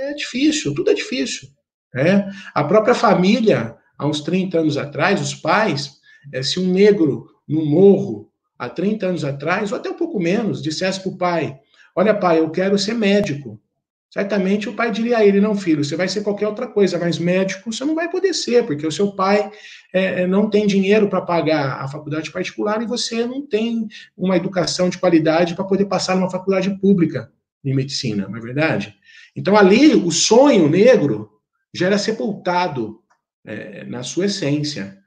[0.00, 1.48] é difícil, tudo é difícil.
[1.92, 2.30] Né?
[2.54, 6.00] A própria família, há uns 30 anos atrás, os pais,
[6.32, 8.30] é, se um negro no morro,
[8.62, 11.58] há 30 anos atrás, ou até um pouco menos, dissesse para o pai:
[11.96, 13.60] Olha, pai, eu quero ser médico.
[14.08, 17.18] Certamente o pai diria a ele: Não, filho, você vai ser qualquer outra coisa, mas
[17.18, 19.50] médico você não vai poder ser, porque o seu pai
[19.92, 24.36] é, é não tem dinheiro para pagar a faculdade particular e você não tem uma
[24.36, 27.32] educação de qualidade para poder passar numa faculdade pública
[27.64, 28.94] de medicina, não é verdade?
[29.34, 31.30] Então ali o sonho negro
[31.74, 33.00] já era sepultado
[33.44, 34.98] é, na sua essência.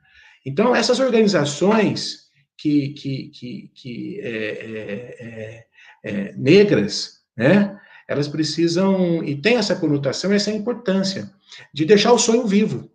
[0.46, 2.25] Então essas organizações
[2.58, 5.66] que, que, que, que é, é, é,
[6.04, 7.80] é, negras, né?
[8.08, 11.32] Elas precisam, e tem essa conotação, essa importância,
[11.74, 12.90] de deixar o sonho vivo.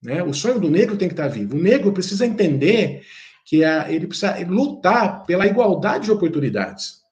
[0.00, 0.22] Né?
[0.22, 1.56] O sonho do negro tem que estar vivo.
[1.56, 3.02] O negro precisa entender
[3.44, 7.02] que a, ele precisa lutar pela igualdade de oportunidades.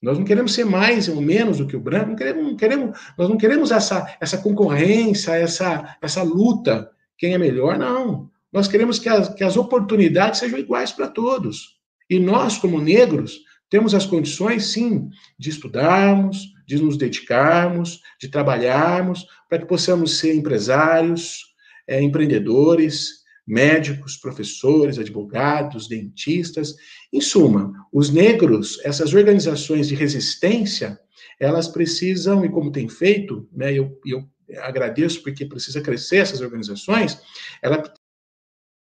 [0.00, 3.00] Nós não queremos ser mais ou menos do que o branco, não queremos, não queremos,
[3.16, 8.30] nós não queremos essa, essa concorrência, essa, essa luta, quem é melhor, não.
[8.52, 11.78] Nós queremos que as, que as oportunidades sejam iguais para todos.
[12.08, 15.08] E nós, como negros, temos as condições, sim,
[15.38, 21.44] de estudarmos, de nos dedicarmos, de trabalharmos, para que possamos ser empresários,
[21.86, 26.74] é, empreendedores, médicos, professores, advogados, dentistas.
[27.12, 30.98] Em suma, os negros, essas organizações de resistência,
[31.40, 37.20] elas precisam, e como tem feito, né, eu, eu agradeço porque precisa crescer essas organizações,
[37.62, 37.82] ela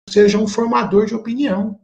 [0.10, 1.80] seja um formador de opinião.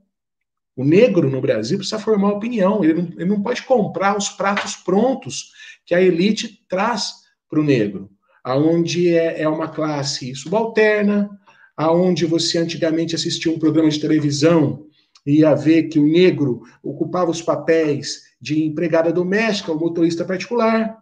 [0.76, 4.76] O negro no Brasil precisa formar opinião, ele não, ele não pode comprar os pratos
[4.76, 5.52] prontos
[5.86, 7.14] que a elite traz
[7.48, 8.10] para o negro,
[8.44, 11.30] aonde é, é uma classe subalterna,
[11.78, 14.88] aonde você antigamente assistia um programa de televisão
[15.26, 20.98] e ia ver que o negro ocupava os papéis de empregada doméstica ou motorista particular.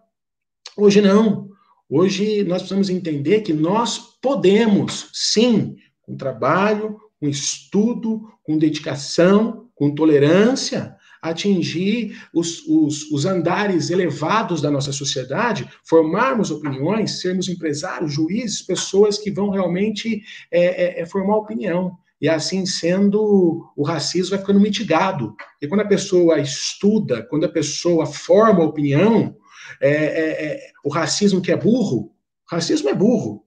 [0.77, 1.49] Hoje não.
[1.89, 9.93] Hoje nós precisamos entender que nós podemos, sim, com trabalho, com estudo, com dedicação, com
[9.93, 18.63] tolerância, atingir os, os, os, andares elevados da nossa sociedade, formarmos opiniões, sermos empresários, juízes,
[18.63, 21.95] pessoas que vão realmente é, é, é formar opinião.
[22.19, 25.35] E assim sendo, o racismo vai ficando mitigado.
[25.61, 29.35] E quando a pessoa estuda, quando a pessoa forma opinião,
[29.79, 32.11] é, é, é o racismo que é burro,
[32.49, 33.45] racismo é burro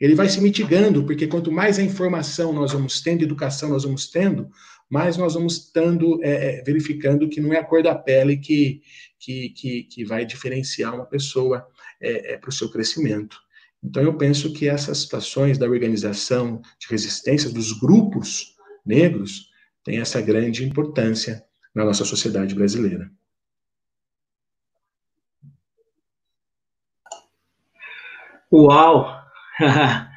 [0.00, 4.10] ele vai se mitigando, porque quanto mais a informação nós vamos tendo, educação nós vamos
[4.10, 4.50] tendo,
[4.88, 8.82] mais nós vamos estando é, é, verificando que não é a cor da pele que,
[9.18, 11.66] que, que, que vai diferenciar uma pessoa
[12.00, 13.36] é, é para o seu crescimento.
[13.82, 18.54] Então, eu penso que essas situações da organização de resistência dos grupos
[18.84, 19.50] negros
[19.84, 21.44] têm essa grande importância
[21.74, 23.10] na nossa sociedade brasileira.
[28.52, 29.15] Uau!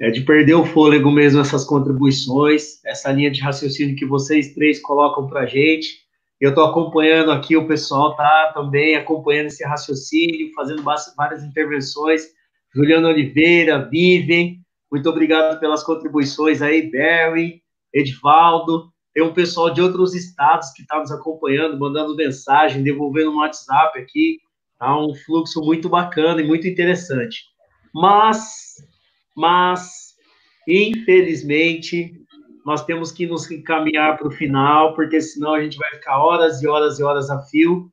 [0.00, 4.80] é de perder o fôlego mesmo essas contribuições, essa linha de raciocínio que vocês três
[4.80, 6.02] colocam para a gente.
[6.40, 12.22] Eu estou acompanhando aqui, o pessoal tá também acompanhando esse raciocínio, fazendo várias intervenções.
[12.74, 14.56] Juliano Oliveira, Vivian,
[14.90, 17.62] muito obrigado pelas contribuições aí, Barry,
[17.94, 18.90] Edvaldo.
[19.14, 23.98] Tem um pessoal de outros estados que está nos acompanhando, mandando mensagem, devolvendo no WhatsApp
[23.98, 24.38] aqui.
[24.78, 27.51] Tá um fluxo muito bacana e muito interessante.
[27.94, 28.76] Mas,
[29.36, 30.14] mas,
[30.66, 32.12] infelizmente,
[32.64, 36.62] nós temos que nos encaminhar para o final, porque senão a gente vai ficar horas
[36.62, 37.90] e horas e horas a fio.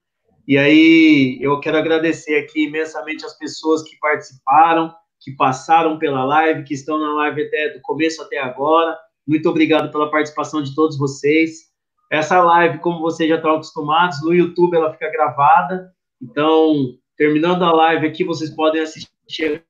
[0.47, 6.63] E aí, eu quero agradecer aqui imensamente as pessoas que participaram, que passaram pela live,
[6.63, 8.97] que estão na live até do começo até agora.
[9.27, 11.69] Muito obrigado pela participação de todos vocês.
[12.11, 15.91] Essa live, como vocês já estão acostumados, no YouTube ela fica gravada.
[16.21, 19.09] Então, terminando a live aqui, vocês podem assistir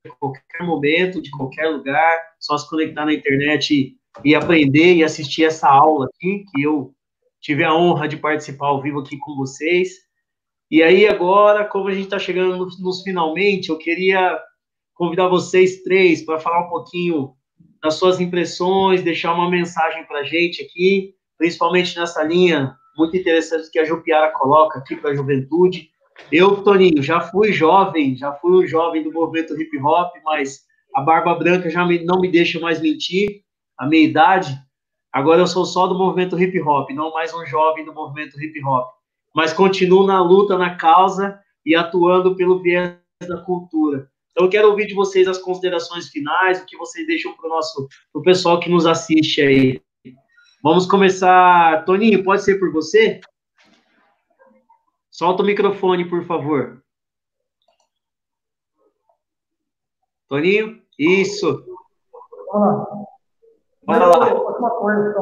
[0.06, 5.04] a qualquer momento, de qualquer lugar, só se conectar na internet e, e aprender e
[5.04, 6.94] assistir essa aula aqui, que eu
[7.42, 9.90] tive a honra de participar ao vivo aqui com vocês.
[10.72, 14.40] E aí, agora, como a gente está chegando nos, nos, finalmente, eu queria
[14.94, 17.34] convidar vocês três para falar um pouquinho
[17.82, 23.72] das suas impressões, deixar uma mensagem para a gente aqui, principalmente nessa linha muito interessante
[23.72, 25.90] que a Jupiara coloca aqui para a juventude.
[26.32, 30.62] Eu, Toninho, já fui jovem, já fui um jovem do movimento hip hop, mas
[30.96, 33.42] a barba branca já me, não me deixa mais mentir,
[33.78, 34.56] a minha idade.
[35.12, 38.64] Agora eu sou só do movimento hip hop, não mais um jovem do movimento hip
[38.64, 38.88] hop.
[39.34, 42.98] Mas continuo na luta, na causa e atuando pelo viés
[43.28, 44.10] da cultura.
[44.32, 47.50] Então eu quero ouvir de vocês as considerações finais, o que vocês deixam para o
[47.50, 49.82] nosso pro pessoal que nos assiste aí.
[50.62, 51.84] Vamos começar.
[51.86, 53.20] Toninho, pode ser por você?
[55.20, 56.82] Solta o microfone, por favor.
[60.30, 60.82] Toninho?
[60.98, 61.62] Isso.
[62.48, 62.88] Olá.
[63.84, 64.34] Bora lá.
[64.34, 65.14] Uma coisa,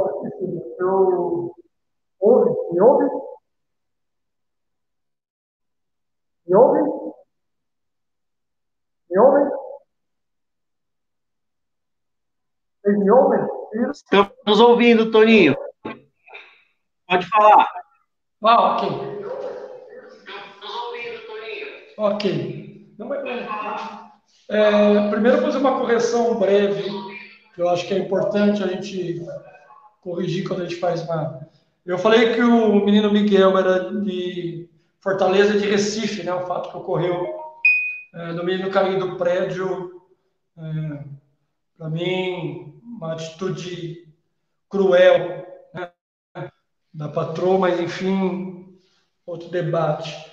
[0.78, 1.56] eu...
[2.20, 2.74] Ouve?
[2.74, 3.06] Me ouve?
[6.46, 6.82] Me ouve?
[9.10, 9.52] Me ouve?
[12.84, 13.40] Vocês me ouvem?
[13.90, 15.56] Estamos ouvindo, Toninho.
[17.08, 17.68] Pode falar.
[18.44, 19.17] Ah, ok.
[21.98, 22.94] Ok.
[22.98, 23.48] Não é...
[24.50, 26.90] É, primeiro, fazer uma correção breve,
[27.54, 29.22] que eu acho que é importante a gente
[30.02, 31.46] corrigir quando a gente faz uma.
[31.86, 34.70] Eu falei que o menino Miguel era de
[35.00, 36.34] Fortaleza de Recife, né?
[36.34, 37.28] O fato que ocorreu
[38.14, 40.02] é, do menino cair do prédio,
[40.58, 41.04] é,
[41.78, 44.08] para mim, uma atitude
[44.70, 45.92] cruel né?
[46.94, 48.80] da patroa, mas enfim,
[49.26, 50.27] outro debate.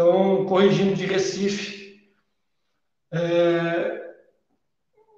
[0.00, 2.00] Então, corrigindo de Recife,
[3.12, 4.00] é...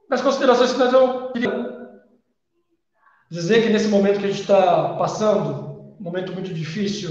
[0.08, 2.00] Nas considerações finais, eu queria
[3.30, 7.10] dizer que nesse momento que a gente está passando, um momento muito difícil,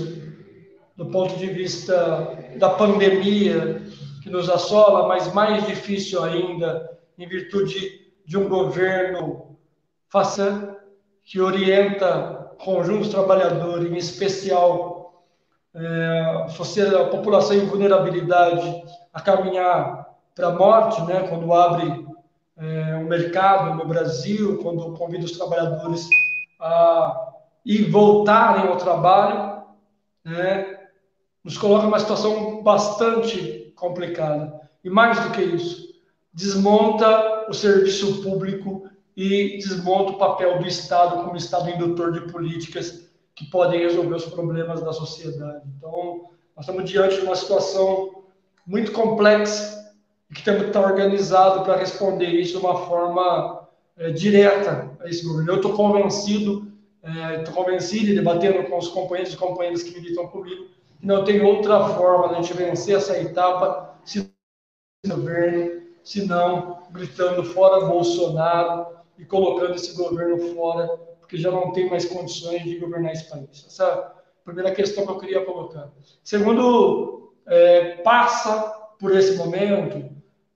[0.98, 3.84] do ponto de vista da pandemia
[4.24, 6.90] que nos assola, mas mais difícil ainda
[7.20, 9.60] em virtude de um governo
[10.08, 10.76] faça
[11.24, 14.99] que orienta conjuntos trabalhadores, em especial
[15.80, 18.84] é, a população em vulnerabilidade,
[19.14, 22.06] a caminhar para a morte, né, quando abre
[22.58, 26.08] é, um mercado no Brasil, quando convida os trabalhadores
[26.60, 27.32] a
[27.66, 29.64] ir voltarem ao trabalho,
[30.26, 30.80] né,
[31.44, 34.60] nos coloca numa situação bastante complicada.
[34.84, 35.88] E mais do que isso,
[36.34, 43.09] desmonta o serviço público e desmonta o papel do Estado como Estado indutor de políticas
[43.40, 45.62] que podem resolver os problemas da sociedade.
[45.78, 48.26] Então, nós estamos diante de uma situação
[48.68, 49.96] muito complexa
[50.30, 55.08] e que temos que estar organizado para responder isso de uma forma é, direta a
[55.08, 55.54] esse governo.
[55.54, 56.70] Eu estou convencido,
[57.02, 60.66] estou é, convencido e debatendo com os companheiros e companheiras que militam comigo,
[61.00, 64.30] que não tem outra forma de a gente vencer essa etapa se
[65.08, 68.86] governo, se não gritando fora Bolsonaro
[69.18, 73.64] e colocando esse governo fora, porque já não tem mais condições de governar esse país.
[73.68, 74.12] Essa é a
[74.44, 75.92] primeira questão que eu queria colocar.
[76.24, 80.10] Segundo, é, passa por esse momento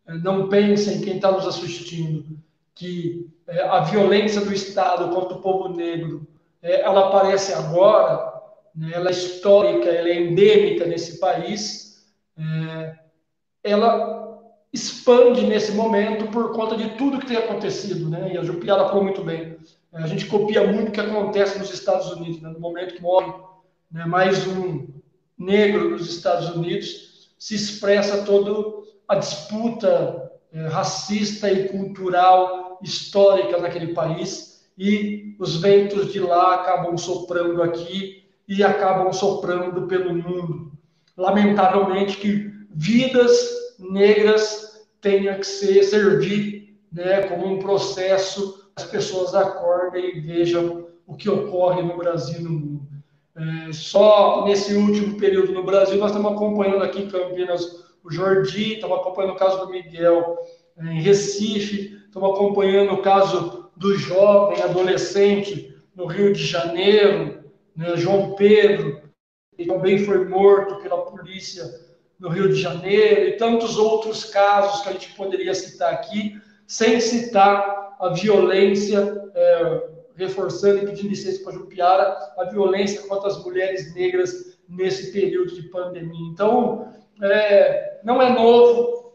[0.08, 2.40] é, não pensem, quem está nos assistindo,
[2.74, 6.28] que é, a violência do Estado contra o povo negro,
[6.60, 8.34] é, ela aparece agora,
[8.76, 12.04] né, ela é histórica, ela é endêmica nesse país,
[13.64, 14.42] ela
[14.74, 18.34] expande nesse momento por conta de tudo que tem acontecido, né?
[18.34, 19.56] E a Jupiara falou muito bem.
[19.94, 22.50] A gente copia muito o que acontece nos Estados Unidos, né?
[22.50, 23.32] no momento que morre
[23.92, 24.88] né, mais um
[25.38, 33.94] negro nos Estados Unidos, se expressa todo a disputa é, racista e cultural histórica naquele
[33.94, 40.72] país e os ventos de lá acabam soprando aqui e acabam soprando pelo mundo.
[41.16, 43.32] Lamentavelmente que vidas
[43.78, 51.16] negras tenha que ser servir né, como um processo as pessoas acordem e vejam o
[51.16, 52.88] que ocorre no Brasil e no mundo.
[53.36, 58.74] É, só nesse último período no Brasil nós estamos acompanhando aqui em Campinas o Jordi,
[58.74, 60.38] estamos acompanhando o caso do Miguel
[60.78, 67.44] eh, em Recife, estamos acompanhando o caso do jovem adolescente no Rio de Janeiro,
[67.76, 69.02] né, João Pedro,
[69.56, 71.64] que também foi morto pela polícia
[72.20, 77.00] no Rio de Janeiro, e tantos outros casos que a gente poderia citar aqui, sem
[77.00, 79.84] citar a violência, é,
[80.16, 85.64] reforçando e pedindo licença para Jupiara, a violência contra as mulheres negras nesse período de
[85.64, 86.30] pandemia.
[86.32, 86.88] Então,
[87.22, 89.14] é, não é novo,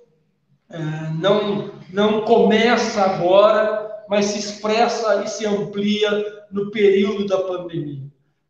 [0.70, 0.78] é,
[1.20, 6.10] não, não começa agora, mas se expressa e se amplia
[6.51, 8.02] no período da pandemia.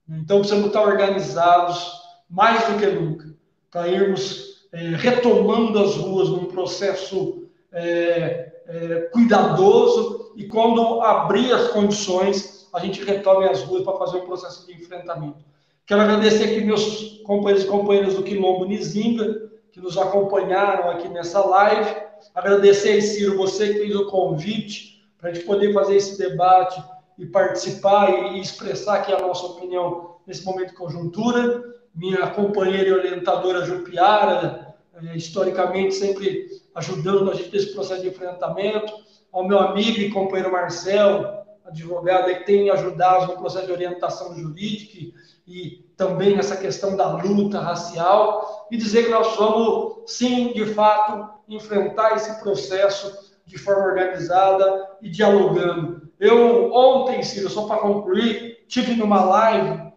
[0.08, 1.92] Então, precisamos estar organizados
[2.30, 3.28] mais do que nunca
[3.70, 11.66] para irmos é, retomando as ruas num processo é, é, cuidadoso e quando abrir as
[11.72, 15.44] condições, a gente retome as ruas para fazer um processo de enfrentamento.
[15.84, 21.44] Quero agradecer aqui meus companheiros e companheiras do Quilombo Nizinga, que nos acompanharam aqui nessa
[21.44, 21.90] live.
[22.36, 26.80] Agradecer, Ciro, você que fez o convite para a gente poder fazer esse debate
[27.18, 31.64] e participar e expressar aqui a nossa opinião nesse momento de conjuntura.
[31.92, 36.46] Minha companheira e orientadora Jupiara, é, historicamente sempre
[36.76, 39.07] ajudando a gente nesse processo de enfrentamento.
[39.32, 45.14] Ao meu amigo e companheiro Marcel, advogado que tem ajudado no processo de orientação jurídica
[45.46, 51.28] e também nessa questão da luta racial, e dizer que nós vamos, sim, de fato,
[51.48, 56.08] enfrentar esse processo de forma organizada e dialogando.
[56.20, 59.88] Eu, ontem, Ciro, só para concluir, tive numa live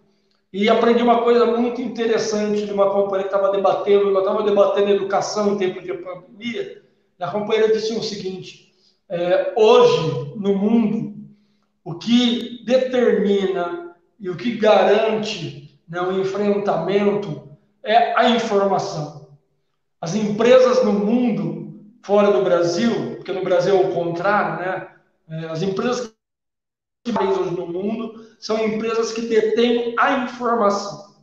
[0.54, 4.90] e aprendi uma coisa muito interessante de uma companheira que estava debatendo, eu estava debatendo
[4.90, 6.82] educação em tempo de pandemia,
[7.20, 8.71] e a companheira disse o seguinte,
[9.12, 11.28] é, hoje, no mundo,
[11.84, 19.38] o que determina e o que garante né, o enfrentamento é a informação.
[20.00, 24.88] As empresas no mundo, fora do Brasil, porque no Brasil é o contrário, né?
[25.30, 26.14] É, as empresas
[27.04, 31.16] que hoje no mundo são empresas que detêm a informação.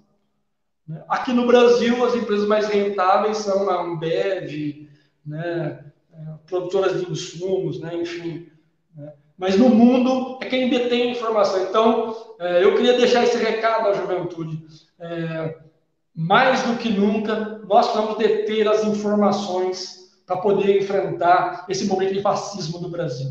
[1.08, 4.88] Aqui no Brasil, as empresas mais rentáveis são a Ambev,
[5.24, 5.84] né,
[6.46, 8.48] produtoras de insumos, né, enfim.
[8.96, 11.62] Né mas no mundo é quem detém a informação.
[11.62, 14.60] Então, é, eu queria deixar esse recado à juventude.
[14.98, 15.56] É,
[16.12, 22.20] mais do que nunca, nós vamos deter as informações para poder enfrentar esse momento de
[22.20, 23.30] fascismo do Brasil.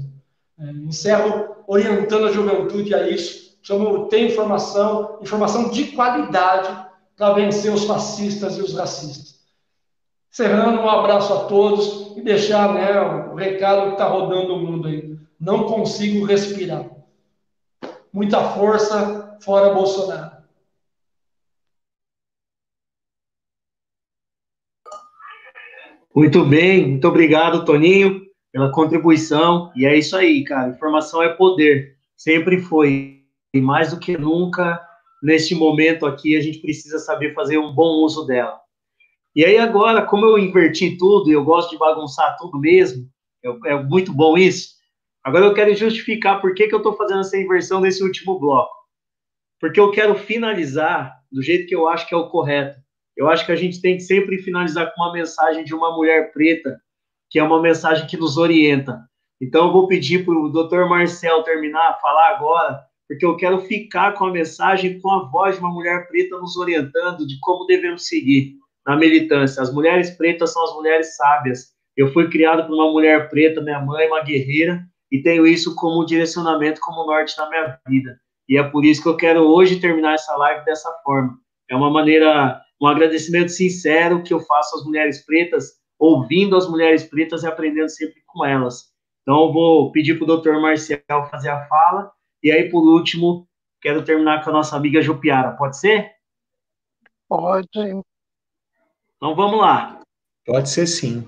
[0.58, 3.58] É, encerro orientando a juventude a isso.
[3.58, 6.88] Precisamos ter informação, informação de qualidade
[7.18, 9.37] para vencer os fascistas e os racistas.
[10.32, 13.00] Encerrando, um abraço a todos e deixar né,
[13.32, 16.90] o recado que está rodando o mundo aí não consigo respirar.
[18.12, 20.38] Muita força, fora Bolsonaro.
[26.16, 29.72] Muito bem, muito obrigado, Toninho, pela contribuição.
[29.76, 30.70] E é isso aí, cara.
[30.70, 31.96] Informação é poder.
[32.16, 33.22] Sempre foi.
[33.54, 34.82] E mais do que nunca,
[35.22, 38.60] neste momento aqui, a gente precisa saber fazer um bom uso dela.
[39.38, 43.08] E aí, agora, como eu inverti tudo eu gosto de bagunçar tudo mesmo,
[43.46, 44.70] é, é muito bom isso.
[45.24, 48.74] Agora eu quero justificar por que, que eu estou fazendo essa inversão nesse último bloco.
[49.60, 52.80] Porque eu quero finalizar do jeito que eu acho que é o correto.
[53.16, 56.32] Eu acho que a gente tem que sempre finalizar com uma mensagem de uma mulher
[56.34, 56.82] preta,
[57.30, 59.08] que é uma mensagem que nos orienta.
[59.40, 64.14] Então eu vou pedir para o doutor Marcel terminar, falar agora, porque eu quero ficar
[64.14, 68.08] com a mensagem com a voz de uma mulher preta nos orientando de como devemos
[68.08, 68.57] seguir
[68.88, 69.62] na militância.
[69.62, 71.74] As mulheres pretas são as mulheres sábias.
[71.96, 74.82] Eu fui criado por uma mulher preta, minha mãe é uma guerreira,
[75.12, 78.18] e tenho isso como direcionamento, como norte na minha vida.
[78.48, 81.38] E é por isso que eu quero hoje terminar essa live dessa forma.
[81.70, 87.04] É uma maneira, um agradecimento sincero que eu faço às mulheres pretas, ouvindo as mulheres
[87.04, 88.94] pretas e aprendendo sempre com elas.
[89.24, 92.10] Então, eu vou pedir para o doutor Marcel fazer a fala,
[92.42, 93.46] e aí, por último,
[93.82, 95.58] quero terminar com a nossa amiga Jupiara.
[95.58, 96.12] Pode ser?
[97.28, 97.68] Pode.
[99.18, 100.00] Então, vamos lá.
[100.46, 101.28] Pode ser sim.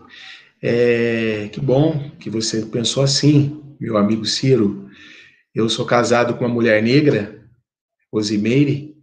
[0.62, 4.90] É, que bom que você pensou assim meu amigo Ciro.
[5.56, 7.42] Eu sou casado com uma mulher negra,
[8.12, 8.96] Rosimeire.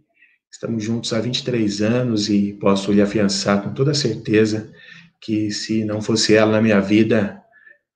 [0.51, 4.71] Estamos juntos há 23 anos e posso lhe afiançar com toda certeza
[5.19, 7.41] que se não fosse ela na minha vida,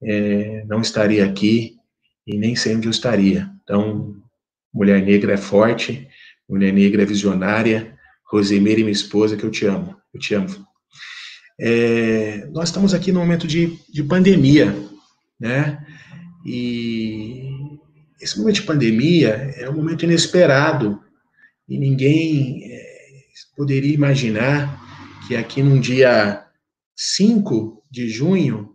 [0.03, 1.75] é, não estaria aqui
[2.25, 3.49] e nem sei onde eu estaria.
[3.63, 4.15] Então,
[4.73, 6.07] mulher negra é forte,
[6.49, 7.97] mulher negra é visionária.
[8.25, 9.95] Rosimeire, minha esposa, que eu te amo.
[10.13, 10.70] Eu te amo.
[11.63, 14.75] É, nós estamos aqui no momento de, de pandemia,
[15.39, 15.85] né?
[16.43, 17.51] E
[18.19, 20.99] esse momento de pandemia é um momento inesperado
[21.69, 22.81] e ninguém é,
[23.55, 24.81] poderia imaginar
[25.27, 26.43] que aqui num dia
[26.95, 28.71] 5 de junho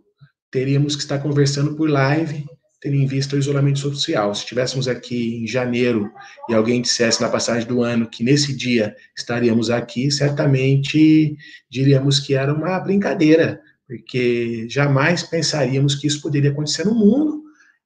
[0.49, 2.45] teríamos que estar conversando por live,
[2.79, 4.33] tendo em vista o isolamento social.
[4.33, 6.11] Se estivéssemos aqui em janeiro
[6.49, 11.35] e alguém dissesse na passagem do ano que nesse dia estaríamos aqui, certamente
[11.69, 17.43] diríamos que era uma brincadeira, porque jamais pensaríamos que isso poderia acontecer no mundo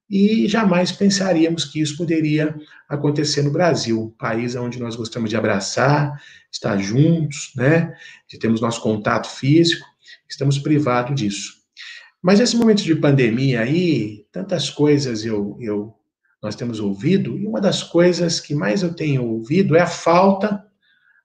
[0.09, 2.53] e jamais pensaríamos que isso poderia
[2.89, 7.95] acontecer no Brasil, um país onde nós gostamos de abraçar, estar juntos, né,
[8.27, 9.85] de termos nosso contato físico,
[10.27, 11.60] estamos privados disso.
[12.21, 15.93] Mas esse momento de pandemia aí, tantas coisas eu, eu,
[16.41, 20.63] nós temos ouvido, e uma das coisas que mais eu tenho ouvido é a falta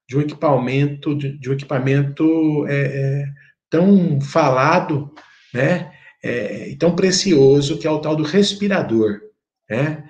[0.09, 3.25] de um equipamento, de, de um equipamento é, é,
[3.69, 5.13] tão falado,
[5.53, 5.93] né,
[6.23, 9.21] é, e tão precioso, que é o tal do respirador,
[9.69, 10.05] né?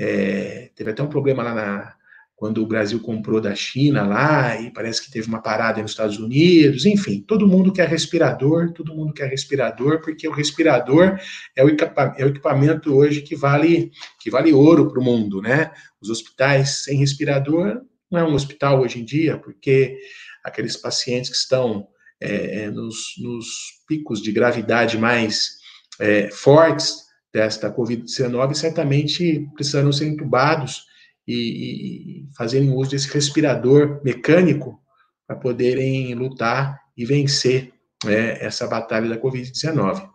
[0.00, 1.97] É, teve até um problema lá na,
[2.38, 6.20] quando o Brasil comprou da China lá, e parece que teve uma parada nos Estados
[6.20, 11.18] Unidos, enfim, todo mundo quer respirador, todo mundo quer respirador, porque o respirador
[11.56, 13.90] é o, é equipamento hoje que vale,
[14.20, 15.72] que vale ouro para o mundo, né?
[16.00, 19.98] Os hospitais sem respirador não é um hospital hoje em dia, porque
[20.44, 21.88] aqueles pacientes que estão
[22.20, 23.48] é, é nos, nos,
[23.88, 25.56] picos de gravidade mais
[25.98, 26.98] é, fortes
[27.32, 30.86] desta Covid-19 certamente precisarão ser entubados
[31.32, 34.80] e, e fazerem uso desse respirador mecânico
[35.26, 37.72] para poderem lutar e vencer
[38.04, 40.08] né, essa batalha da Covid-19.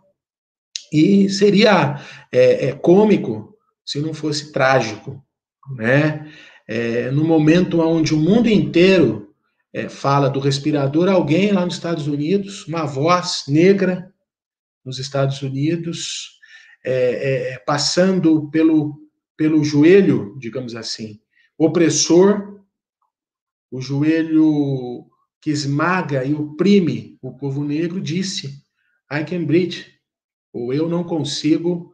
[0.91, 1.99] E seria
[2.31, 5.23] é, é, cômico se não fosse trágico,
[5.75, 6.31] né?
[6.67, 9.33] É, no momento onde o mundo inteiro
[9.73, 14.13] é, fala do respirador, alguém lá nos Estados Unidos, uma voz negra
[14.85, 16.39] nos Estados Unidos,
[16.85, 19.02] é, é, passando pelo
[19.35, 21.19] pelo joelho, digamos assim,
[21.57, 22.61] opressor,
[23.71, 25.05] o joelho
[25.41, 28.63] que esmaga e oprime o povo negro, disse:
[29.11, 29.85] I can breathe,
[30.53, 31.93] ou eu não consigo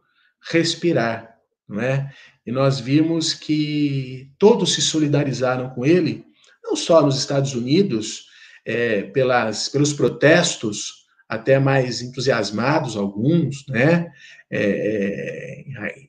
[0.50, 1.36] respirar,
[1.68, 2.12] não é?
[2.46, 6.24] E nós vimos que todos se solidarizaram com ele,
[6.62, 8.26] não só nos Estados Unidos,
[8.64, 14.12] é, pelas, pelos protestos, até mais entusiasmados alguns, né?
[14.50, 15.99] É, é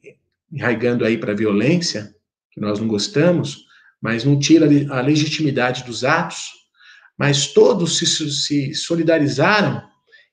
[0.52, 2.14] enraigando aí para a violência,
[2.52, 3.66] que nós não gostamos,
[4.02, 6.52] mas não tira a legitimidade dos atos,
[7.18, 9.84] mas todos se, se solidarizaram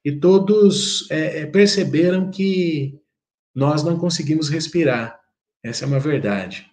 [0.05, 2.95] e todos é, é, perceberam que
[3.55, 5.20] nós não conseguimos respirar.
[5.62, 6.66] Essa é uma verdade.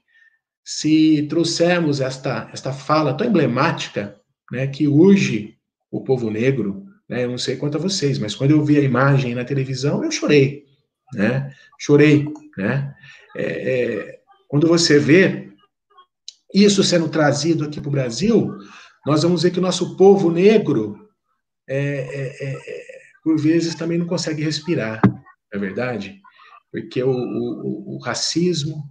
[0.63, 4.19] Se trouxermos esta, esta fala tão emblemática,
[4.51, 5.57] né, que urge
[5.91, 8.83] o povo negro, né, eu não sei quanto a vocês, mas quando eu vi a
[8.83, 10.63] imagem na televisão, eu chorei,
[11.13, 12.25] né, chorei,
[12.57, 12.94] né,
[13.35, 15.49] é, é, quando você vê
[16.53, 18.57] isso sendo trazido aqui para o Brasil,
[19.05, 21.09] nós vamos ver que o nosso povo negro,
[21.67, 25.01] é, é, por vezes, também não consegue respirar,
[25.53, 26.19] é verdade?
[26.71, 28.89] Porque o, o, o racismo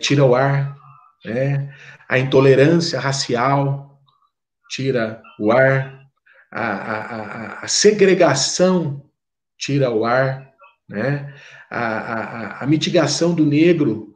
[0.00, 0.76] tira o ar,
[1.24, 1.72] né?
[2.08, 4.00] a intolerância racial
[4.70, 5.98] tira o ar,
[6.50, 9.08] a, a, a, a segregação
[9.58, 10.52] tira o ar,
[10.88, 11.34] né?
[11.70, 14.08] A, a, a mitigação do negro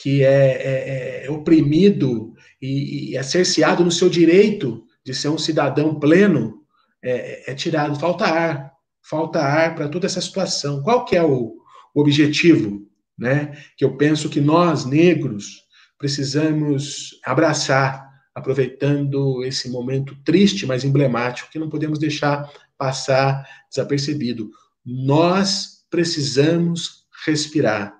[0.00, 5.36] que é, é, é oprimido e, e, é cerceado no seu direito de ser um
[5.36, 6.62] cidadão pleno,
[7.02, 7.98] é, é tirado.
[7.98, 8.72] Falta ar,
[9.02, 10.82] falta ar para toda essa situação.
[10.82, 11.54] Qual que é o,
[11.94, 12.86] o objetivo?
[13.18, 13.52] Né?
[13.76, 15.64] Que eu penso que nós, negros,
[15.98, 24.50] precisamos abraçar, aproveitando esse momento triste, mas emblemático, que não podemos deixar passar desapercebido.
[24.84, 27.94] Nós precisamos respirar.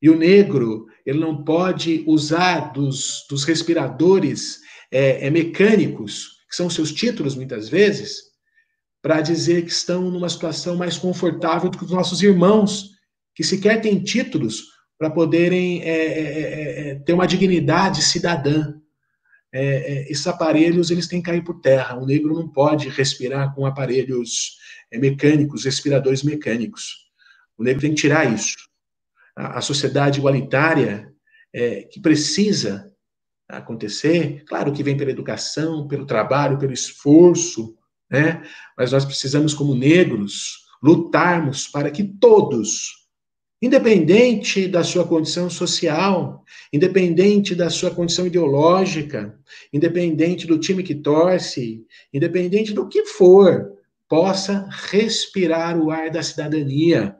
[0.00, 4.60] E o negro, ele não pode usar dos, dos respiradores
[4.90, 8.22] é, é, mecânicos, que são seus títulos muitas vezes,
[9.02, 12.90] para dizer que estão numa situação mais confortável do que os nossos irmãos,
[13.34, 18.74] que sequer têm títulos para poderem é, é, é, é, ter uma dignidade cidadã.
[19.52, 21.96] esses aparelhos eles têm que cair por terra.
[21.96, 24.58] O negro não pode respirar com aparelhos
[24.92, 27.03] mecânicos, respiradores mecânicos.
[27.58, 28.56] O negro tem que tirar isso.
[29.36, 31.12] A, a sociedade igualitária
[31.52, 32.90] é, que precisa
[33.48, 37.76] acontecer, claro que vem pela educação, pelo trabalho, pelo esforço,
[38.10, 38.42] né?
[38.76, 43.04] Mas nós precisamos, como negros, lutarmos para que todos,
[43.60, 49.38] independente da sua condição social, independente da sua condição ideológica,
[49.72, 53.72] independente do time que torce, independente do que for,
[54.08, 57.16] possa respirar o ar da cidadania,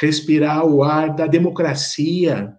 [0.00, 2.52] respirar o ar da democracia,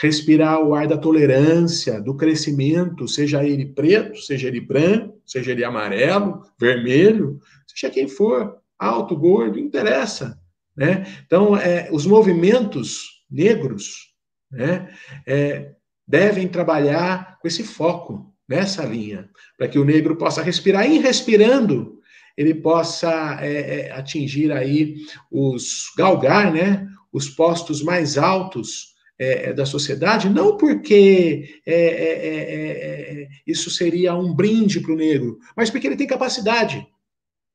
[0.00, 5.64] respirar o ar da tolerância, do crescimento, seja ele preto, seja ele branco, seja ele
[5.64, 10.38] amarelo, vermelho, seja quem for, alto, gordo, interessa.
[10.76, 11.06] Né?
[11.24, 14.12] Então, é, os movimentos negros
[14.50, 14.92] né,
[15.26, 15.72] é,
[16.06, 20.90] devem trabalhar com esse foco, nessa linha, para que o negro possa respirar.
[20.90, 21.98] E respirando,
[22.36, 24.96] ele possa é, é, atingir aí
[25.30, 33.28] os galgar, né, os postos mais altos é, é da sociedade, não porque é, é,
[33.46, 36.84] isso seria um brinde para o negro, mas porque ele tem capacidade,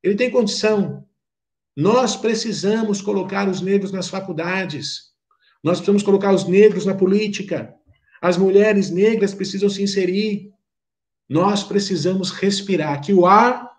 [0.02, 1.04] ele tem condição,
[1.76, 5.10] Nós precisamos colocar os negros nas faculdades.
[5.62, 7.72] Nós precisamos colocar os negros na política.
[8.20, 10.52] As mulheres negras precisam se inserir.
[11.28, 13.00] Nós precisamos respirar.
[13.00, 13.70] Que o ar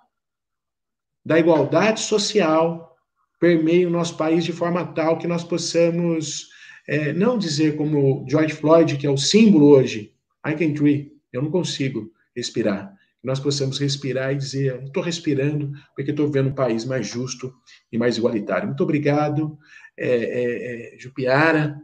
[1.26, 2.96] da igualdade social
[3.40, 6.50] permeie o nosso país de forma tal que nós possamos
[6.88, 10.14] é, não dizer como George Floyd, que é o símbolo hoje,
[10.46, 12.94] I can't breathe, eu não consigo respirar.
[13.24, 17.54] Nós possamos respirar e dizer, estou respirando porque estou vendo um país mais justo
[17.92, 18.68] e mais igualitário.
[18.68, 19.58] Muito obrigado,
[19.96, 21.80] é, é, é Jupiara,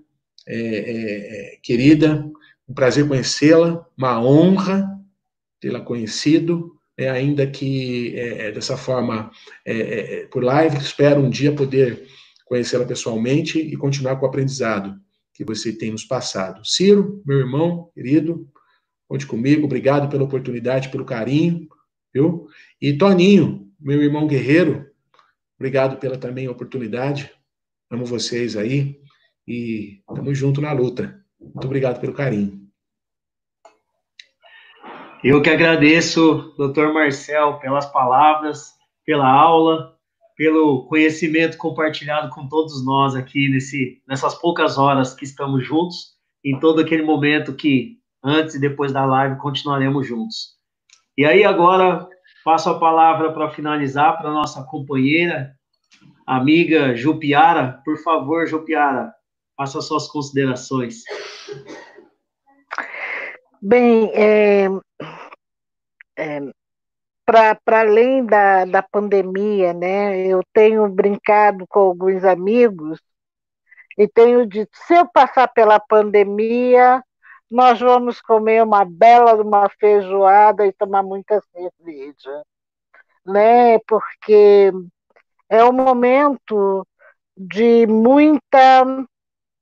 [0.47, 2.27] é, é, querida,
[2.67, 4.87] um prazer conhecê-la, uma honra
[5.59, 9.31] tê-la conhecido, é, ainda que é, dessa forma
[9.63, 10.77] é, por live.
[10.77, 12.07] Espero um dia poder
[12.45, 14.99] conhecê-la pessoalmente e continuar com o aprendizado
[15.33, 16.65] que você tem nos passado.
[16.65, 18.49] Ciro, meu irmão querido,
[19.07, 19.65] conte comigo.
[19.65, 21.67] Obrigado pela oportunidade, pelo carinho,
[22.11, 22.47] viu?
[22.81, 24.87] E Toninho, meu irmão guerreiro,
[25.59, 27.31] obrigado pela também oportunidade.
[27.91, 28.99] Amo vocês aí
[29.47, 31.23] e estamos juntos na luta.
[31.39, 32.66] Muito obrigado pelo carinho.
[35.23, 38.73] Eu que agradeço, doutor Marcel, pelas palavras,
[39.03, 39.95] pela aula,
[40.35, 46.15] pelo conhecimento compartilhado com todos nós aqui nesse, nessas poucas horas que estamos juntos,
[46.45, 50.55] em todo aquele momento que, antes e depois da live, continuaremos juntos.
[51.17, 52.07] E aí, agora,
[52.45, 55.51] passo a palavra para finalizar para nossa companheira,
[56.27, 57.81] amiga Jupiara.
[57.83, 59.11] Por favor, Jupiara,
[59.57, 61.01] faça suas considerações.
[63.59, 64.69] Bem, é,
[66.17, 66.39] é,
[67.25, 70.25] para além da, da pandemia, né?
[70.27, 72.99] Eu tenho brincado com alguns amigos
[73.97, 77.03] e tenho dito, se eu passar pela pandemia,
[77.51, 82.43] nós vamos comer uma bela uma feijoada e tomar muita cerveja,
[83.25, 83.79] né?
[83.79, 84.71] Porque
[85.49, 86.87] é um momento
[87.35, 88.85] de muita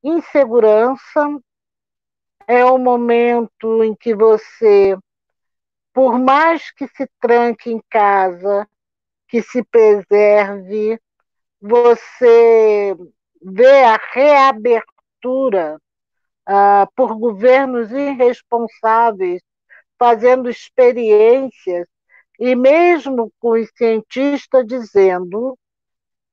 [0.04, 1.40] insegurança,
[2.48, 4.98] é um momento em que você
[5.96, 8.68] por mais que se tranque em casa,
[9.30, 11.00] que se preserve,
[11.62, 12.94] você
[13.42, 15.82] vê a reabertura
[16.46, 19.42] ah, por governos irresponsáveis
[19.98, 21.88] fazendo experiências
[22.38, 25.58] e mesmo com os cientistas dizendo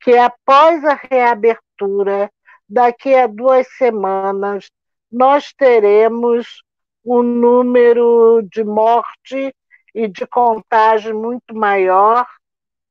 [0.01, 2.29] que após a reabertura,
[2.69, 4.69] daqui a duas semanas,
[5.09, 6.65] nós teremos
[7.05, 9.55] um número de morte
[9.95, 12.27] e de contágio muito maior,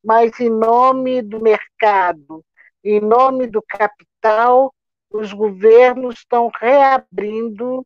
[0.03, 2.43] mas em nome do mercado,
[2.83, 4.73] em nome do capital,
[5.11, 7.85] os governos estão reabrindo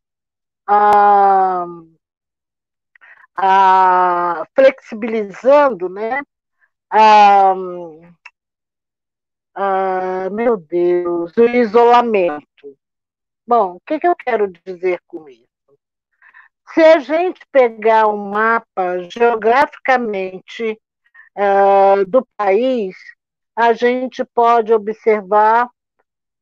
[0.68, 1.66] a,
[3.36, 6.22] a flexibilizando, né?
[6.90, 7.54] A,
[10.32, 12.78] meu Deus, o isolamento.
[13.48, 15.55] Bom, o que, que eu quero dizer com isso?
[16.76, 20.78] Se a gente pegar um mapa geograficamente
[21.38, 22.98] uh, do país,
[23.56, 25.70] a gente pode observar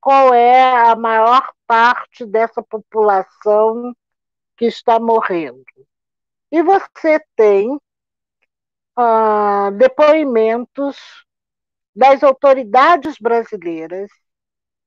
[0.01, 3.95] qual é a maior parte dessa população
[4.57, 5.64] que está morrendo.
[6.51, 7.69] E você tem
[8.97, 10.97] uh, depoimentos
[11.95, 14.10] das autoridades brasileiras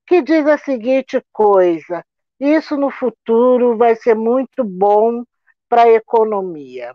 [0.08, 2.04] que diz a seguinte coisa:
[2.40, 5.22] isso no futuro vai ser muito bom
[5.68, 6.94] para a economia.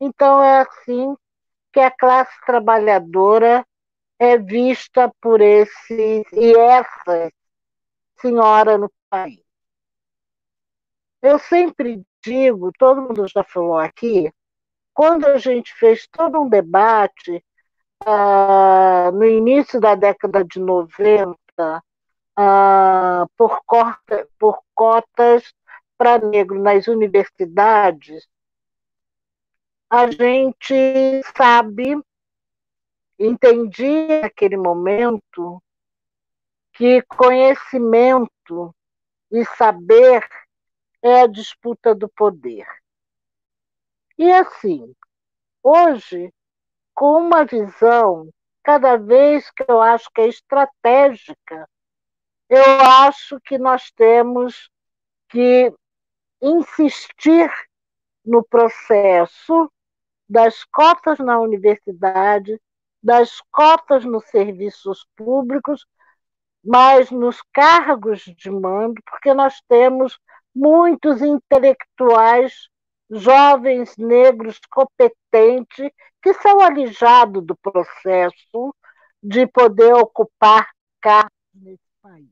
[0.00, 1.16] Então, é assim
[1.72, 3.66] que a classe trabalhadora
[4.18, 7.32] é vista por esses e essas
[8.20, 9.42] senhoras no país.
[11.20, 14.32] Eu sempre digo, todo mundo já falou aqui,
[14.94, 17.44] quando a gente fez todo um debate
[18.06, 21.36] uh, no início da década de 90
[22.38, 25.52] uh, por, corta, por cotas
[26.02, 28.28] para negro nas universidades,
[29.88, 31.96] a gente sabe,
[33.16, 35.62] entendi naquele momento
[36.72, 38.74] que conhecimento
[39.30, 40.26] e saber
[41.00, 42.66] é a disputa do poder.
[44.18, 44.92] E assim,
[45.62, 46.34] hoje,
[46.92, 48.28] com uma visão
[48.64, 51.68] cada vez que eu acho que é estratégica,
[52.48, 54.68] eu acho que nós temos
[55.28, 55.72] que
[56.42, 57.50] insistir
[58.24, 59.70] no processo
[60.28, 62.60] das cotas na universidade,
[63.02, 65.86] das cotas nos serviços públicos,
[66.64, 70.18] mas nos cargos de mando, porque nós temos
[70.54, 72.68] muitos intelectuais
[73.10, 75.90] jovens negros competentes
[76.22, 78.74] que são alijados do processo
[79.22, 80.68] de poder ocupar
[81.00, 82.30] cargos nesse país.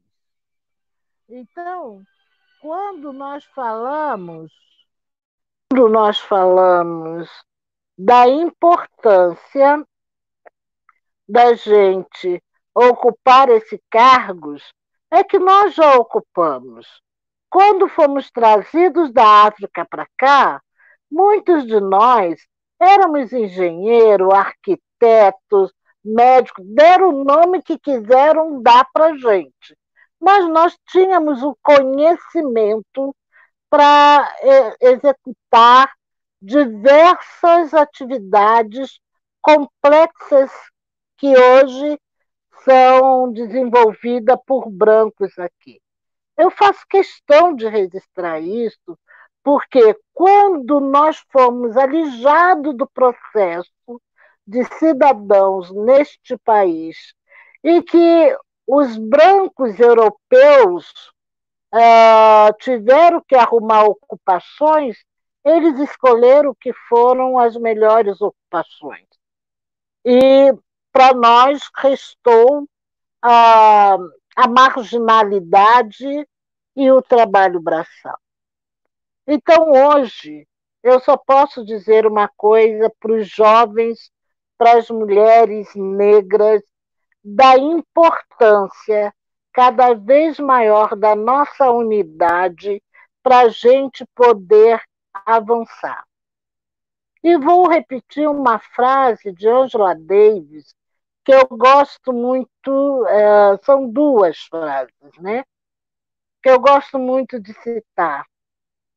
[1.28, 2.02] Então,
[2.60, 4.52] quando nós falamos,
[5.70, 7.28] quando nós falamos
[7.98, 9.82] da importância
[11.26, 12.42] da gente
[12.74, 14.62] ocupar esses cargos,
[15.10, 16.86] é que nós já ocupamos.
[17.48, 20.62] Quando fomos trazidos da África para cá,
[21.10, 22.46] muitos de nós
[22.78, 25.72] éramos engenheiros, arquitetos,
[26.04, 29.80] médicos, deram o nome que quiseram dar para a gente.
[30.20, 33.16] Mas nós tínhamos o conhecimento
[33.70, 34.28] para
[34.80, 35.90] executar
[36.42, 39.01] diversas atividades
[39.40, 40.51] complexas
[41.16, 41.98] que hoje
[42.64, 45.80] são desenvolvidas por brancos aqui.
[46.36, 48.98] Eu faço questão de registrar isso,
[49.42, 54.01] porque quando nós fomos alijados do processo
[54.47, 57.14] de cidadãos neste país
[57.62, 58.36] e que
[58.72, 60.86] os brancos europeus
[61.74, 64.97] uh, tiveram que arrumar ocupações,
[65.44, 69.09] eles escolheram que foram as melhores ocupações.
[70.05, 70.55] E
[70.92, 72.68] para nós restou
[73.20, 73.97] a,
[74.36, 76.28] a marginalidade
[76.76, 78.20] e o trabalho braçal.
[79.26, 80.47] Então, hoje,
[80.80, 84.12] eu só posso dizer uma coisa para os jovens,
[84.56, 86.62] para as mulheres negras,
[87.22, 89.14] da importância
[89.52, 92.82] cada vez maior da nossa unidade
[93.22, 94.82] para a gente poder
[95.12, 96.05] avançar.
[97.22, 100.74] E vou repetir uma frase de Angela Davis,
[101.24, 105.44] que eu gosto muito, é, são duas frases, né?
[106.42, 108.24] Que eu gosto muito de citar.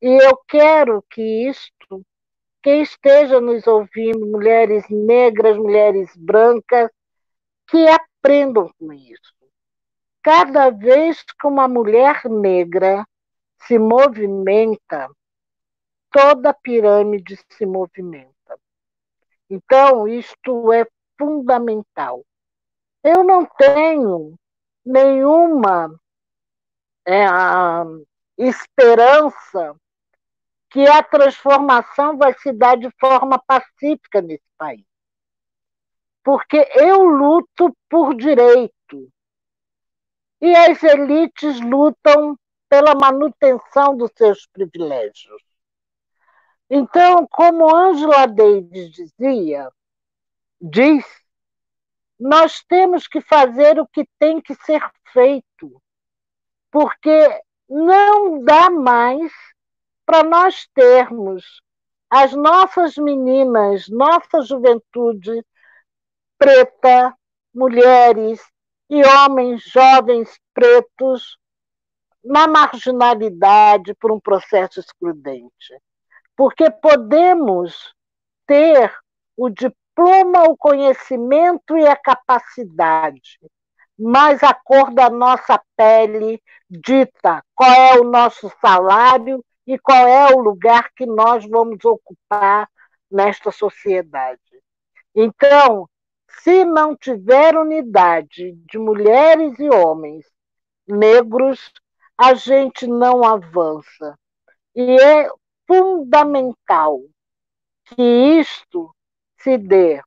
[0.00, 2.02] E eu quero que isto,
[2.62, 6.90] quem esteja nos ouvindo, mulheres negras, mulheres brancas,
[7.68, 7.86] que
[8.24, 9.34] aprendam com isso.
[10.22, 13.06] Cada vez que uma mulher negra
[13.66, 15.10] se movimenta,
[16.10, 18.58] toda a pirâmide se movimenta.
[19.50, 20.86] Então, isto é
[21.18, 22.24] fundamental.
[23.02, 24.34] Eu não tenho
[24.84, 25.94] nenhuma
[27.06, 27.26] é,
[28.38, 29.76] esperança
[30.70, 34.93] que a transformação vai se dar de forma pacífica nesse país.
[36.24, 39.12] Porque eu luto por direito.
[40.40, 42.36] E as elites lutam
[42.68, 45.40] pela manutenção dos seus privilégios.
[46.68, 49.70] Então, como Angela Davis dizia,
[50.60, 51.04] diz,
[52.18, 54.82] nós temos que fazer o que tem que ser
[55.12, 55.80] feito,
[56.70, 59.32] porque não dá mais
[60.06, 61.62] para nós termos
[62.10, 65.44] as nossas meninas, nossa juventude
[66.38, 67.14] preta,
[67.54, 68.40] mulheres
[68.90, 71.38] e homens jovens pretos
[72.24, 75.78] na marginalidade por um processo excludente.
[76.36, 77.94] Porque podemos
[78.46, 78.92] ter
[79.36, 83.38] o diploma, o conhecimento e a capacidade,
[83.98, 90.34] mas a cor da nossa pele dita qual é o nosso salário e qual é
[90.34, 92.68] o lugar que nós vamos ocupar
[93.10, 94.40] nesta sociedade.
[95.14, 95.88] Então,
[96.42, 100.24] se não tiver unidade de mulheres e homens
[100.86, 101.72] negros,
[102.16, 104.18] a gente não avança.
[104.74, 105.28] E é
[105.66, 107.00] fundamental
[107.84, 108.94] que isto
[109.38, 110.00] se dê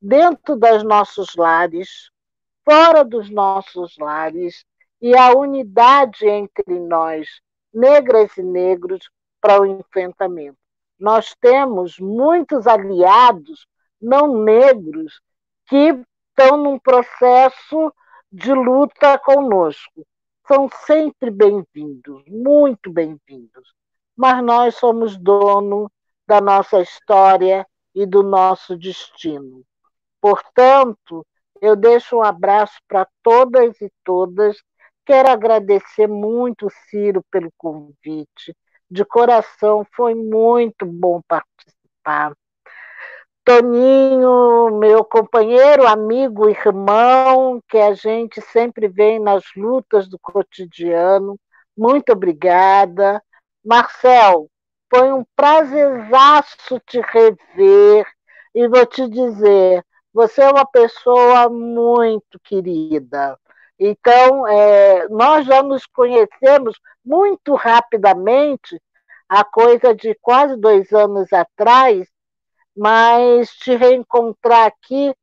[0.00, 2.10] dentro dos nossos lares,
[2.64, 4.64] fora dos nossos lares,
[5.00, 7.28] e a unidade entre nós,
[7.72, 9.10] negras e negros,
[9.40, 10.58] para o enfrentamento.
[10.98, 13.66] Nós temos muitos aliados
[14.00, 15.20] não negros
[15.66, 17.92] que estão num processo
[18.30, 20.06] de luta conosco.
[20.46, 23.74] São sempre bem-vindos, muito bem-vindos.
[24.16, 25.90] Mas nós somos dono
[26.26, 29.62] da nossa história e do nosso destino.
[30.20, 31.26] Portanto,
[31.60, 34.56] eu deixo um abraço para todas e todas.
[35.04, 38.54] Quero agradecer muito, Ciro, pelo convite.
[38.90, 42.32] De coração, foi muito bom participar.
[43.46, 51.38] Toninho, meu companheiro, amigo, irmão, que a gente sempre vem nas lutas do cotidiano.
[51.78, 53.22] Muito obrigada.
[53.64, 54.48] Marcel,
[54.92, 58.04] foi um prazerzaço te rever
[58.52, 63.38] e vou te dizer, você é uma pessoa muito querida.
[63.78, 68.82] Então, é, nós já nos conhecemos muito rapidamente,
[69.28, 72.08] há coisa de quase dois anos atrás,
[72.76, 75.14] mas te reencontrar aqui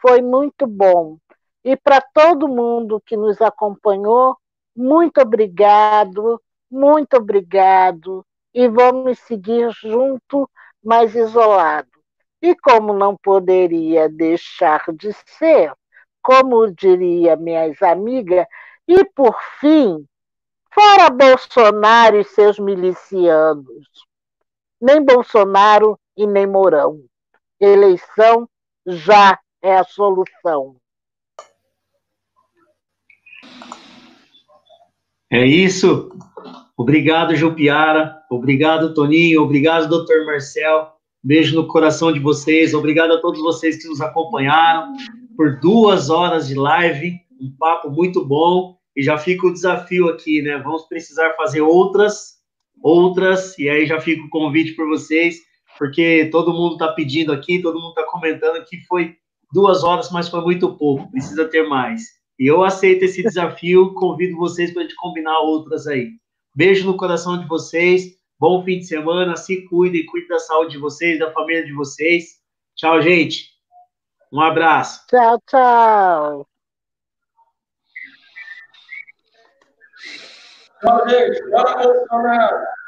[0.00, 1.18] foi muito bom.
[1.64, 4.36] E para todo mundo que nos acompanhou,
[4.74, 6.40] muito obrigado,
[6.70, 8.24] muito obrigado.
[8.54, 10.48] E vamos seguir junto,
[10.82, 11.88] mas isolado.
[12.40, 15.72] E como não poderia deixar de ser,
[16.20, 18.46] como diria minhas amigas,
[18.88, 20.04] e por fim,
[20.74, 23.86] fora Bolsonaro e seus milicianos.
[24.80, 27.00] Nem Bolsonaro e nem Mourão.
[27.60, 28.48] Eleição
[28.86, 30.76] já é a solução.
[35.30, 36.10] É isso.
[36.76, 38.22] Obrigado, Jupiara.
[38.30, 39.42] Obrigado, Toninho.
[39.42, 40.92] Obrigado, doutor Marcel.
[41.22, 42.74] Beijo no coração de vocês.
[42.74, 44.92] Obrigado a todos vocês que nos acompanharam
[45.36, 47.14] por duas horas de live.
[47.40, 48.76] Um papo muito bom.
[48.94, 50.58] E já fica o desafio aqui, né?
[50.58, 52.38] Vamos precisar fazer outras,
[52.82, 53.56] outras.
[53.58, 55.38] E aí já fica o convite por vocês,
[55.82, 59.16] porque todo mundo está pedindo aqui, todo mundo está comentando que foi
[59.52, 61.10] duas horas, mas foi muito pouco.
[61.10, 62.04] Precisa ter mais.
[62.38, 63.92] E eu aceito esse desafio.
[63.98, 66.10] Convido vocês para a gente combinar outras aí.
[66.54, 68.16] Beijo no coração de vocês.
[68.38, 72.36] Bom fim de semana, se cuidem, cuidem da saúde de vocês, da família de vocês.
[72.76, 73.48] Tchau, gente.
[74.32, 75.04] Um abraço.
[75.08, 76.46] Tchau, tchau.
[80.80, 81.50] Tchau, gente.
[81.50, 82.81] Bora, Bolsonaro.